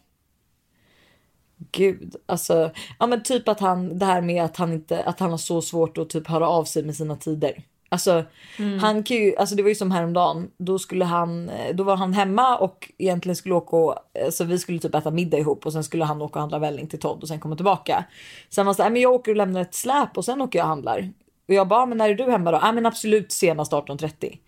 Gud, 1.72 2.16
alltså, 2.26 2.70
ja 2.98 3.06
men 3.06 3.22
typ 3.22 3.48
att 3.48 3.60
han, 3.60 3.98
det 3.98 4.06
här 4.06 4.20
med 4.20 4.44
att 4.44 4.56
han 4.56 4.72
inte, 4.72 5.02
att 5.02 5.20
han 5.20 5.30
har 5.30 5.38
så 5.38 5.62
svårt 5.62 5.98
att 5.98 6.10
typ 6.10 6.26
höra 6.26 6.48
av 6.48 6.64
sig 6.64 6.82
med 6.82 6.96
sina 6.96 7.16
tider. 7.16 7.62
Alltså, 7.88 8.24
han 8.80 9.02
kan 9.02 9.16
ju, 9.16 9.36
alltså 9.36 9.54
det 9.54 9.62
var 9.62 9.68
ju 9.68 9.74
som 9.74 9.90
häromdagen, 9.90 10.50
då 10.58 10.78
skulle 10.78 11.04
han, 11.04 11.48
eh, 11.48 11.74
då 11.74 11.84
var 11.84 11.96
han 11.96 12.12
hemma 12.12 12.56
och 12.58 12.92
egentligen 12.98 13.36
skulle 13.36 13.54
åka 13.54 13.76
och, 13.76 13.94
alltså 14.24 14.44
vi 14.44 14.58
skulle 14.58 14.78
typ 14.78 14.94
äta 14.94 15.10
middag 15.10 15.38
ihop 15.38 15.66
och 15.66 15.72
sen 15.72 15.84
skulle 15.84 16.04
han 16.04 16.22
åka 16.22 16.34
och 16.34 16.40
handla 16.40 16.58
välling 16.58 16.86
till 16.86 17.00
Todd 17.00 17.22
och 17.22 17.28
sen 17.28 17.40
komma 17.40 17.56
tillbaka. 17.56 18.04
Sen 18.48 18.66
var 18.66 18.68
han 18.68 18.74
så 18.74 18.82
här, 18.82 18.90
men 18.90 19.02
jag 19.02 19.12
åker 19.12 19.32
och 19.32 19.36
lämnar 19.36 19.60
ett 19.60 19.74
släp 19.74 20.16
och 20.16 20.24
sen 20.24 20.42
åker 20.42 20.58
jag 20.58 20.64
och 20.64 20.68
handlar. 20.68 21.12
Och 21.48 21.54
jag 21.54 21.68
bara, 21.68 21.86
men 21.86 21.98
när 21.98 22.08
är 22.08 22.14
du 22.14 22.30
hemma 22.30 22.50
då? 22.50 22.58
Ja 22.62 22.72
men 22.72 22.86
absolut 22.86 23.32
senast 23.32 23.72
18.30. 23.72 24.38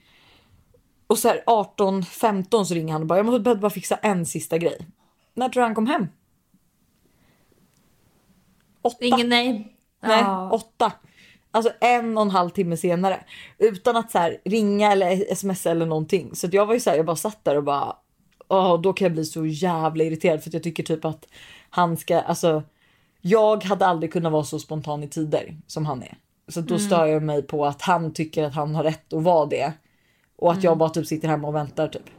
Och 1.11 1.19
så 1.19 1.29
här 1.29 1.43
18.15 1.47 2.65
så 2.65 2.75
ringer 2.75 2.93
han 2.93 3.03
och 3.03 3.07
bara 3.09 3.19
jag 3.19 3.27
måste 3.27 3.55
bara 3.55 3.71
fixa 3.71 3.97
en 3.97 4.27
sista 4.27 4.59
grej. 4.59 4.87
När 5.35 5.49
tror 5.49 5.61
du 5.61 5.65
han 5.65 5.75
kom 5.75 5.87
hem? 5.87 6.07
Åtta. 8.83 8.97
Ingen 9.05 9.29
nej. 9.29 9.77
Nej, 10.03 10.21
Ja. 10.21 10.51
åtta. 10.51 10.93
Alltså 11.51 11.73
en 11.81 12.17
och 12.19 12.23
en 12.23 12.31
halv 12.31 12.51
timme 12.51 12.77
senare. 12.77 13.21
Utan 13.59 13.97
att 13.97 14.11
så 14.11 14.19
här 14.19 14.39
ringa 14.45 14.93
eller 14.93 15.35
smsa 15.35 15.71
eller 15.71 15.87
någonting. 15.87 16.35
Så 16.35 16.49
jag 16.53 16.67
var 16.67 16.75
ju 16.75 16.81
så 16.81 16.91
här, 16.91 16.97
jag 16.97 17.07
bara 17.07 17.17
satt 17.17 17.45
där 17.45 17.57
och 17.57 17.65
bara. 17.65 17.97
Åh, 18.49 18.81
då 18.81 18.93
kan 18.93 19.05
jag 19.05 19.13
bli 19.13 19.25
så 19.25 19.47
jävla 19.47 20.05
irriterad 20.05 20.43
för 20.43 20.51
att 20.51 20.55
jag 20.55 20.63
tycker 20.63 20.83
typ 20.83 21.05
att 21.05 21.27
han 21.71 21.97
ska, 21.97 22.21
alltså. 22.21 22.63
Jag 23.21 23.65
hade 23.65 23.87
aldrig 23.87 24.13
kunnat 24.13 24.33
vara 24.33 24.45
så 24.45 24.59
spontan 24.59 25.03
i 25.03 25.09
tider 25.09 25.57
som 25.67 25.87
han 25.87 26.03
är. 26.03 26.19
Så 26.49 26.61
då 26.61 26.79
stör 26.79 27.07
jag 27.07 27.23
mig 27.23 27.43
på 27.43 27.67
att 27.67 27.83
han 27.83 28.13
tycker 28.13 28.45
att 28.45 28.55
han 28.55 28.75
har 28.75 28.83
rätt 28.85 29.13
att 29.13 29.23
vara 29.23 29.47
det. 29.47 29.73
Och 30.41 30.53
att 30.53 30.65
jag 30.65 30.79
bara 30.79 30.89
typ 30.89 31.07
sitter 31.07 31.29
hemma 31.29 31.49
och 31.49 31.55
väntar 31.55 31.89
typ. 31.89 32.11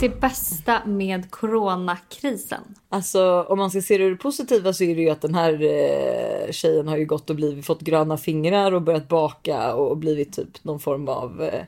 Det 0.00 0.20
bästa 0.20 0.84
med 0.86 1.30
coronakrisen. 1.30 2.60
Alltså 2.88 3.42
om 3.42 3.58
man 3.58 3.70
ska 3.70 3.82
se 3.82 3.98
det 3.98 4.04
ur 4.04 4.10
det 4.10 4.16
positiva 4.16 4.72
så 4.72 4.84
är 4.84 4.94
det 4.94 5.02
ju 5.02 5.10
att 5.10 5.20
den 5.20 5.34
här 5.34 5.52
eh, 5.62 6.52
tjejen 6.52 6.88
har 6.88 6.96
ju 6.96 7.04
gått 7.04 7.30
och 7.30 7.36
blivit, 7.36 7.66
fått 7.66 7.80
gröna 7.80 8.16
fingrar 8.16 8.72
och 8.72 8.82
börjat 8.82 9.08
baka 9.08 9.74
och 9.74 9.96
blivit 9.96 10.32
typ 10.32 10.64
någon 10.64 10.80
form 10.80 11.08
av 11.08 11.42
eh, 11.42 11.64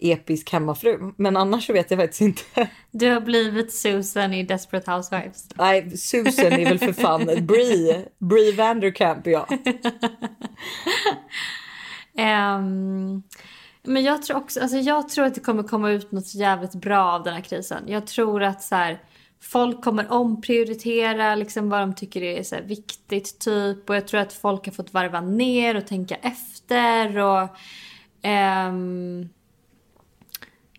episk 0.00 0.52
hemmafru. 0.52 1.12
Men 1.16 1.36
annars 1.36 1.66
så 1.66 1.72
vet 1.72 1.90
jag 1.90 2.00
faktiskt 2.00 2.20
inte. 2.20 2.42
Du 2.90 3.10
har 3.10 3.20
blivit 3.20 3.72
Susan 3.72 4.32
i 4.32 4.42
Desperate 4.42 4.90
Housewives. 4.90 5.48
Nej, 5.54 5.90
Susan 5.96 6.52
är 6.52 6.64
väl 6.64 6.78
för 6.78 6.92
fan 6.92 7.46
Brie, 7.46 8.04
Brie 8.18 8.52
Vanderkamp 8.52 9.26
ja. 9.26 9.48
Ehm, 12.16 13.22
men 13.82 14.04
jag 14.04 14.22
tror 14.22 14.36
också, 14.36 14.60
alltså 14.60 14.76
jag 14.76 15.08
tror 15.08 15.24
att 15.24 15.34
det 15.34 15.40
kommer 15.40 15.62
komma 15.62 15.90
ut 15.90 16.12
något 16.12 16.34
jävligt 16.34 16.74
bra 16.74 17.12
av 17.12 17.22
den 17.22 17.34
här 17.34 17.40
krisen. 17.40 17.84
Jag 17.86 18.06
tror 18.06 18.42
att 18.42 18.62
så 18.62 18.74
här, 18.74 19.02
folk 19.40 19.84
kommer 19.84 20.12
omprioritera 20.12 21.34
liksom 21.34 21.68
vad 21.68 21.80
de 21.80 21.94
tycker 21.94 22.22
är 22.22 22.42
så 22.42 22.54
här 22.54 22.62
viktigt 22.62 23.38
typ. 23.38 23.90
Och 23.90 23.96
jag 23.96 24.08
tror 24.08 24.20
att 24.20 24.32
folk 24.32 24.66
har 24.66 24.72
fått 24.72 24.92
varva 24.92 25.20
ner 25.20 25.76
och 25.76 25.86
tänka 25.86 26.14
efter. 26.14 27.18
Och 27.18 27.48
ehm, 28.22 29.28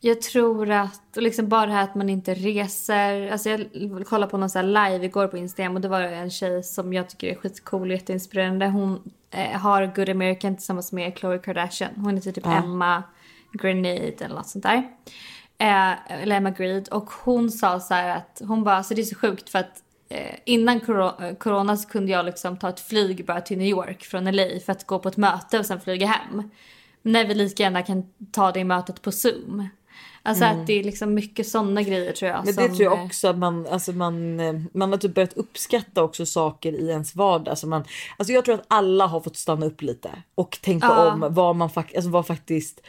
jag 0.07 0.21
tror 0.21 0.71
att, 0.71 1.17
och 1.17 1.23
liksom 1.23 1.49
bara 1.49 1.65
det 1.65 1.71
här 1.71 1.83
att 1.83 1.95
man 1.95 2.09
inte 2.09 2.33
reser. 2.33 3.31
Alltså 3.31 3.49
jag 3.49 4.05
kollade 4.07 4.31
på 4.31 4.37
någon 4.37 4.49
så 4.49 4.61
live 4.61 5.05
igår 5.05 5.27
på 5.27 5.37
Instagram 5.37 5.75
och 5.75 5.81
det 5.81 5.87
var 5.87 6.01
en 6.01 6.29
tjej 6.29 6.63
som 6.63 6.93
jag 6.93 7.09
tycker 7.09 7.27
är 7.27 7.35
skitcool 7.35 7.81
och 7.81 7.93
jätteinspirerande. 7.97 8.67
Hon 8.67 9.11
eh, 9.31 9.59
har 9.59 9.91
Good 9.95 10.09
American 10.09 10.55
tillsammans 10.55 10.91
med 10.91 11.17
Khloe 11.17 11.37
Kardashian. 11.39 11.91
Hon 11.95 12.15
heter 12.15 12.31
typ 12.31 12.45
Ja. 12.45 12.63
Emma 12.63 13.03
Grenade 13.53 14.25
eller 14.25 14.35
något 14.35 14.47
sånt 14.47 14.63
där. 14.63 14.83
Eh, 15.57 16.21
eller 16.21 16.35
Emma 16.35 16.49
Greed. 16.51 16.87
Och 16.87 17.09
hon 17.23 17.51
sa 17.51 17.79
så 17.79 17.93
här 17.93 18.17
att 18.17 18.41
hon 18.47 18.63
bara, 18.63 18.75
alltså 18.75 18.93
det 18.93 19.01
är 19.01 19.05
så 19.05 19.15
sjukt 19.15 19.49
för 19.49 19.59
att 19.59 19.83
eh, 20.09 20.35
innan 20.45 20.79
coro- 20.79 21.23
eh, 21.23 21.35
corona 21.35 21.77
så 21.77 21.89
kunde 21.89 22.11
jag 22.11 22.25
liksom 22.25 22.57
ta 22.57 22.69
ett 22.69 22.79
flyg 22.79 23.25
bara 23.25 23.41
till 23.41 23.57
New 23.57 23.67
York 23.67 24.03
från 24.03 24.25
LA 24.35 24.47
för 24.65 24.71
att 24.71 24.87
gå 24.87 24.99
på 24.99 25.09
ett 25.09 25.17
möte 25.17 25.59
och 25.59 25.65
sen 25.65 25.81
flyga 25.81 26.07
hem. 26.07 26.49
När 27.01 27.25
vi 27.25 27.33
lika 27.33 27.63
gärna 27.63 27.81
kan 27.83 28.03
ta 28.31 28.51
det 28.51 28.63
mötet 28.63 29.01
på 29.01 29.11
Zoom. 29.11 29.67
Alltså 30.23 30.45
att 30.45 30.67
det 30.67 30.73
är 30.79 30.83
liksom 30.83 31.13
mycket 31.13 31.47
sådana 31.47 31.81
grejer 31.81 32.11
tror 32.11 32.31
jag. 32.31 32.39
Mm. 32.41 32.55
Men 32.55 32.63
det 32.63 32.69
som, 32.69 32.77
tror 32.77 32.93
jag 32.93 33.05
också 33.05 33.27
att 33.27 33.37
man, 33.37 33.67
alltså 33.67 33.91
man, 33.91 34.39
eh, 34.39 34.53
man 34.73 34.91
har 34.91 34.97
typ 34.97 35.13
börjat 35.15 35.33
uppskatta 35.33 36.03
också 36.03 36.25
saker 36.25 36.73
i 36.73 36.89
ens 36.89 37.15
vardag. 37.15 37.49
Alltså 37.49 37.67
man, 37.67 37.83
alltså 38.17 38.33
jag 38.33 38.45
tror 38.45 38.55
att 38.55 38.65
alla 38.67 39.05
har 39.07 39.19
fått 39.21 39.37
stanna 39.37 39.65
upp 39.65 39.81
lite 39.81 40.09
och 40.35 40.57
tänka 40.61 40.87
Ja. 40.87 41.11
om 41.13 41.25
vad, 41.33 41.55
man 41.55 41.69
fak- 41.69 41.95
alltså 41.95 42.09
vad 42.09 42.27
faktiskt 42.27 42.81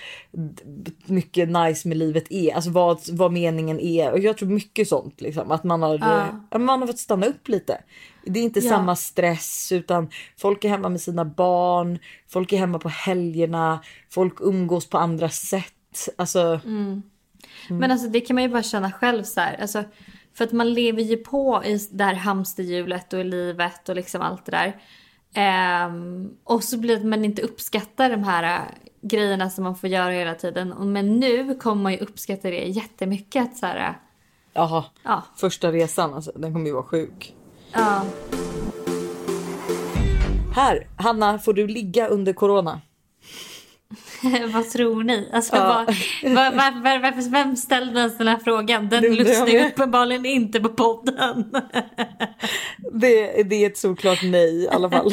mycket 1.06 1.48
nice 1.48 1.88
med 1.88 1.96
livet 1.96 2.24
är. 2.32 2.54
Alltså 2.54 2.70
vad, 2.70 3.00
vad 3.12 3.32
meningen 3.32 3.80
är. 3.80 4.12
Och 4.12 4.18
jag 4.18 4.36
tror 4.38 4.48
mycket 4.48 4.88
sånt 4.88 5.20
liksom. 5.20 5.50
Att 5.50 5.64
man 5.64 5.82
har, 5.82 5.98
Ja. 5.98 6.26
eh, 6.54 6.58
man 6.58 6.80
har 6.80 6.86
fått 6.86 6.98
stanna 6.98 7.26
upp 7.26 7.48
lite. 7.48 7.80
Det 8.24 8.40
är 8.40 8.44
inte 8.44 8.60
Ja. 8.60 8.70
samma 8.70 8.96
stress 8.96 9.72
utan 9.72 10.08
folk 10.38 10.64
är 10.64 10.68
hemma 10.68 10.88
med 10.88 11.00
sina 11.00 11.24
barn. 11.24 11.98
Folk 12.28 12.52
är 12.52 12.56
hemma 12.58 12.78
på 12.78 12.88
helgerna. 12.88 13.80
Folk 14.10 14.34
umgås 14.40 14.90
på 14.90 14.98
andra 14.98 15.28
sätt. 15.28 15.72
Alltså 16.16 16.60
Men 17.68 17.90
alltså 17.90 18.08
det 18.08 18.20
kan 18.20 18.34
man 18.34 18.42
ju 18.42 18.48
bara 18.48 18.62
känna 18.62 18.92
själv 18.92 19.22
så 19.22 19.40
här. 19.40 19.56
Alltså, 19.60 19.84
för 20.34 20.44
att 20.44 20.52
man 20.52 20.72
lever 20.74 21.02
ju 21.02 21.16
på 21.16 21.62
i 21.64 21.78
det 21.90 22.04
här 22.04 22.14
hamsterhjulet 22.14 23.12
och 23.12 23.20
i 23.20 23.24
livet 23.24 23.88
och 23.88 23.96
liksom 23.96 24.22
allt 24.22 24.44
det 24.46 24.52
där. 24.52 24.76
Ehm, 25.34 26.30
och 26.44 26.64
så 26.64 26.78
blir 26.78 26.94
det 26.94 27.00
att 27.00 27.06
man 27.06 27.24
inte 27.24 27.42
uppskattar 27.42 28.10
de 28.10 28.24
här 28.24 28.42
äh, 28.56 28.62
grejerna 29.02 29.50
som 29.50 29.64
man 29.64 29.76
får 29.76 29.88
göra 29.88 30.10
hela 30.10 30.34
tiden. 30.34 30.92
Men 30.92 31.20
nu 31.20 31.54
kommer 31.54 31.82
man 31.82 31.92
ju 31.92 31.98
uppskatta 31.98 32.50
det 32.50 32.64
jättemycket. 32.64 33.44
Att 33.44 33.56
så 33.56 33.66
här, 33.66 33.88
äh, 33.88 33.94
jaha. 34.52 34.84
ja, 35.02 35.22
Första 35.36 35.72
resan 35.72 36.14
alltså, 36.14 36.32
den 36.34 36.52
kommer 36.52 36.66
ju 36.66 36.72
vara 36.72 36.84
sjuk. 36.84 37.34
ja. 37.72 38.04
Här, 40.54 40.86
Hanna, 40.96 41.38
får 41.38 41.54
du 41.54 41.66
ligga 41.66 42.08
under 42.08 42.32
corona? 42.32 42.80
vad 44.52 44.70
tror 44.70 45.02
ni? 45.02 45.28
Alltså, 45.32 45.56
Ja. 45.56 45.86
vad, 46.22 46.34
var, 46.34 46.82
var, 46.82 46.98
varför, 47.02 47.30
vem 47.30 47.56
ställde 47.56 48.00
ens 48.00 48.18
den 48.18 48.28
här 48.28 48.38
frågan? 48.44 48.88
Den 48.88 49.02
lyssnar 49.14 49.66
uppenbarligen 49.66 50.26
inte 50.26 50.60
på 50.60 50.68
podden. 50.68 51.50
Det, 52.92 53.42
det 53.42 53.64
är 53.64 53.66
ett 53.70 53.78
såklart 53.78 54.22
nej 54.22 54.64
i 54.64 54.68
alla 54.68 54.90
fall. 54.90 55.12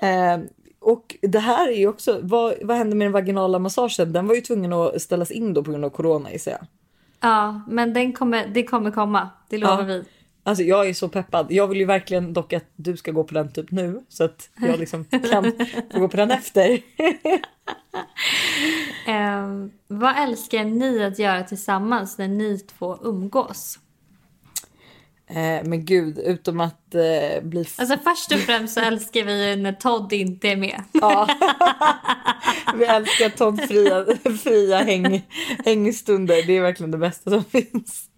eh, 0.00 0.38
och 0.80 1.16
det 1.22 1.38
här 1.38 1.68
är 1.68 1.76
ju 1.76 1.88
också, 1.88 2.18
vad, 2.22 2.54
vad 2.62 2.76
hände 2.76 2.96
med 2.96 3.04
den 3.06 3.12
vaginala 3.12 3.58
massagen? 3.58 4.12
Den 4.12 4.26
var 4.26 4.34
ju 4.34 4.40
tvungen 4.40 4.72
att 4.72 5.02
ställas 5.02 5.30
in 5.30 5.54
då 5.54 5.64
på 5.64 5.70
grund 5.70 5.84
av 5.84 5.90
corona 5.90 6.32
gissar 6.32 6.50
jag. 6.52 6.60
ja, 7.20 7.60
men 7.68 7.94
den 7.94 8.12
kommer, 8.12 8.46
det 8.46 8.62
kommer 8.64 8.90
komma. 8.90 9.28
Det 9.48 9.58
lovar 9.58 9.78
Ja. 9.78 9.84
vi. 9.84 10.04
Alltså 10.50 10.64
jag 10.64 10.88
är 10.88 10.94
så 10.94 11.08
peppad. 11.08 11.52
Jag 11.52 11.66
vill 11.66 11.78
ju 11.78 11.84
verkligen 11.84 12.32
dock 12.32 12.52
att 12.52 12.64
du 12.76 12.96
ska 12.96 13.12
gå 13.12 13.24
på 13.24 13.34
den 13.34 13.52
typ 13.52 13.70
nu 13.70 14.00
så 14.08 14.24
att 14.24 14.50
jag 14.60 14.78
liksom 14.78 15.04
kan 15.04 15.52
få 15.92 15.98
gå 15.98 16.08
på 16.08 16.16
den 16.16 16.30
efter. 16.30 16.80
Ehm, 19.06 19.70
vad 19.86 20.18
älskar 20.18 20.64
ni 20.64 21.04
att 21.04 21.18
göra 21.18 21.42
tillsammans 21.42 22.18
när 22.18 22.28
ni 22.28 22.58
två 22.58 22.98
umgås? 23.02 23.78
Eh, 25.26 25.64
men 25.64 25.84
gud, 25.84 26.18
utom 26.18 26.60
att 26.60 26.79
eh, 26.94 27.42
bli 27.42 27.64
Alltså 27.76 27.96
först 28.04 28.32
och 28.32 28.38
främst 28.38 28.74
så 28.74 28.80
älskar 28.80 29.24
vi 29.24 29.56
när 29.56 29.72
Todd 29.72 30.12
inte 30.12 30.48
är 30.48 30.56
med. 30.56 30.82
Ja. 31.00 31.28
Vi 32.74 32.84
älskar 32.84 33.28
Todd-fria 33.28 34.04
fria 34.42 34.78
häng, 34.78 35.22
hängstunder. 35.64 36.46
Det 36.46 36.56
är 36.56 36.62
verkligen 36.62 36.90
det 36.90 36.98
bästa 36.98 37.30
som 37.30 37.44
finns. 37.44 38.10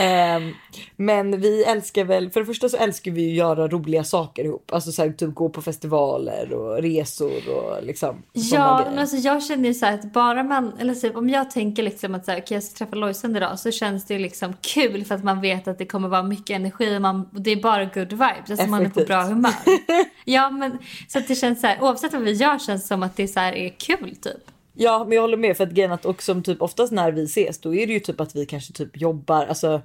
Ehm, 0.00 0.52
men 0.96 1.40
vi 1.40 1.64
älskar 1.64 2.04
väl, 2.04 2.30
för 2.30 2.40
det 2.40 2.46
första 2.46 2.68
så 2.68 2.76
älskar 2.76 3.10
vi 3.10 3.22
ju 3.22 3.34
göra 3.34 3.68
roliga 3.68 4.04
saker 4.04 4.44
ihop. 4.44 4.72
Alltså 4.72 4.92
så 4.92 5.02
här, 5.02 5.12
typ 5.12 5.34
gå 5.34 5.48
på 5.48 5.62
festivaler 5.62 6.52
och 6.52 6.82
resor 6.82 7.48
och 7.48 7.84
liksom. 7.84 8.22
Ja, 8.32 8.86
men 8.90 8.98
alltså 8.98 9.16
jag 9.16 9.44
känner 9.44 9.68
ju 9.68 9.74
så 9.74 9.86
här 9.86 9.94
att 9.94 10.12
bara 10.12 10.42
man, 10.42 10.72
eller 10.78 10.94
typ 10.94 11.16
om 11.16 11.28
jag 11.28 11.50
tänker 11.50 11.82
liksom 11.82 12.14
att 12.14 12.24
så 12.24 12.30
här, 12.30 12.38
okej 12.38 12.54
jag 12.54 12.62
ska 12.62 12.78
träffa 12.78 12.96
Lojsan 12.96 13.36
idag 13.36 13.58
så 13.58 13.70
känns 13.70 14.06
det 14.06 14.14
ju 14.14 14.20
liksom 14.20 14.54
kul 14.60 15.04
för 15.04 15.14
att 15.14 15.24
man 15.24 15.40
vet 15.40 15.68
att 15.68 15.78
det 15.78 15.86
kommer 15.86 16.08
vara 16.08 16.22
mycket 16.22 16.56
energi 16.56 16.96
och 16.96 17.02
man, 17.02 17.28
det 17.32 17.50
är 17.50 17.62
bara 17.62 17.84
good 17.94 18.12
vibes, 18.12 18.50
alltså 18.50 18.66
man 18.66 18.86
är 18.86 18.90
på 18.90 19.00
bra 19.00 19.22
humör. 19.22 19.52
ja 20.24 20.50
men 20.50 20.78
så 21.08 21.18
att 21.18 21.28
det 21.28 21.34
känns 21.34 21.60
så 21.60 21.66
här, 21.66 21.82
oavsett 21.82 22.12
vad 22.12 22.22
vi 22.22 22.32
gör 22.32 22.58
känns 22.58 22.82
det 22.82 22.88
som 22.88 23.02
att 23.02 23.16
det 23.16 23.28
så 23.28 23.40
här 23.40 23.52
är 23.52 23.68
kul 23.68 24.16
typ. 24.16 24.50
Ja, 24.74 25.04
men 25.04 25.12
jag 25.12 25.22
håller 25.22 25.36
med 25.36 25.56
för 25.56 25.64
att 25.64 25.72
grejen 25.72 25.92
att 25.92 26.04
också 26.04 26.42
typ 26.42 26.62
oftast 26.62 26.92
när 26.92 27.12
vi 27.12 27.24
ses 27.24 27.60
då 27.60 27.74
är 27.74 27.86
det 27.86 27.92
ju 27.92 28.00
typ 28.00 28.20
att 28.20 28.36
vi 28.36 28.46
kanske 28.46 28.72
typ 28.72 29.00
jobbar, 29.00 29.46
alltså 29.46 29.82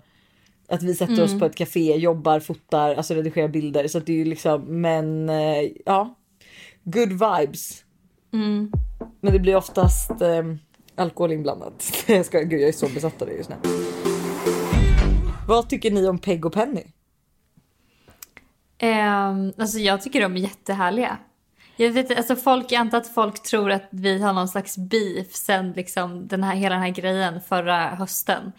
att 0.67 0.83
vi 0.83 0.95
sätter 0.95 1.23
oss 1.23 1.39
på 1.39 1.45
ett 1.45 1.55
café, 1.55 1.95
jobbar, 1.95 2.39
fotar, 2.39 2.95
alltså 2.95 3.13
redigerar 3.13 3.47
bilder 3.47 3.87
så 3.87 3.97
att 3.97 4.05
det 4.05 4.13
är 4.13 4.17
ju 4.17 4.25
liksom, 4.25 4.81
men 4.81 5.29
eh, 5.29 5.69
ja, 5.85 6.15
good 6.83 7.09
vibes. 7.09 7.83
Men 9.21 9.33
det 9.33 9.39
blir 9.39 9.55
oftast 9.55 10.21
eh, 10.21 10.43
alkohol 10.95 11.31
inblandat. 11.31 12.03
Jag 12.07 12.25
ska, 12.25 12.39
gud, 12.39 12.61
jag 12.61 12.69
är 12.69 12.73
så 12.73 12.87
besatt 12.87 13.21
av 13.21 13.27
det 13.27 13.33
just 13.33 13.49
nu. 13.49 13.55
Vad 15.47 15.69
tycker 15.69 15.91
ni 15.91 16.07
om 16.07 16.19
Peg 16.19 16.45
och 16.45 16.53
Penny? 16.53 16.83
Um, 18.83 19.53
alltså 19.57 19.79
jag 19.79 20.01
tycker 20.01 20.21
de 20.21 20.35
är 20.35 20.39
jättehärliga. 20.39 21.17
Jag, 21.75 21.91
vet, 21.91 22.17
alltså 22.17 22.35
folk, 22.35 22.71
jag 22.71 22.79
antar 22.79 22.97
att 22.97 23.07
folk 23.07 23.43
tror 23.43 23.71
att 23.71 23.87
vi 23.89 24.21
har 24.21 24.33
någon 24.33 24.47
slags 24.47 24.77
beef 24.77 25.31
sen 25.31 25.71
liksom 25.71 26.27
den 26.27 26.43
här, 26.43 26.55
hela 26.55 26.75
den 26.75 26.83
här 26.83 26.89
grejen 26.89 27.41
förra 27.41 27.87
hösten. 27.87 28.51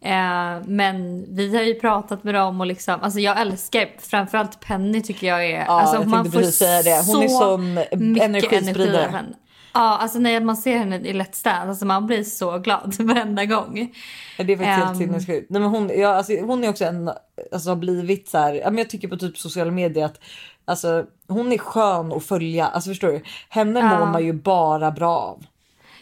Eh, 0.00 0.66
men 0.66 1.26
vi 1.34 1.56
har 1.56 1.62
ju 1.62 1.74
pratat 1.74 2.24
med 2.24 2.34
dem 2.34 2.60
och 2.60 2.66
liksom, 2.66 3.00
alltså 3.02 3.20
jag 3.20 3.40
älskar 3.40 3.88
framförallt 3.98 4.60
Penny 4.60 5.02
tycker 5.02 5.26
jag 5.26 5.46
är, 5.46 5.64
alltså 5.64 5.96
jag 5.96 6.10
tänkte 6.12 6.38
precis 6.38 6.56
säga 6.56 6.82
det. 6.82 7.06
Hon 7.06 7.22
är 7.22 7.28
sån 7.28 7.74
mycket 7.74 8.24
energispridare. 8.24 9.04
energi. 9.04 9.34
Ja, 9.74 9.98
alltså 9.98 10.18
när 10.18 10.40
man 10.40 10.56
ser 10.56 10.78
henne 10.78 10.96
i 10.96 11.12
Let's 11.12 11.44
Dance, 11.44 11.50
alltså 11.50 11.86
man 11.86 12.06
blir 12.06 12.24
så 12.24 12.58
glad 12.58 12.94
varenda 12.98 13.44
gång. 13.44 13.94
Ja, 14.38 14.44
Det 14.44 14.52
är 14.52 14.56
faktiskt 14.56 14.76
helt 14.78 14.90
Ehm. 14.90 14.96
sinnessjukt. 14.96 15.50
Nej, 15.50 15.60
men 15.60 15.70
hon, 15.70 15.90
ja, 15.96 16.08
alltså, 16.08 16.32
hon 16.40 16.64
är 16.64 16.68
också 16.68 16.84
en, 16.84 17.10
alltså 17.52 17.68
har 17.70 17.76
blivit 17.76 18.28
så 18.28 18.38
här, 18.38 18.54
ja, 18.54 18.72
jag 18.72 18.90
tycker 18.90 19.08
på 19.08 19.16
typ 19.16 19.38
sociala 19.38 19.70
medier 19.70 20.04
att 20.04 20.20
alltså, 20.64 21.04
hon 21.28 21.52
är 21.52 21.58
skön 21.58 22.12
att 22.12 22.24
följa. 22.24 22.66
Alltså 22.66 22.90
förstår 22.90 23.08
du? 23.08 23.22
Henne 23.48 23.82
mår 23.98 24.06
man 24.06 24.24
ju 24.24 24.32
bara 24.32 24.90
bra 24.90 25.18
av. 25.18 25.44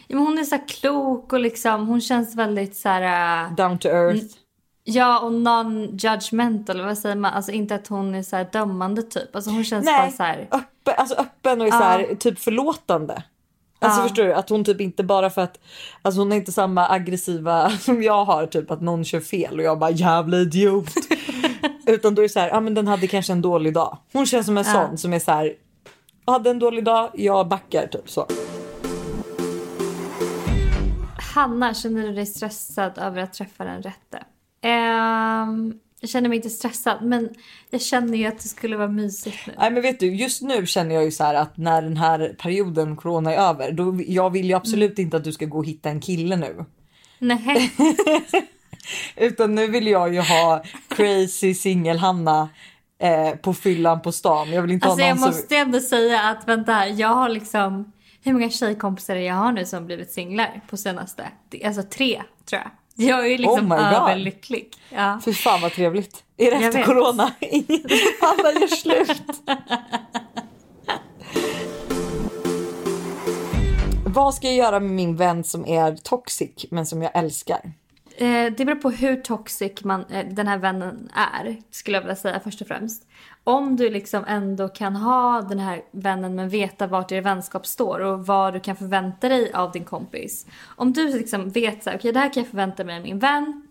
Ja, 0.07 0.15
men 0.15 0.25
hon 0.27 0.37
är 0.39 0.43
så 0.43 0.57
klok 0.67 1.33
och 1.33 1.39
liksom, 1.39 1.87
hon 1.87 2.01
känns 2.01 2.35
väldigt 2.35 2.75
så 2.77 2.89
här... 2.89 3.45
äh, 3.45 3.55
Down 3.55 3.77
to 3.79 3.87
earth. 3.87 4.25
Ja, 4.83 5.19
och 5.19 5.31
non-judgmental, 5.33 6.85
vad 6.85 6.97
säger 6.97 7.15
man? 7.15 7.33
Alltså 7.33 7.51
inte 7.51 7.75
att 7.75 7.87
hon 7.87 8.15
är 8.15 8.23
så 8.23 8.35
här 8.35 8.47
dömande 8.51 9.03
typ. 9.03 9.35
Alltså 9.35 9.51
hon 9.51 9.63
känns 9.63 9.85
bara 9.85 10.01
Nej, 10.01 10.11
så 10.11 10.23
här... 10.23 10.47
öppen, 10.51 10.93
alltså 10.97 11.15
öppen 11.15 11.61
och 11.61 11.67
är 11.67 11.71
så 11.71 11.77
här, 11.77 12.15
typ 12.15 12.39
förlåtande. 12.39 13.23
Alltså 13.83 13.99
Ja. 14.01 14.07
förstår 14.07 14.23
du? 14.23 14.33
Att 14.33 14.49
hon 14.49 14.63
typ 14.63 14.81
inte 14.81 15.03
bara 15.03 15.29
för 15.29 15.41
att 15.41 15.59
alltså 16.01 16.21
hon 16.21 16.31
är 16.31 16.35
inte 16.35 16.51
samma 16.51 16.89
aggressiva 16.89 17.69
som 17.79 18.03
jag 18.03 18.25
har 18.25 18.45
typ 18.45 18.71
att 18.71 18.81
någon 18.81 19.03
kör 19.05 19.19
fel 19.19 19.59
och 19.59 19.63
jag 19.65 19.79
bara 19.79 19.91
jävla 19.91 20.37
idiot. 20.37 20.89
Utan 21.87 22.15
då 22.15 22.21
är 22.21 22.23
det 22.23 22.29
så 22.29 22.39
här, 22.39 22.49
ja 22.49 22.59
men 22.59 22.73
den 22.73 22.87
hade 22.87 23.07
kanske 23.07 23.33
en 23.33 23.41
dålig 23.41 23.73
dag. 23.73 23.97
Hon 24.13 24.25
känns 24.25 24.45
som 24.45 24.57
en 24.57 24.65
sån 24.65 24.97
som 24.97 25.13
är 25.13 25.19
så 25.19 25.31
här, 25.31 25.53
hade 26.25 26.49
en 26.49 26.59
dålig 26.59 26.83
dag, 26.85 27.09
jag 27.13 27.47
backar 27.47 27.87
typ 27.87 28.09
så. 28.09 28.27
Hanna, 31.35 31.73
känner 31.73 32.01
du 32.07 32.13
dig 32.13 32.25
stressad 32.25 32.97
över 32.97 33.21
att 33.21 33.33
träffa 33.33 33.63
den 33.65 33.81
rätte? 33.81 34.23
Ehm, 34.61 35.73
jag 36.03 36.09
känner 36.09 36.29
mig 36.29 36.35
inte 36.35 36.49
stressad, 36.49 36.97
men 37.01 37.29
jag 37.69 37.81
känner 37.81 38.17
ju 38.17 38.25
att 38.25 38.39
det 38.39 38.47
skulle 38.47 38.77
vara 38.77 38.87
mysigt 38.87 39.47
nu. 39.47 39.53
Nej 39.57 39.71
men 39.71 39.81
vet 39.81 39.99
du, 39.99 40.15
just 40.15 40.41
nu 40.41 40.65
känner 40.65 40.95
jag 40.95 41.03
ju 41.03 41.11
så 41.11 41.23
att 41.23 41.57
när 41.57 41.81
den 41.81 41.97
här 41.97 42.35
perioden 42.39 42.95
corona 42.95 43.33
är 43.33 43.37
över, 43.37 43.71
då 43.71 43.99
jag 44.07 44.29
vill 44.29 44.45
ju 44.45 44.53
absolut 44.53 44.99
inte 44.99 45.17
att 45.17 45.23
du 45.23 45.31
ska 45.31 45.45
gå 45.45 45.57
och 45.57 45.65
hitta 45.65 45.89
en 45.89 46.01
kille 46.01 46.35
nu. 46.35 46.65
Nej. 47.19 47.71
Utan 49.15 49.55
nu 49.55 49.67
vill 49.67 49.87
jag 49.87 50.13
ju 50.13 50.21
ha 50.21 50.63
crazy 50.87 51.53
singel 51.53 51.97
Hanna 51.97 52.49
eh, 52.99 53.35
på 53.35 53.53
fyllan 53.53 54.01
på 54.01 54.11
stan. 54.11 54.51
Jag 54.51 54.61
vill 54.61 54.71
inte 54.71 54.87
Alltså 54.87 55.01
ha 55.01 55.07
jag 55.07 55.17
någon 55.17 55.27
måste 55.27 55.57
ändå 55.57 55.79
säga 55.79 56.21
att 56.21 56.47
vänta 56.47 56.87
jag 56.87 57.07
har 57.07 57.29
liksom... 57.29 57.91
Hur 58.23 58.33
många 58.33 58.49
tjejkompisar 58.49 59.15
jag 59.15 59.35
har 59.35 59.51
nu 59.51 59.65
som 59.65 59.85
blivit 59.85 60.11
singlar 60.11 60.61
på 60.69 60.77
senaste? 60.77 61.27
Alltså 61.65 61.83
tre, 61.83 62.23
tror 62.45 62.61
jag. 62.61 62.71
Jag 63.07 63.19
är 63.25 63.29
ju 63.29 63.37
liksom 63.37 63.71
Oh 63.71 63.93
överlycklig. 63.95 64.73
Ja. 64.89 65.19
Fy 65.25 65.33
fan 65.33 65.61
vad 65.61 65.71
trevligt. 65.71 66.23
Är 66.37 66.51
det 66.51 66.57
Jag 66.57 66.63
efter 66.63 66.77
vet. 66.77 66.85
corona? 66.87 67.23
Hanna 68.21 68.59
gör 68.59 68.67
slut. 68.67 69.21
Vad 74.05 74.33
ska 74.33 74.47
jag 74.47 74.55
göra 74.55 74.79
med 74.79 74.91
min 74.91 75.15
vän 75.15 75.43
som 75.43 75.65
är 75.65 75.95
toxic 75.95 76.65
men 76.69 76.85
som 76.85 77.01
jag 77.01 77.11
älskar? 77.17 77.71
Eh, 78.17 78.45
det 78.57 78.65
beror 78.65 78.75
på 78.75 78.89
hur 78.89 79.15
toxic 79.15 79.83
man, 79.83 80.05
eh, 80.05 80.25
den 80.25 80.47
här 80.47 80.57
vännen 80.57 81.09
är, 81.15 81.57
skulle 81.71 81.97
jag 81.97 82.01
vilja 82.01 82.15
säga 82.15 82.39
först 82.43 82.61
och 82.61 82.67
främst 82.67 83.07
om 83.43 83.75
du 83.75 83.89
liksom 83.89 84.25
ändå 84.27 84.69
kan 84.69 84.95
ha 84.95 85.41
den 85.41 85.59
här 85.59 85.81
vännen 85.91 86.35
men 86.35 86.49
veta 86.49 86.87
vart 86.87 87.11
er 87.11 87.21
vänskap 87.21 87.65
står 87.65 87.99
och 87.99 88.25
vad 88.25 88.53
du 88.53 88.59
kan 88.59 88.75
förvänta 88.75 89.29
dig 89.29 89.53
av 89.53 89.71
din 89.71 89.85
kompis. 89.85 90.45
Om 90.63 90.93
du 90.93 91.17
liksom 91.17 91.49
vet 91.49 91.83
så 91.83 91.89
här, 91.89 91.97
okej 91.97 92.11
det 92.11 92.19
här 92.19 92.33
kan 92.33 92.43
jag 92.43 92.49
förvänta 92.49 92.83
mig 92.83 92.97
av 92.97 93.03
min 93.03 93.19
vän. 93.19 93.67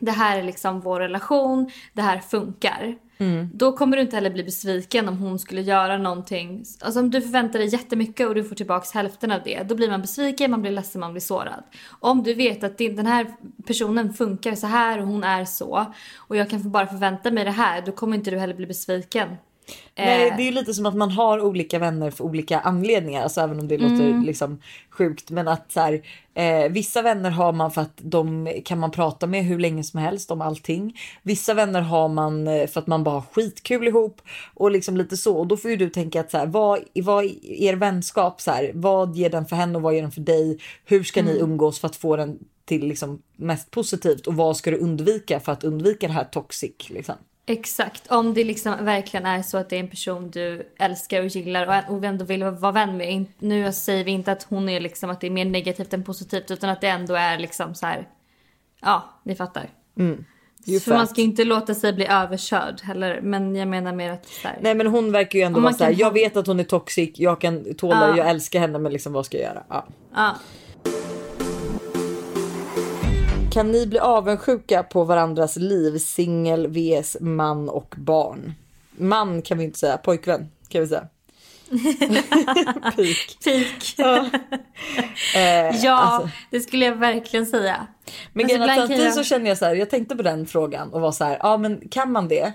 Det 0.00 0.10
här 0.10 0.38
är 0.38 0.42
liksom 0.42 0.80
vår 0.80 1.00
relation, 1.00 1.70
det 1.92 2.02
här 2.02 2.18
funkar. 2.18 2.96
Mm. 3.18 3.50
Då 3.54 3.72
kommer 3.72 3.96
du 3.96 4.02
inte 4.02 4.16
heller 4.16 4.30
bli 4.30 4.44
besviken 4.44 5.08
om 5.08 5.18
hon 5.18 5.38
skulle 5.38 5.60
göra 5.60 5.98
någonting. 5.98 6.64
Alltså 6.80 7.00
om 7.00 7.10
du 7.10 7.20
förväntar 7.20 7.58
dig 7.58 7.68
jättemycket 7.68 8.28
och 8.28 8.34
du 8.34 8.44
får 8.44 8.54
tillbaks 8.54 8.92
hälften 8.92 9.32
av 9.32 9.40
det. 9.44 9.62
Då 9.62 9.74
blir 9.74 9.90
man 9.90 10.00
besviken, 10.00 10.50
man 10.50 10.62
blir 10.62 10.70
ledsen, 10.70 11.00
man 11.00 11.12
blir 11.12 11.20
sårad. 11.20 11.62
Om 12.00 12.22
du 12.22 12.34
vet 12.34 12.64
att 12.64 12.78
den 12.78 13.06
här 13.06 13.26
personen 13.66 14.14
funkar 14.14 14.54
så 14.54 14.66
här 14.66 15.00
och 15.00 15.06
hon 15.06 15.24
är 15.24 15.44
så. 15.44 15.92
Och 16.16 16.36
jag 16.36 16.50
kan 16.50 16.70
bara 16.70 16.86
förvänta 16.86 17.30
mig 17.30 17.44
det 17.44 17.50
här. 17.50 17.82
Då 17.86 17.92
kommer 17.92 18.16
inte 18.16 18.30
du 18.30 18.38
heller 18.38 18.54
bli 18.54 18.66
besviken. 18.66 19.28
Nej, 19.96 20.28
Eh, 20.28 20.36
det 20.36 20.42
är 20.42 20.44
ju 20.44 20.50
lite 20.50 20.74
som 20.74 20.86
att 20.86 20.94
man 20.96 21.10
har 21.10 21.40
olika 21.40 21.78
vänner 21.78 22.10
för 22.10 22.24
olika 22.24 22.60
anledningar. 22.60 23.22
Alltså 23.22 23.40
även 23.40 23.60
om 23.60 23.68
det 23.68 23.78
låter 23.78 24.06
Mm. 24.10 24.22
liksom 24.24 24.60
sjukt. 24.90 25.30
Men 25.30 25.48
att 25.48 25.72
så 25.72 25.80
här, 25.80 26.02
eh, 26.34 26.72
vissa 26.72 27.02
vänner 27.02 27.30
har 27.30 27.52
man 27.52 27.70
för 27.70 27.80
att 27.82 27.92
de 28.02 28.52
kan 28.64 28.78
man 28.78 28.90
prata 28.90 29.26
med 29.26 29.44
hur 29.44 29.58
länge 29.58 29.84
som 29.84 30.00
helst 30.00 30.30
om 30.30 30.40
allting. 30.40 30.96
Vissa 31.22 31.54
vänner 31.54 31.80
har 31.80 32.08
man 32.08 32.48
eh, 32.48 32.66
för 32.66 32.80
att 32.80 32.86
man 32.86 33.04
bara 33.04 33.14
har 33.14 33.22
skitkul 33.32 33.88
ihop 33.88 34.22
och 34.54 34.70
liksom 34.70 34.96
lite 34.96 35.16
så. 35.16 35.36
Och 35.36 35.46
då 35.46 35.56
får 35.56 35.70
ju 35.70 35.76
du 35.76 35.90
tänka 35.90 36.20
att 36.20 36.30
så 36.30 36.38
här, 36.38 36.46
vad, 36.46 36.80
vad 36.94 37.24
er 37.42 37.74
vänskap? 37.74 38.40
Så 38.40 38.50
här, 38.50 38.70
vad 38.74 39.16
ger 39.16 39.30
den 39.30 39.46
för 39.46 39.56
henne 39.56 39.76
och 39.76 39.82
vad 39.82 39.94
ger 39.94 40.02
den 40.02 40.12
för 40.12 40.20
dig? 40.20 40.58
Hur 40.84 41.02
ska 41.04 41.22
ni 41.22 41.30
Mm. 41.30 41.42
umgås 41.42 41.78
för 41.78 41.88
att 41.88 41.96
få 41.96 42.16
den 42.16 42.38
till 42.64 42.86
liksom 42.88 43.22
mest 43.36 43.70
positivt? 43.70 44.26
Och 44.26 44.34
vad 44.34 44.56
ska 44.56 44.70
du 44.70 44.76
undvika 44.76 45.40
för 45.40 45.52
att 45.52 45.64
undvika 45.64 46.06
det 46.06 46.12
här 46.12 46.24
toxic? 46.24 46.72
Liksom? 46.88 47.14
Exakt, 47.46 48.10
om 48.10 48.34
det 48.34 48.44
liksom 48.44 48.84
verkligen 48.84 49.26
är 49.26 49.42
så 49.42 49.58
att 49.58 49.70
det 49.70 49.76
är 49.76 49.80
en 49.80 49.88
person 49.88 50.30
du 50.30 50.68
älskar 50.78 51.22
och 51.22 51.26
gillar 51.26 51.84
och, 51.88 52.04
ändå 52.04 52.24
vill 52.24 52.44
vara 52.44 52.72
vän 52.72 52.96
med. 52.96 53.24
Nu 53.38 53.72
säger 53.72 54.04
vi 54.04 54.10
inte 54.10 54.32
att 54.32 54.42
hon 54.42 54.68
är 54.68 54.80
liksom 54.80 55.10
att 55.10 55.20
det 55.20 55.26
är 55.26 55.30
mer 55.30 55.44
negativt 55.44 55.94
än 55.94 56.04
positivt 56.04 56.50
utan 56.50 56.70
att 56.70 56.80
det 56.80 56.88
ändå 56.88 57.14
är 57.14 57.38
liksom 57.38 57.74
så 57.74 57.86
här. 57.86 58.08
Ja, 58.80 59.04
ni 59.22 59.34
fattar. 59.34 59.68
ju 60.64 60.80
För 60.80 60.94
man 60.94 61.06
ska 61.06 61.20
inte 61.20 61.44
låta 61.44 61.74
sig 61.74 61.92
bli 61.92 62.06
överkörd 62.06 62.80
heller. 62.80 63.20
Men 63.20 63.56
jag 63.56 63.68
menar 63.68 63.92
mer 63.92 64.10
att 64.10 64.26
här, 64.44 64.58
Nej 64.60 64.74
men 64.74 64.86
hon 64.86 65.12
verkar 65.12 65.38
ju 65.38 65.44
ändå 65.44 65.60
vara 65.60 65.72
såhär, 65.72 65.90
kan 65.90 66.00
jag 66.00 66.12
vet 66.12 66.36
att 66.36 66.46
hon 66.46 66.60
är 66.60 66.64
toxic, 66.64 67.10
jag 67.14 67.40
kan 67.40 67.74
tåla 67.74 68.08
Ja. 68.08 68.16
jag 68.16 68.28
älskar 68.28 68.60
henne 68.60 68.78
men 68.78 68.92
liksom 68.92 69.12
vad 69.12 69.26
ska 69.26 69.36
jag 69.36 69.44
göra? 69.44 69.64
Ja. 69.68 69.86
ja. 70.14 70.36
Kan 73.54 73.72
ni 73.72 73.86
bli 73.86 73.98
avundsjuka 73.98 74.82
på 74.82 75.04
varandras 75.04 75.56
liv, 75.56 75.98
singel 75.98 76.66
vs 76.66 77.16
man 77.20 77.68
och 77.68 77.94
barn? 77.98 78.54
Man 78.96 79.42
kan 79.42 79.58
vi 79.58 79.64
inte 79.64 79.78
säga, 79.78 79.96
pojkvän 79.96 80.50
kan 80.68 80.80
vi 80.80 80.86
säga. 80.86 81.08
Peak. 82.96 83.38
Peak. 83.44 83.94
Eh, 85.36 85.76
ja, 85.84 85.92
alltså. 85.92 86.28
det 86.50 86.60
skulle 86.60 86.84
jag 86.84 86.96
verkligen 86.96 87.46
säga. 87.46 87.86
Men 88.32 88.44
Alltså, 88.44 88.58
samtidigt 88.76 89.04
jag- 89.04 89.14
så 89.14 89.22
känner 89.24 89.48
jag 89.48 89.58
så 89.58 89.64
här, 89.64 89.74
jag 89.74 89.90
tänkte 89.90 90.16
på 90.16 90.22
den 90.22 90.46
frågan 90.46 90.92
och 90.92 91.00
var 91.00 91.12
så 91.12 91.24
här, 91.24 91.38
ja 91.42 91.56
men 91.56 91.88
kan 91.88 92.12
man 92.12 92.28
det? 92.28 92.52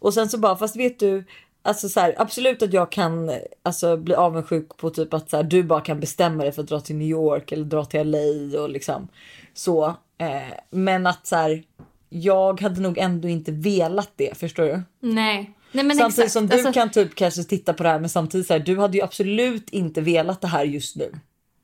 Och 0.00 0.14
sen 0.14 0.28
så 0.28 0.38
bara, 0.38 0.56
fast 0.56 0.76
vet 0.76 0.98
du, 0.98 1.24
alltså 1.62 1.88
så 1.88 2.00
här, 2.00 2.14
absolut 2.18 2.62
att 2.62 2.72
jag 2.72 2.92
kan 2.92 3.30
alltså, 3.62 3.96
bli 3.96 4.14
avundsjuk 4.14 4.76
på 4.76 4.90
typ 4.90 5.14
att 5.14 5.30
så 5.30 5.36
här, 5.36 5.42
du 5.44 5.62
bara 5.62 5.80
kan 5.80 6.00
bestämma 6.00 6.42
dig 6.42 6.52
för 6.52 6.62
att 6.62 6.68
dra 6.68 6.80
till 6.80 6.96
New 6.96 7.08
York 7.08 7.52
eller 7.52 7.64
dra 7.64 7.84
till 7.84 8.10
LA 8.10 8.60
och 8.60 8.70
liksom 8.70 9.08
så. 9.54 9.96
Eh, 10.18 10.54
men 10.70 11.06
att 11.06 11.26
så 11.26 11.36
här, 11.36 11.62
jag 12.08 12.60
hade 12.60 12.80
nog 12.80 12.98
ändå 12.98 13.28
inte 13.28 13.52
velat 13.52 14.12
det, 14.16 14.38
förstår 14.38 14.64
du? 14.64 14.82
Nej. 15.00 15.54
Nej 15.72 15.84
men 15.84 15.96
Samtidigt 15.96 16.18
exakt. 16.18 16.32
som 16.32 16.46
du 16.46 16.54
Alltså, 16.54 16.72
kan 16.72 16.90
typ 16.90 17.14
kanske 17.14 17.44
titta 17.44 17.74
på 17.74 17.82
det 17.82 17.88
här 17.88 18.00
men 18.00 18.08
samtidigt 18.08 18.46
så 18.46 18.52
här, 18.52 18.60
du 18.60 18.78
hade 18.78 18.96
ju 18.96 19.04
absolut 19.04 19.70
inte 19.70 20.00
velat 20.00 20.40
det 20.40 20.48
här 20.48 20.64
just 20.64 20.96
nu. 20.96 21.12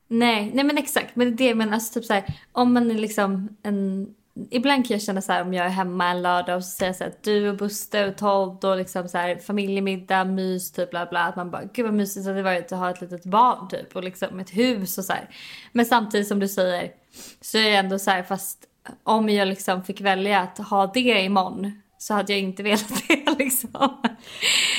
Nej, 0.08 0.50
nej 0.54 0.64
men 0.64 0.78
exakt. 0.78 1.16
Men 1.16 1.36
det 1.36 1.54
menar. 1.54 1.72
Alltså 1.72 1.94
typ 2.00 2.04
så 2.04 2.12
här, 2.12 2.24
om 2.52 2.72
man 2.72 2.90
är 2.90 2.94
liksom 2.94 3.56
en... 3.62 4.06
Ibland 4.50 4.86
kan 4.86 4.94
jag 4.94 5.02
känna 5.02 5.20
så 5.20 5.32
här 5.32 5.42
om 5.42 5.54
jag 5.54 5.66
är 5.66 5.70
hemma 5.70 6.10
en 6.10 6.22
lördag 6.22 6.56
och 6.56 6.64
så 6.64 6.70
säger 6.70 6.88
jag 6.88 6.96
så 6.96 7.04
här, 7.04 7.14
du 7.20 7.50
och 7.50 7.56
Buster 7.56 8.08
och 8.08 8.16
Todd 8.16 8.64
och 8.64 8.76
liksom 8.76 9.08
så 9.08 9.18
här 9.18 9.36
familjemiddag, 9.36 10.24
mys 10.24 10.72
typ 10.72 10.90
bla 10.90 11.06
bla. 11.06 11.20
Att 11.20 11.36
man 11.36 11.50
bara 11.50 11.64
gud 11.64 11.84
vad 11.84 11.94
mysigt 11.94 12.24
det 12.26 12.30
hade 12.30 12.42
varit 12.42 12.72
att 12.72 12.78
ha 12.78 12.90
ett 12.90 13.00
litet 13.00 13.24
barn 13.24 13.68
typ 13.68 13.96
och 13.96 14.04
liksom 14.04 14.40
ett 14.40 14.50
hus 14.50 14.98
och 14.98 15.04
så 15.04 15.12
här. 15.12 15.28
Men 15.72 15.86
samtidigt 15.86 16.28
som 16.28 16.40
du 16.40 16.48
säger 16.48 16.90
så 17.40 17.58
är 17.58 17.68
jag 17.68 17.78
ändå 17.78 17.98
så 17.98 18.10
här 18.10 18.22
fast 18.22 18.58
om 19.02 19.28
jag 19.28 19.48
liksom 19.48 19.84
fick 19.84 20.00
välja 20.00 20.40
att 20.40 20.58
ha 20.58 20.86
det 20.86 21.00
imorgon 21.00 21.80
så 22.06 22.14
hade 22.14 22.32
jag 22.32 22.40
inte 22.40 22.62
velat 22.62 22.88
det 23.08 23.38
liksom. 23.38 24.00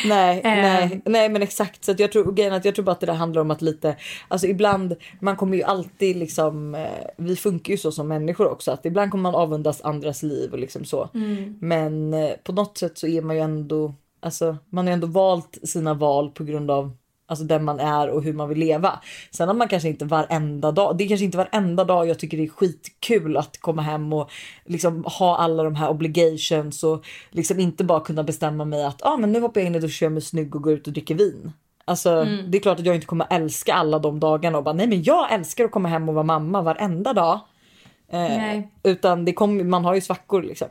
Nej, 0.06 0.42
Eh. 0.44 0.52
nej, 0.62 1.02
nej 1.06 1.30
men 1.30 1.42
exakt. 1.42 1.86
Så 1.86 1.96
jag, 1.98 2.12
tror, 2.12 2.40
är 2.40 2.52
att 2.52 2.66
jag 2.66 2.76
tror 2.76 2.86
bara 2.86 2.92
att 2.92 3.00
det 3.00 3.06
där 3.06 3.14
handlar 3.14 3.42
om 3.42 3.52
att 3.52 3.62
lite, 3.62 3.96
alltså 4.28 4.48
ibland, 4.48 4.96
man 5.20 5.36
kommer 5.36 5.58
ju 5.58 5.64
alltid 5.64 6.16
liksom, 6.16 6.76
eh, 6.76 6.90
vi 7.18 7.36
funkar 7.36 7.72
ju 7.72 7.78
så 7.78 7.92
som 7.92 8.08
människor 8.08 8.48
också, 8.48 8.72
att 8.72 8.86
ibland 8.86 9.12
kommer 9.12 9.32
man 9.32 9.36
avundas 9.36 9.82
andras 9.82 10.24
liv 10.24 10.52
och 10.52 10.60
liksom 10.60 10.86
så. 10.86 11.10
Men 11.60 12.14
eh, 12.14 12.32
på 12.44 12.52
något 12.52 12.78
sätt 12.78 12.98
så 12.98 13.08
är 13.08 13.22
man 13.22 13.36
ju 13.36 13.42
ändå, 13.42 13.94
alltså 14.20 14.58
man 14.70 14.86
har 14.86 14.92
ju 14.92 14.94
ändå 14.94 15.08
valt 15.08 15.58
sina 15.64 15.94
val 15.94 16.32
på 16.32 16.44
grund 16.44 16.72
av 16.72 16.92
Alltså 17.28 17.46
den 17.46 17.64
man 17.64 17.80
är 17.80 18.10
och 18.10 18.24
hur 18.24 18.34
man 18.34 18.50
vill 18.50 18.58
leva. 18.58 19.00
Sen 19.32 19.50
att 19.50 19.56
man 19.56 19.68
kanske 19.68 19.90
inte 19.90 20.06
varenda 20.06 20.72
dag, 20.72 20.98
det 20.98 21.04
är 21.04 21.08
kanske 21.08 21.26
inte 21.26 21.38
varenda 21.38 21.84
dag 21.84 22.08
jag 22.08 22.20
tycker 22.20 22.38
det 22.38 22.44
är 22.44 22.48
skitkul 22.48 23.38
att 23.38 23.58
komma 23.62 23.82
hem 23.82 24.14
och 24.14 24.32
liksom 24.66 25.06
ha 25.06 25.38
alla 25.38 25.64
de 25.64 25.76
här 25.76 25.90
obligations 25.90 26.84
och 26.84 27.06
liksom 27.30 27.60
inte 27.60 27.84
bara 27.84 28.00
kunna 28.00 28.24
bestämma 28.24 28.66
mig 28.66 28.84
att 28.84 29.06
ah, 29.06 29.18
men 29.18 29.32
nu 29.32 29.40
hoppar 29.40 29.62
jag 29.62 29.68
in 29.68 29.76
i 29.76 29.80
duschen, 29.80 30.06
gör 30.06 30.14
mig 30.14 30.22
snygg 30.22 30.56
och 30.56 30.62
går 30.64 30.74
ut 30.74 30.88
och 30.88 30.94
dricker 30.94 31.16
vin. 31.16 31.52
Alltså 31.86 32.26
det 32.48 32.58
är 32.58 32.62
klart 32.62 32.80
att 32.80 32.86
jag 32.86 32.96
inte 32.96 33.08
kommer 33.08 33.28
älska 33.30 33.74
alla 33.74 34.00
de 34.00 34.20
dagarna 34.20 34.58
och 34.58 34.64
bara 34.64 34.74
nej 34.74 34.88
men 34.88 35.04
jag 35.04 35.34
älskar 35.34 35.66
att 35.66 35.72
komma 35.72 35.90
hem 35.90 36.10
och 36.10 36.16
vara 36.16 36.24
mamma 36.24 36.62
varenda 36.62 37.14
dag. 37.14 37.40
Eh, 38.10 38.62
utan 38.84 39.26
det 39.26 39.34
kommer, 39.34 39.64
man 39.64 39.86
har 39.86 39.96
ju 39.96 40.02
svackor 40.02 40.44
liksom. 40.44 40.68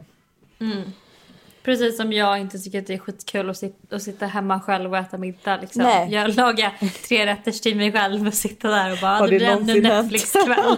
Precis 1.64 1.96
som 1.96 2.12
jag 2.12 2.40
inte 2.40 2.58
tycker 2.58 2.78
att 2.78 2.86
det 2.86 2.94
är 2.94 2.98
skitkul 2.98 3.50
att 3.50 3.56
sitta, 3.56 3.96
att 3.96 4.02
sitta 4.02 4.26
hemma 4.26 4.60
själv 4.60 4.90
och 4.90 4.98
äta 4.98 5.18
middag. 5.18 5.56
Liksom. 5.60 5.82
Nej. 5.82 6.12
Jag 6.12 6.34
lagar 6.36 6.72
tre 7.08 7.26
rätters 7.26 7.60
till 7.60 7.76
mig 7.76 7.92
själv 7.92 8.26
och 8.26 8.34
sitta 8.34 8.68
där 8.68 8.92
och 8.92 8.98
bara 9.02 9.16
Har 9.16 9.28
det 9.28 9.32
det 9.32 9.38
blir 9.38 9.48
ännu 9.48 9.60
någonsin 9.60 9.84
hänt?" 9.84 10.12
Netflix-kväll. 10.12 10.76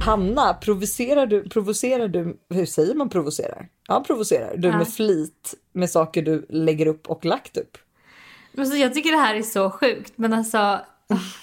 Hanna, 0.04 0.54
provocerar 0.54 1.26
du, 1.26 1.48
provocerar 1.48 2.08
du, 2.08 2.36
hur 2.50 2.66
säger 2.66 2.94
man 2.94 3.08
provocerar? 3.08 3.68
Ja, 3.88 4.04
provocerar 4.06 4.56
du 4.56 4.68
Ja. 4.68 4.78
med 4.78 4.88
flit 4.88 5.54
med 5.72 5.90
saker 5.90 6.22
du 6.22 6.46
lägger 6.48 6.86
upp 6.86 7.06
och 7.06 7.24
lagt 7.24 7.56
upp? 7.56 7.78
Men 8.52 8.66
så 8.66 8.76
jag 8.76 8.94
tycker 8.94 9.10
det 9.12 9.18
här 9.18 9.34
är 9.34 9.42
så 9.42 9.70
sjukt 9.70 10.12
men 10.16 10.32
alltså 10.32 10.58
ah, 10.58 10.80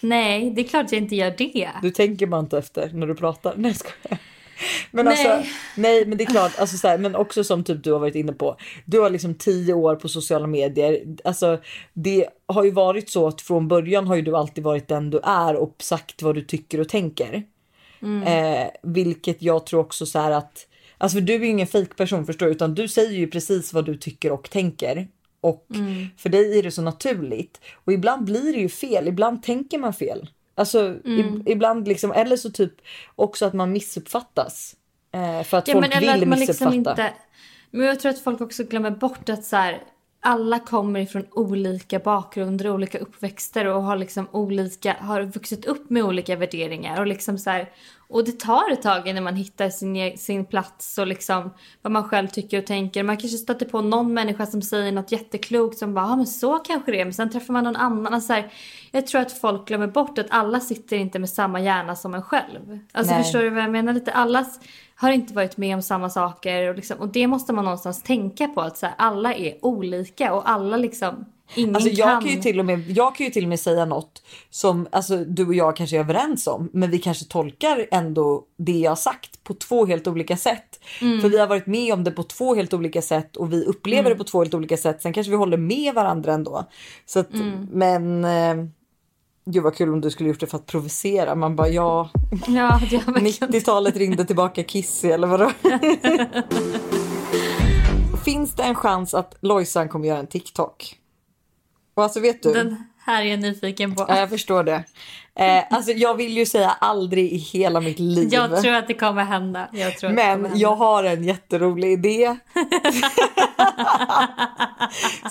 nej 0.01 0.51
det 0.51 0.61
är 0.61 0.67
klart 0.67 0.91
jag 0.91 1.01
inte 1.01 1.15
gör 1.15 1.33
det. 1.37 1.69
Du 1.81 1.91
tänker 1.91 2.25
bara 2.27 2.39
inte 2.41 2.57
efter 2.57 2.89
när 2.93 3.07
du 3.07 3.15
pratar. 3.15 3.53
Nej, 3.57 3.75
jag. 4.09 4.17
Men 4.91 5.05
Nej. 5.05 5.27
alltså, 5.27 5.51
nej 5.75 6.05
men 6.05 6.17
det 6.17 6.23
är 6.23 6.25
klart, 6.25 6.59
alltså 6.59 6.77
så 6.77 6.87
här, 6.87 6.97
men 6.97 7.15
också 7.15 7.43
som 7.43 7.63
typ 7.63 7.83
du 7.83 7.91
har 7.91 7.99
varit 7.99 8.15
inne 8.15 8.33
på. 8.33 8.57
Du 8.85 8.99
har 8.99 9.09
liksom 9.09 9.35
tio 9.35 9.73
år 9.73 9.95
på 9.95 10.09
sociala 10.09 10.47
medier. 10.47 11.01
Alltså 11.23 11.59
det 11.93 12.27
har 12.47 12.63
ju 12.63 12.71
varit 12.71 13.09
så 13.09 13.27
att 13.27 13.41
från 13.41 13.67
början 13.67 14.07
har 14.07 14.15
ju 14.15 14.21
du 14.21 14.37
alltid 14.37 14.63
varit 14.63 14.87
den 14.87 15.09
du 15.09 15.19
är 15.23 15.55
och 15.55 15.75
sagt 15.79 16.21
vad 16.21 16.35
du 16.35 16.41
tycker 16.41 16.79
och 16.79 16.89
tänker. 16.89 17.43
Eh, 18.25 18.67
vilket 18.83 19.41
jag 19.41 19.65
tror 19.65 19.79
också 19.79 20.05
så 20.05 20.19
här 20.19 20.31
att, 20.31 20.67
alltså 20.97 21.15
för 21.15 21.21
du 21.21 21.33
är 21.33 21.39
ju 21.39 21.47
ingen 21.47 21.67
fake 21.67 21.93
person 21.95 22.25
förstår 22.25 22.45
du, 22.45 22.51
utan 22.51 22.75
du 22.75 22.87
säger 22.87 23.17
ju 23.17 23.27
precis 23.27 23.73
vad 23.73 23.85
du 23.85 23.97
tycker 23.97 24.31
och 24.31 24.49
tänker. 24.49 25.07
Och 25.41 25.67
för 26.17 26.29
dig 26.29 26.59
är 26.59 26.63
det 26.63 26.71
så 26.71 26.81
naturligt. 26.81 27.61
Och 27.85 27.93
ibland 27.93 28.25
blir 28.25 28.53
det 28.53 28.59
ju 28.59 28.69
fel, 28.69 29.07
ibland 29.07 29.43
tänker 29.43 29.77
man 29.77 29.93
fel. 29.93 30.29
Alltså 30.59 30.93
ib- 31.03 31.43
ibland 31.45 31.87
liksom, 31.87 32.11
eller 32.11 32.35
så 32.37 32.49
typ 32.49 32.73
också 33.15 33.45
att 33.45 33.53
man 33.53 33.71
missuppfattas. 33.71 34.75
Eh, 35.11 35.43
för 35.43 35.57
att 35.57 35.67
Ja, 35.67 35.73
folk 35.73 36.01
vill 36.01 36.09
att 36.09 36.19
man 36.27 36.39
missuppfatta. 36.39 36.69
liksom 36.69 36.73
inte... 36.73 37.13
Men 37.71 37.85
jag 37.87 37.99
tror 37.99 38.09
att 38.09 38.19
folk 38.19 38.41
också 38.41 38.63
glömmer 38.63 38.91
bort 38.91 39.29
att 39.29 39.45
så 39.45 39.55
här, 39.55 39.83
alla 40.21 40.59
kommer 40.59 40.99
ifrån 40.99 41.25
olika 41.31 41.99
bakgrunder 41.99 42.67
och 42.67 42.73
olika 42.73 42.99
uppväxter 42.99 43.65
och 43.65 43.83
har 43.83 43.97
liksom 43.97 44.27
olika, 44.31 44.95
har 44.99 45.21
vuxit 45.21 45.65
upp 45.65 45.89
med 45.89 46.03
olika 46.03 46.35
värderingar 46.35 46.99
och 46.99 47.07
liksom 47.07 47.37
så 47.37 47.49
här, 47.49 47.69
och 48.11 48.25
det 48.25 48.39
tar 48.39 48.71
ett 48.71 48.81
tag 48.81 49.07
innan 49.07 49.23
man 49.23 49.35
hittar 49.35 49.69
sin, 49.69 49.95
e- 49.95 50.17
sin 50.17 50.45
plats 50.45 50.97
och 50.97 51.07
liksom 51.07 51.53
vad 51.81 51.91
man 51.91 52.03
själv 52.03 52.27
tycker 52.27 52.59
och 52.59 52.65
tänker. 52.65 53.03
Man 53.03 53.17
kanske 53.17 53.37
stöter 53.37 53.65
på 53.65 53.81
någon 53.81 54.13
människa 54.13 54.45
som 54.45 54.61
säger 54.61 54.91
något 54.91 55.11
jätteklokt 55.11 55.77
som 55.77 55.93
bara, 55.93 56.05
ja 56.05 56.15
men 56.15 56.27
så 56.27 56.59
kanske 56.59 56.91
det 56.91 57.01
är, 57.01 57.05
men 57.05 57.13
sen 57.13 57.29
träffar 57.29 57.53
man 57.53 57.63
någon 57.63 57.75
annan. 57.75 58.13
Alltså 58.13 58.27
så 58.27 58.33
här, 58.33 58.51
jag 58.91 59.07
tror 59.07 59.21
att 59.21 59.31
folk 59.31 59.67
glömmer 59.67 59.87
bort 59.87 60.17
att 60.17 60.27
alla 60.29 60.59
sitter 60.59 60.97
inte 60.97 61.19
med 61.19 61.29
samma 61.29 61.59
hjärna 61.61 61.95
som 61.95 62.13
en 62.13 62.21
själv. 62.21 62.79
Alltså 62.91 63.13
Nej. 63.13 63.23
förstår 63.23 63.39
du 63.39 63.49
vad 63.49 63.63
jag 63.63 63.71
menar? 63.71 63.93
Lite 63.93 64.11
allas 64.11 64.59
har 64.95 65.11
inte 65.11 65.33
varit 65.33 65.57
med 65.57 65.75
om 65.75 65.81
samma 65.81 66.09
saker 66.09 66.69
och, 66.69 66.75
liksom, 66.75 66.99
och 66.99 67.07
det 67.07 67.27
måste 67.27 67.53
man 67.53 67.65
någonstans 67.65 68.03
tänka 68.03 68.47
på 68.47 68.61
att 68.61 68.77
så 68.77 68.85
här, 68.85 68.95
alla 68.97 69.33
är 69.33 69.65
olika 69.65 70.33
och 70.33 70.49
alla 70.49 70.77
liksom 70.77 71.25
ingen 71.55 71.75
Alltså 71.75 71.89
jag 71.89 72.07
kan. 72.09 72.21
kan, 72.21 72.29
ju 72.31 72.41
till 72.41 72.59
och 72.59 72.65
med, 72.65 72.91
jag 72.91 73.15
kan 73.15 73.25
ju 73.25 73.31
till 73.31 73.43
och 73.43 73.49
med 73.49 73.59
säga 73.59 73.85
något 73.85 74.23
som 74.49 74.87
alltså, 74.91 75.17
du 75.17 75.47
och 75.47 75.53
jag 75.53 75.75
kanske 75.75 75.95
är 75.95 75.99
överens 75.99 76.47
om. 76.47 76.69
Men 76.73 76.91
vi 76.91 76.99
kanske 76.99 77.25
tolkar 77.25 77.87
ändå 77.91 78.43
det 78.57 78.79
jag 78.79 78.91
har 78.91 78.95
sagt 78.95 79.43
på 79.43 79.53
två 79.53 79.85
helt 79.85 80.07
olika 80.07 80.37
sätt. 80.37 80.79
Mm. 81.01 81.21
För 81.21 81.29
vi 81.29 81.39
har 81.39 81.47
varit 81.47 81.67
med 81.67 81.93
om 81.93 82.03
det 82.03 82.11
på 82.11 82.23
två 82.23 82.55
helt 82.55 82.73
olika 82.73 83.01
sätt 83.01 83.37
och 83.37 83.53
vi 83.53 83.65
upplever 83.65 83.99
Mm. 84.01 84.11
det 84.11 84.17
på 84.17 84.23
två 84.29 84.39
helt 84.39 84.53
olika 84.53 84.77
sätt. 84.77 85.01
Sen 85.01 85.13
kanske 85.13 85.31
vi 85.31 85.37
håller 85.37 85.57
med 85.57 85.93
varandra 85.93 86.33
ändå. 86.33 86.69
Så 87.05 87.19
att, 87.19 87.33
Mm. 87.33 87.67
Men 87.71 88.25
eh, 88.25 88.55
gud 89.45 89.63
vad 89.63 89.75
kul 89.75 89.93
om 89.93 90.01
du 90.01 90.09
skulle 90.11 90.29
gjort 90.29 90.39
det 90.39 90.47
för 90.47 90.57
att 90.57 90.65
provocera. 90.65 91.35
Man 91.35 91.55
bara 91.55 91.69
ja, 91.69 92.09
Ja, 92.47 92.79
det 92.89 92.97
har 92.97 93.13
verkligen... 93.13 93.51
90-talet 93.53 93.97
ringde 93.97 94.25
tillbaka 94.25 94.63
Kissy 94.63 95.07
eller 95.09 95.27
vadå? 95.27 95.51
Finns 98.25 98.55
det 98.55 98.63
en 98.63 98.75
chans 98.75 99.13
att 99.13 99.35
Lojsan 99.41 99.89
kommer 99.89 100.07
göra 100.07 100.19
en 100.19 100.27
TikTok? 100.27 100.95
Och 101.99 102.03
alltså 102.03 102.19
vet 102.19 102.43
du? 102.43 102.53
Den 102.53 102.83
här 103.05 103.21
är 103.21 103.25
jag 103.25 103.39
nyfiken 103.39 103.95
på. 103.95 104.05
Ja, 104.07 104.19
jag 104.19 104.29
förstår 104.29 104.63
det. 104.63 104.83
Eh, 105.35 105.63
alltså 105.69 105.91
jag 105.91 106.15
vill 106.15 106.37
ju 106.37 106.45
säga 106.45 106.69
aldrig 106.69 107.31
i 107.33 107.37
hela 107.37 107.81
mitt 107.81 107.99
liv. 107.99 108.29
Jag 108.31 108.61
tror 108.61 108.73
att 108.73 108.87
det 108.87 108.93
kommer 108.93 109.23
hända. 109.23 109.69
Jag 109.73 109.97
tror 109.97 110.09
Men 110.09 110.43
hända. 110.43 110.49
jag 110.55 110.75
har 110.75 111.03
en 111.03 111.23
jätterolig 111.23 111.91
idé. 111.91 112.37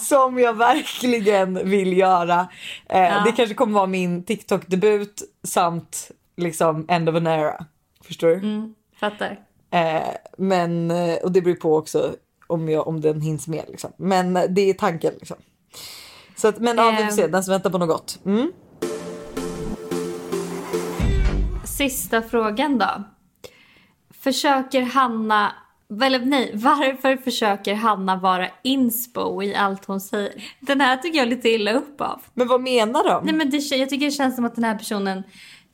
som 0.00 0.38
jag 0.38 0.54
verkligen 0.54 1.68
vill 1.70 1.96
göra. 1.98 2.48
Eh, 2.88 3.24
Det 3.24 3.32
kanske 3.32 3.54
kommer 3.54 3.74
vara 3.74 3.86
min 3.86 4.24
TikTok-debut 4.24 5.22
samt 5.44 6.10
liksom 6.36 6.84
end 6.88 7.08
of 7.08 7.16
an 7.16 7.26
era. 7.26 7.64
Förstår 8.04 8.28
du? 8.28 8.34
Mm, 8.34 8.74
fattar. 9.00 9.38
Eh, 9.70 10.08
men, 10.38 10.90
eh, 10.90 11.14
och 11.16 11.32
det 11.32 11.40
beror 11.42 11.54
på 11.54 11.76
också 11.76 12.14
om, 12.46 12.68
jag, 12.68 12.88
om 12.88 13.00
den 13.00 13.20
hinns 13.20 13.48
med. 13.48 13.64
Liksom. 13.68 13.92
Men 13.96 14.34
det 14.48 14.60
är 14.70 14.74
tanken. 14.74 15.12
Liksom. 15.18 15.36
Så 16.38 16.48
att, 16.48 16.58
men 16.58 16.76
ja, 16.76 16.90
vi 16.98 17.04
får 17.04 17.10
se, 17.10 17.22
Ehm. 17.22 17.30
den 17.30 17.44
som 17.44 17.52
väntar 17.52 17.70
på 17.70 17.78
något 17.78 17.88
gott. 17.88 18.18
Mm. 18.26 18.52
Sista 21.64 22.22
frågan 22.22 22.78
då. 22.78 23.02
Försöker 24.22 24.82
Hanna, 24.82 25.52
eller 26.02 26.18
nej, 26.18 26.50
varför 26.54 27.16
försöker 27.16 27.74
Hanna 27.74 28.16
vara 28.16 28.48
inspo 28.64 29.42
i 29.42 29.54
allt 29.54 29.84
hon 29.84 30.00
säger? 30.00 30.32
Den 30.60 30.80
här 30.80 30.96
tycker 30.96 31.18
jag 31.18 31.28
lite 31.28 31.48
illa 31.48 31.72
upp 31.72 32.00
av. 32.00 32.20
Men 32.34 32.48
vad 32.48 32.60
menar 32.60 33.04
de? 33.04 33.24
Nej 33.24 33.34
men 33.34 33.50
det, 33.50 33.56
jag 33.56 33.88
tycker 33.88 34.06
det 34.06 34.12
känns 34.12 34.36
som 34.36 34.44
att 34.44 34.54
den 34.54 34.64
här 34.64 34.78
personen 34.78 35.22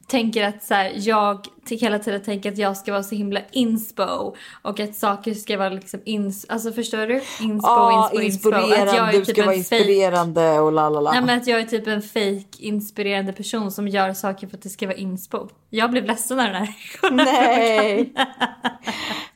tänker 0.07 0.49
att 0.49 0.63
så 0.63 0.75
här, 0.75 0.93
jag 0.97 1.47
hela 1.71 1.99
tiden 1.99 2.23
tänker 2.23 2.53
att 2.53 2.59
jag 2.59 2.77
ska 2.77 2.93
vara 2.93 3.03
så 3.03 3.15
himla 3.15 3.41
inspo 3.51 4.35
och 4.63 4.81
att 4.81 4.95
saker 4.97 5.35
ska 5.35 5.59
vara 5.59 5.69
liksom 5.69 6.01
ins... 6.05 6.47
Alltså 6.49 6.73
förstår 6.73 7.07
du? 7.07 7.23
Inspo, 7.41 7.69
ah, 7.69 8.11
inspo, 8.11 8.21
inspo. 8.21 8.49
inspirerande, 8.49 8.91
Att 8.91 8.97
jag 8.97 9.09
är 9.09 9.13
du 9.13 9.25
typ 9.25 9.37
ska 9.37 9.45
vara 9.45 9.55
en 9.55 9.65
fake 9.65 9.77
inspirerande 9.77 10.61
och 10.61 10.73
la 10.73 10.89
la 10.89 11.01
la. 11.01 11.13
Nej 11.13 11.21
men 11.21 11.39
att 11.39 11.47
jag 11.47 11.61
är 11.61 11.65
typ 11.65 11.87
en 11.87 12.03
fake 12.03 12.59
inspirerande 12.59 13.33
person 13.33 13.73
som 13.73 13.89
gör 13.89 14.13
saker 14.13 14.47
för 14.47 14.57
att 14.57 14.63
det 14.63 14.69
ska 14.69 14.87
vara 14.87 14.97
inspo. 14.97 15.49
Jag 15.71 15.91
blev 15.91 16.05
ledsen 16.05 16.41
av 16.41 16.47
den 16.47 16.55
här. 16.55 16.75
Nej. 17.11 18.13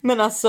Men 0.01 0.21
alltså. 0.21 0.49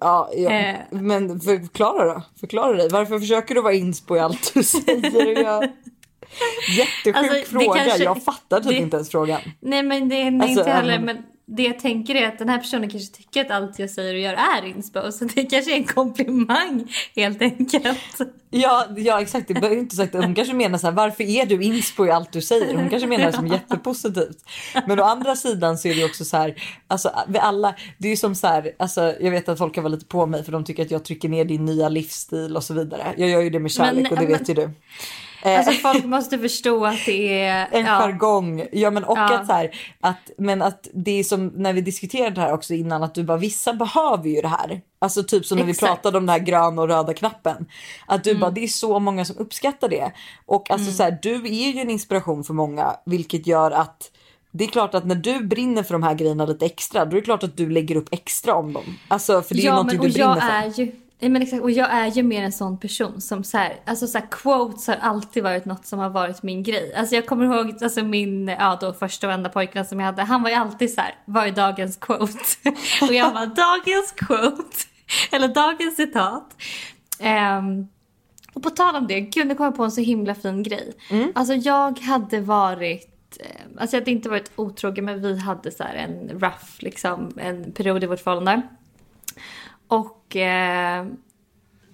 Ja, 0.00 0.30
ja. 0.36 0.50
Eh. 0.50 0.76
men 0.90 1.40
förklara 1.40 2.14
då. 2.14 2.22
Förklara 2.40 2.76
dig. 2.76 2.88
Varför 2.92 3.18
försöker 3.18 3.54
du 3.54 3.62
vara 3.62 3.74
inspo 3.74 4.16
i 4.16 4.20
allt 4.20 4.54
du 4.54 4.62
säger? 4.62 5.42
Jag... 5.42 5.68
Jättesjuk 6.78 7.16
Alltså, 7.16 7.50
fråga. 7.52 7.80
kanske- 7.84 8.04
Jag 8.04 8.22
fattar 8.24 8.60
typ 8.60 8.68
det- 8.68 8.76
inte 8.76 8.96
ens 8.96 9.10
frågan. 9.10 9.40
Nej 9.60 9.82
men 9.82 10.08
det 10.08 10.22
är 10.22 10.26
Alltså, 10.42 10.48
inte 10.48 10.70
heller 10.70 10.92
även- 10.94 11.04
men 11.06 11.16
det 11.52 11.62
jag 11.62 11.78
tänker 11.78 12.14
är 12.14 12.28
att 12.28 12.38
den 12.38 12.48
här 12.48 12.58
personen 12.58 12.90
kanske 12.90 13.16
tycker 13.16 13.44
att 13.44 13.50
allt 13.50 13.78
jag 13.78 13.90
säger 13.90 14.14
och 14.14 14.20
gör 14.20 14.32
är 14.32 14.66
inspo 14.66 15.12
så 15.12 15.24
det 15.24 15.44
kanske 15.44 15.72
är 15.72 15.76
en 15.76 15.84
komplimang 15.84 16.92
helt 17.16 17.42
enkelt. 17.42 17.98
Ja, 18.50 18.86
ja 18.96 19.20
exakt. 19.20 19.48
Det 19.48 19.54
behöver 19.54 19.76
inte 19.76 19.96
sagt. 19.96 20.14
Hon 20.14 20.34
kanske 20.34 20.54
menar 20.54 20.78
så 20.78 20.86
här, 20.86 20.94
varför 20.94 21.24
är 21.24 21.46
du 21.46 21.62
inspo 21.64 22.06
i 22.06 22.10
allt 22.10 22.32
du 22.32 22.40
säger? 22.42 22.74
Hon 22.74 22.88
kanske 22.88 23.08
menar 23.08 23.26
det 23.26 23.32
som 23.32 23.46
jättepositivt. 23.46 24.38
Men 24.86 25.00
å 25.00 25.02
andra 25.02 25.36
sidan 25.36 25.78
så 25.78 25.88
är 25.88 25.94
det 25.94 26.04
också 26.04 26.24
så 26.24 26.36
här, 26.36 26.54
alltså 26.88 27.10
vi 27.28 27.38
alla, 27.38 27.74
det 27.98 28.08
är 28.08 28.10
ju 28.10 28.16
som 28.16 28.34
så 28.34 28.46
här, 28.46 28.72
alltså 28.78 29.14
jag 29.20 29.30
vet 29.30 29.48
att 29.48 29.58
folk 29.58 29.74
kan 29.74 29.84
vara 29.84 29.92
lite 29.94 30.06
på 30.06 30.26
mig 30.26 30.44
för 30.44 30.52
de 30.52 30.64
tycker 30.64 30.82
att 30.82 30.90
jag 30.90 31.04
trycker 31.04 31.28
ner 31.28 31.44
din 31.44 31.64
nya 31.64 31.88
livsstil 31.88 32.56
och 32.56 32.64
så 32.64 32.74
vidare. 32.74 33.14
Jag 33.16 33.28
gör 33.28 33.40
ju 33.40 33.50
det 33.50 33.58
med 33.60 33.70
kärlek 33.72 34.02
Men- 34.02 34.12
och 34.12 34.18
det 34.18 34.28
men- 34.28 34.38
vet 34.38 34.48
ju 34.50 34.54
du. 34.54 34.70
Alltså 35.42 35.72
folk 35.82 36.04
måste 36.04 36.38
förstå 36.38 36.86
att 36.86 37.06
det 37.06 37.42
är... 37.42 37.68
En 37.72 37.86
ja. 37.86 37.98
jargong. 38.00 38.66
Ja 38.72 38.90
men 38.90 39.04
och 39.04 39.18
Ja. 39.18 39.38
att 39.38 39.46
så 39.46 39.52
här, 39.52 39.70
att, 40.00 40.30
men 40.38 40.62
att 40.62 40.88
det 40.94 41.18
är 41.18 41.24
som 41.24 41.46
när 41.46 41.72
vi 41.72 41.80
diskuterade 41.80 42.34
det 42.34 42.40
här 42.40 42.52
också 42.52 42.74
innan 42.74 43.02
att 43.02 43.14
du 43.14 43.22
bara 43.22 43.38
vissa 43.38 43.72
behöver 43.72 44.28
ju 44.28 44.40
det 44.40 44.48
här. 44.48 44.80
Alltså 44.98 45.22
typ 45.22 45.46
som 45.46 45.58
när 45.58 45.64
vi 45.64 45.70
Exakt. 45.70 45.82
Mm. 45.82 45.96
pratade 45.96 46.18
om 46.18 46.26
den 46.26 46.32
här 46.32 46.46
gröna 46.46 46.82
och 46.82 46.88
röda 46.88 47.14
knappen. 47.14 47.66
Att 48.06 48.24
du 48.24 48.34
bara 48.34 48.50
det 48.50 48.64
är 48.64 48.68
så 48.68 48.98
många 48.98 49.24
som 49.24 49.38
uppskattar 49.38 49.88
det. 49.88 50.12
Och 50.46 50.70
alltså 50.70 50.92
så 50.92 51.02
här, 51.02 51.18
du 51.22 51.34
är 51.34 51.72
ju 51.72 51.80
en 51.80 51.90
inspiration 51.90 52.44
för 52.44 52.54
många 52.54 52.96
vilket 53.06 53.46
gör 53.46 53.70
att 53.70 54.10
det 54.52 54.64
är 54.64 54.68
klart 54.68 54.94
att 54.94 55.06
när 55.06 55.14
du 55.14 55.44
brinner 55.44 55.82
för 55.82 55.94
de 55.94 56.02
här 56.02 56.14
grejerna 56.14 56.46
lite 56.46 56.66
extra 56.66 57.04
då 57.04 57.10
är 57.10 57.20
det 57.20 57.24
klart 57.24 57.42
att 57.42 57.56
du 57.56 57.70
lägger 57.70 57.96
upp 57.96 58.08
extra 58.10 58.54
om 58.54 58.72
dem. 58.72 58.98
Alltså 59.08 59.42
för 59.42 59.54
det 59.54 59.60
är 59.60 59.62
ju 59.62 59.68
ja, 59.68 59.74
någonting 59.74 59.98
men, 59.98 60.06
och 60.06 60.12
du 60.12 60.12
brinner 60.12 60.36
jag 60.36 60.74
för. 60.74 60.82
är 60.82 60.86
ju, 60.86 60.92
nej, 61.20 61.30
men 61.30 61.42
exakt, 61.42 61.62
och 61.62 61.70
jag 61.70 61.90
är 61.90 62.06
ju 62.06 62.22
mer 62.22 62.42
en 62.42 62.52
sån 62.52 62.78
person 62.78 63.20
som 63.20 63.44
så 63.44 63.58
här, 63.58 63.80
alltså 63.84 64.06
så 64.06 64.18
här, 64.18 64.26
quotes 64.30 64.86
har 64.86 64.94
alltid 64.94 65.42
varit 65.42 65.64
något 65.64 65.86
som 65.86 65.98
har 65.98 66.10
varit 66.10 66.42
min 66.42 66.62
grej. 66.62 66.94
Alltså 66.94 67.14
jag 67.14 67.26
kommer 67.26 67.44
ihåg 67.44 67.82
alltså 67.82 68.04
min, 68.04 68.48
ja 68.48 68.78
då 68.80 68.92
första 68.92 69.26
och 69.26 69.32
enda 69.32 69.48
pojken 69.48 69.84
som 69.84 70.00
jag 70.00 70.06
hade, 70.06 70.22
han 70.22 70.42
var 70.42 70.50
ju 70.50 70.56
alltid 70.56 70.94
så 70.94 71.00
här, 71.00 71.14
vad 71.24 71.46
är 71.46 71.52
dagens 71.52 71.96
quote? 71.96 72.38
och 73.02 73.14
jag 73.14 73.32
var 73.32 73.46
dagens 73.46 74.12
quote, 74.16 74.76
eller 75.32 75.48
dagens 75.48 75.96
citat. 75.96 76.56
Ehm, 77.18 77.88
och 78.52 78.62
på 78.62 78.70
tal 78.70 78.96
om 78.96 79.06
det, 79.06 79.20
gud 79.20 79.46
nu 79.46 79.54
kom 79.54 79.64
jag 79.64 79.76
på 79.76 79.84
en 79.84 79.92
så 79.92 80.00
himla 80.00 80.34
fin 80.34 80.62
grej. 80.62 80.92
Mm. 81.10 81.32
Alltså 81.34 81.54
jag 81.54 81.98
hade 81.98 82.40
varit, 82.40 83.38
eh, 83.40 83.80
alltså 83.80 83.96
jag 83.96 84.00
hade 84.00 84.10
inte 84.10 84.28
varit 84.28 84.52
otrogen 84.56 85.04
men 85.04 85.22
vi 85.22 85.38
hade 85.38 85.70
så 85.70 85.84
en 85.84 86.28
rough, 86.28 86.66
liksom 86.78 87.32
en 87.36 87.72
period 87.72 88.04
i 88.04 88.06
vårt 88.06 88.20
förhållande. 88.20 88.62
Och 89.88 90.19
eh, 90.36 91.06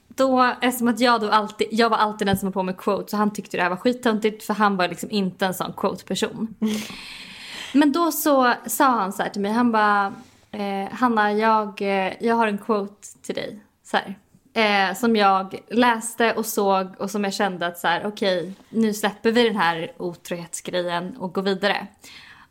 då, 0.08 0.54
eftersom 0.60 0.88
att 0.88 1.00
jag 1.00 1.20
då 1.20 1.30
alltid, 1.30 1.68
jag 1.70 1.90
var 1.90 1.96
alltid 1.96 2.26
den 2.26 2.36
som 2.36 2.46
var 2.46 2.52
på 2.52 2.62
med 2.62 2.76
quotes 2.76 3.12
och 3.12 3.18
han 3.18 3.32
tyckte 3.32 3.56
det 3.56 3.62
här 3.62 3.70
var 3.70 3.76
skittöntigt 3.76 4.44
för 4.44 4.54
han 4.54 4.76
var 4.76 4.88
liksom 4.88 5.10
inte 5.10 5.46
en 5.46 5.54
sån 5.54 5.72
quote-person. 5.72 6.54
Men 7.72 7.92
då 7.92 8.12
så 8.12 8.52
sa 8.66 8.86
han 8.86 9.12
så 9.12 9.22
här 9.22 9.30
till 9.30 9.42
mig, 9.42 9.52
han 9.52 9.72
bara 9.72 10.12
eh, 10.50 10.92
Hanna 10.92 11.32
jag, 11.32 11.82
eh, 11.82 12.12
jag 12.20 12.34
har 12.34 12.46
en 12.46 12.58
quote 12.58 13.22
till 13.22 13.34
dig. 13.34 13.60
Så 13.84 13.96
här. 13.96 14.18
Eh, 14.56 14.94
som 14.94 15.16
jag 15.16 15.58
läste 15.70 16.32
och 16.32 16.46
såg 16.46 16.86
och 16.98 17.10
som 17.10 17.24
jag 17.24 17.34
kände 17.34 17.66
att 17.66 17.78
så 17.78 17.88
här, 17.88 18.06
okej 18.06 18.52
nu 18.68 18.94
släpper 18.94 19.32
vi 19.32 19.44
den 19.44 19.56
här 19.56 19.92
otrohetsgrejen 19.96 21.16
och 21.16 21.34
går 21.34 21.42
vidare. 21.42 21.86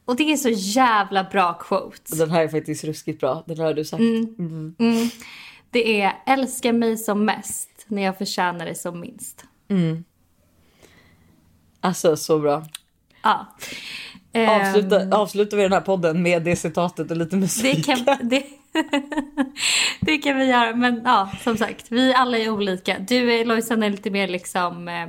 Och 0.06 0.16
det 0.16 0.32
är 0.32 0.38
så 0.38 0.50
jävla 0.50 1.24
bra 1.24 1.54
quote. 1.54 2.16
Den 2.16 2.32
här 2.32 2.42
är 2.42 2.48
faktiskt 2.48 2.84
ruskigt 2.84 3.20
bra. 3.20 3.44
Den 3.46 3.60
har 3.60 3.74
du 3.74 3.86
sagt. 3.86 4.00
Mm. 4.00 4.76
Det 5.76 6.02
är 6.02 6.14
älska 6.26 6.74
mig 6.74 6.98
som 6.98 7.26
mest 7.26 7.70
när 7.88 8.02
jag 8.02 8.18
förtjänar 8.18 8.66
det 8.66 8.76
som 8.76 9.00
minst. 9.00 9.46
Alltså 11.80 12.18
så 12.18 12.40
bra. 12.40 12.66
Ja. 13.24 13.56
Ehm, 14.34 14.50
Avsluta, 14.50 15.18
avslutar 15.18 15.58
vi 15.58 15.64
den 15.64 15.74
här 15.74 15.82
podden 15.82 16.22
med 16.22 16.44
det 16.44 16.56
citatet 16.56 17.12
och 17.12 17.18
lite 17.18 17.36
musik. 17.36 17.88
Det 17.88 17.96
kan, 18.06 18.18
det, 18.30 18.44
det 20.02 20.18
kan 20.18 20.38
vi 20.38 20.46
göra. 20.46 20.76
Men 20.76 21.02
ja, 21.06 21.32
som 21.42 21.58
sagt, 21.58 21.86
vi 21.90 22.14
alla 22.14 22.38
är 22.38 22.50
olika. 22.50 23.00
Du 23.00 23.34
är 23.34 23.46
Lojsan 23.46 23.84
är 23.84 23.90
lite 23.90 24.10
mer 24.10 24.28
liksom 24.28 24.88
eh, 24.88 25.08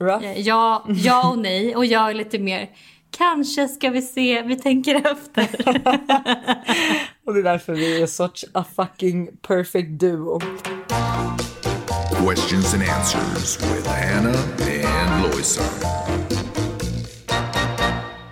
Rough. 0.00 0.40
ja, 0.40 0.84
ja 0.88 1.30
och 1.30 1.38
nej. 1.38 1.76
Och 1.76 1.86
jag 1.86 2.10
är 2.10 2.14
lite 2.14 2.38
mer 2.38 2.70
kanske 3.18 3.68
ska 3.68 3.90
vi 3.90 4.02
se, 4.02 4.42
vi 4.42 4.56
tänker 4.56 4.94
efter. 4.94 5.42
Och 7.26 7.34
det 7.34 7.40
är 7.40 7.44
därför 7.44 7.72
vi 7.72 8.02
är 8.02 8.06
such 8.06 8.44
a 8.54 8.64
fucking 8.76 9.36
perfect 9.36 9.88
duo. 10.00 10.40
Questions 12.26 12.74
and 12.74 12.82
answers 12.82 13.60
with 13.62 13.88
Hannah 13.88 14.36
and 14.84 15.22
Loisa. 15.22 15.62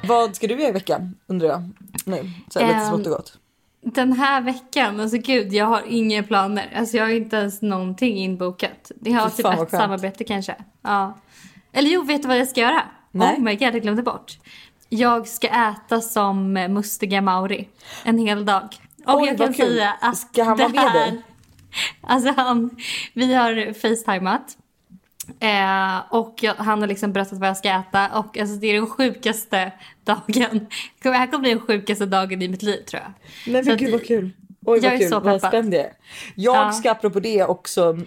Vad 0.09 0.37
ska 0.37 0.47
du 0.47 0.55
göra 0.55 0.69
i 0.69 0.73
veckan 0.73 1.15
undrar 1.27 1.49
jag? 1.49 1.71
Nu, 2.05 2.31
så 2.49 2.59
lite 2.59 2.73
Ehm, 2.75 2.89
smått 2.89 3.07
och 3.07 3.13
gott. 3.13 3.39
Den 3.83 4.13
här 4.13 4.41
veckan, 4.41 5.01
alltså 5.01 5.19
gud, 5.19 5.53
jag 5.53 5.67
har 5.67 5.83
inga 5.89 6.23
planer. 6.23 6.73
Alltså 6.77 6.97
jag 6.97 7.05
har 7.05 7.11
inte 7.11 7.37
ens 7.37 7.63
någonting 7.63 8.17
inbokat. 8.17 8.91
Jag 9.01 9.21
har 9.21 9.31
typ 9.31 9.47
ett 9.47 9.71
samarbete 9.71 10.25
kanske. 10.25 10.55
Ja. 10.83 11.19
Eller 11.73 11.91
jo, 11.91 12.03
vet 12.03 12.23
du 12.23 12.29
vad 12.29 12.39
jag 12.39 12.49
ska 12.49 12.61
göra? 12.61 12.83
Nej. 13.11 13.37
Oh 13.37 13.43
my 13.43 13.55
god, 13.55 13.75
jag 13.75 13.83
glömde 13.83 14.03
bort. 14.03 14.39
Jag 14.93 15.29
ska 15.29 15.49
äta 15.49 16.01
som 16.01 16.53
mustiga 16.53 17.21
Mauri 17.23 17.69
en 18.05 18.19
hel 18.19 18.45
dag. 18.45 18.69
Och 19.07 19.21
Oj, 19.21 19.29
jag 19.29 19.39
kan 19.39 19.55
kul. 19.55 19.67
säga 19.67 19.97
att 20.01 20.19
Ska 20.19 20.45
han 20.45 20.59
vara 20.59 20.69
med 20.69 20.81
här, 20.81 20.93
dig? 21.11 21.23
Alltså 22.01 22.33
han, 22.37 22.71
vi 23.15 23.35
har 23.35 23.73
facetimat. 23.73 24.57
Eh, 25.41 26.15
och 26.15 26.35
jag, 26.41 26.55
han 26.55 26.81
har 26.81 26.87
liksom 26.89 27.13
berättat 27.13 27.39
vad 27.39 27.49
jag 27.49 27.57
ska 27.57 27.69
äta 27.69 28.09
och 28.19 28.39
alltså, 28.39 28.57
det 28.57 28.67
är 28.67 28.75
den 28.75 28.87
sjukaste 28.87 29.73
dagen. 30.05 30.67
Det 31.03 31.11
här 31.11 31.27
kommer 31.27 31.39
bli 31.43 31.51
den 31.51 31.61
sjukaste 31.61 32.07
dagen 32.07 32.43
i 32.43 32.49
mitt 32.49 32.63
liv 32.63 32.83
tror 32.85 33.03
jag. 33.03 33.13
Nej 33.53 33.63
men 33.65 33.77
gud 33.77 33.93
vad 33.93 34.07
kul. 34.07 34.31
Oj 34.67 34.79
jag 34.79 34.83
vad 34.91 34.93
är 34.93 34.99
kul, 34.99 35.09
så 35.09 35.21
vad 35.21 35.41
spänd 35.41 35.75
jag 35.75 35.81
är. 35.81 35.93
Jag 36.35 36.57
Ja. 36.57 36.73
ska 36.73 36.91
apropå 36.91 37.21
det 37.21 37.45
också 37.45 37.99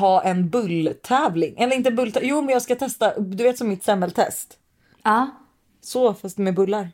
ha 0.00 0.22
en 0.22 0.48
bulltävling. 0.48 1.54
Eller 1.58 1.76
inte 1.76 1.90
bulltävling, 1.90 2.30
jo 2.30 2.40
men 2.42 2.52
jag 2.52 2.62
ska 2.62 2.74
testa, 2.74 3.20
du 3.20 3.44
vet 3.44 3.58
som 3.58 3.68
mitt 3.68 3.84
semmeltest. 3.84 4.58
Ja. 5.02 5.30
Så 5.86 6.14
fast 6.14 6.38
med 6.38 6.54
bullar. 6.54 6.88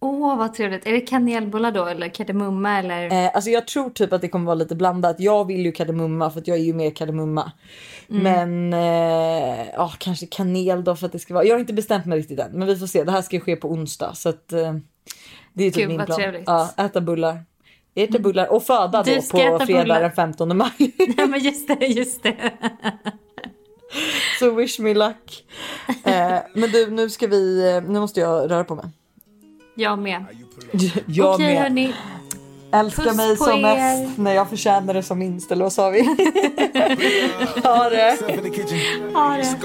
Åh, 0.00 0.38
vad 0.38 0.54
trevligt. 0.54 0.86
Är 0.86 0.92
det 0.92 1.00
kanelbullar 1.00 1.72
då 1.72 1.84
eller 1.84 2.08
kardemumma 2.08 2.78
eller? 2.78 3.24
Eh, 3.24 3.30
alltså 3.34 3.50
jag 3.50 3.66
tror 3.66 3.90
typ 3.90 4.12
att 4.12 4.20
det 4.20 4.28
kommer 4.28 4.46
vara 4.46 4.54
lite 4.54 4.74
blandat. 4.74 5.16
Jag 5.18 5.46
vill 5.46 5.64
ju 5.64 5.72
kardemumma 5.72 6.30
för 6.30 6.40
att 6.40 6.48
jag 6.48 6.56
är 6.56 6.62
ju 6.62 6.74
mer 6.74 6.90
kardemumma. 6.90 7.52
Mm. 8.10 8.22
Men 8.22 8.72
eh, 8.72 9.66
ja, 9.74 9.92
kanske 9.98 10.26
kanel 10.26 10.84
då 10.84 10.96
för 10.96 11.06
att 11.06 11.12
det 11.12 11.18
ska 11.18 11.34
vara. 11.34 11.44
Jag 11.44 11.54
har 11.54 11.60
inte 11.60 11.72
bestämt 11.72 12.06
mig 12.06 12.18
riktigt 12.18 12.38
än, 12.38 12.50
men 12.52 12.68
vi 12.68 12.76
får 12.76 12.86
se. 12.86 13.04
Det 13.04 13.12
här 13.12 13.22
ska 13.22 13.36
ju 13.36 13.40
ske 13.40 13.56
på 13.56 13.68
onsdag 13.68 14.12
så 14.14 14.28
att 14.28 14.52
eh, 14.52 14.74
det 15.52 15.64
är 15.64 15.70
typ 15.70 15.74
Gud, 15.74 15.88
min 15.88 16.06
plan. 16.06 16.18
trevligt. 16.18 16.44
Ja, 16.46 16.70
äta 16.76 17.00
bullar. 17.00 17.44
Äta 17.94 18.18
bullar 18.18 18.52
och 18.52 18.62
föda 18.62 19.02
Du 19.02 19.14
då 19.14 19.58
på 19.58 19.66
fredag 19.66 20.00
den 20.00 20.12
15 20.12 20.56
maj. 20.56 20.70
Ja, 21.16 21.26
men 21.26 21.40
just 21.40 21.68
det, 21.68 21.86
just 21.86 22.22
det. 22.22 22.36
så 24.38 24.50
wish 24.50 24.80
me 24.80 24.94
luck. 24.94 25.44
Eh, 26.04 26.38
men 26.54 26.70
du, 26.70 26.90
nu 26.90 27.10
ska 27.10 27.26
vi, 27.26 27.70
eh, 27.76 27.90
nu 27.90 28.00
måste 28.00 28.20
jag 28.20 28.50
röra 28.50 28.64
på 28.64 28.74
mig. 28.74 28.84
Jag 29.74 29.98
med. 29.98 30.24
Jag 31.06 31.34
Okej 31.34 31.46
med. 31.54 31.62
hörni. 31.62 31.92
Älska 32.72 33.02
Puss 33.02 33.16
mig 33.16 33.36
som 33.36 33.50
er. 33.64 33.74
mest 34.04 34.18
när 34.18 34.34
jag 34.34 34.50
förtjänar 34.50 34.94
det 34.94 35.02
som 35.02 35.18
minst, 35.18 35.52
eller 35.52 35.64
vad 35.64 35.72
sa 35.72 35.90
vi? 35.90 36.02
ha 37.64 37.88
det! 37.90 38.18
Ha 39.14 39.36
det. 39.36 39.56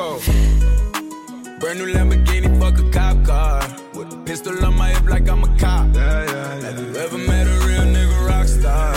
Brand 1.62 1.80
new 1.80 1.88
Lamborghini, 1.88 2.48
fuck 2.60 2.80
a 2.80 2.84
cop 2.94 3.26
car. 3.28 3.64
With 3.94 4.14
a 4.14 4.18
pistol 4.26 4.66
on 4.66 4.78
my 4.78 4.90
hip 4.90 5.10
like 5.10 5.28
I'm 5.32 5.44
a 5.44 5.48
cop. 5.60 5.96
Have 5.96 6.80
you 6.80 6.96
ever 7.06 7.18
met 7.18 7.48
a 7.48 7.68
real 7.68 7.86
nigga 7.96 8.28
rock 8.30 8.48
star? 8.48 8.94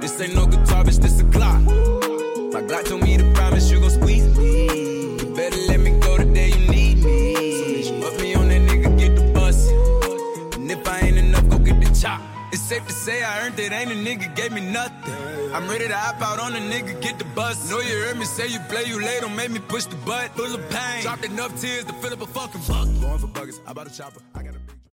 This 0.00 0.20
ain't 0.20 0.34
no 0.36 0.46
guitar, 0.46 0.84
bitch, 0.84 1.00
this 1.00 1.20
a 1.20 1.24
clock. 1.24 1.60
My 2.52 2.60
Glock 2.62 2.84
told 2.88 3.02
me 3.02 3.07
safe 12.68 12.86
to 12.86 12.92
say 12.92 13.22
I 13.22 13.46
earned 13.46 13.58
it, 13.58 13.72
ain't 13.72 13.90
a 13.90 13.94
nigga 13.94 14.36
gave 14.36 14.52
me 14.52 14.60
nothing. 14.60 15.14
I'm 15.54 15.66
ready 15.70 15.88
to 15.88 15.96
hop 15.96 16.20
out 16.20 16.38
on 16.38 16.54
a 16.54 16.58
nigga, 16.58 17.00
get 17.00 17.18
the 17.18 17.24
bus. 17.24 17.70
Know 17.70 17.80
you 17.80 17.96
heard 18.04 18.18
me 18.18 18.26
say 18.26 18.46
you 18.46 18.58
play, 18.68 18.84
you 18.84 19.00
late, 19.00 19.22
don't 19.22 19.34
make 19.34 19.50
me 19.50 19.58
push 19.58 19.86
the 19.86 19.96
butt. 20.08 20.36
Full 20.36 20.54
of 20.54 20.68
pain, 20.68 21.02
dropped 21.02 21.24
enough 21.24 21.58
tears 21.58 21.84
to 21.86 21.94
fill 21.94 22.12
up 22.12 22.20
a 22.20 22.26
fucking 22.26 22.60
bucket. 22.68 23.00
Going 23.00 23.18
for 23.18 23.28
buggers, 23.28 23.58
I 23.66 23.72
bought 23.72 23.86
a 23.86 23.96
chopper. 23.96 24.20
I 24.34 24.42
got 24.42 24.57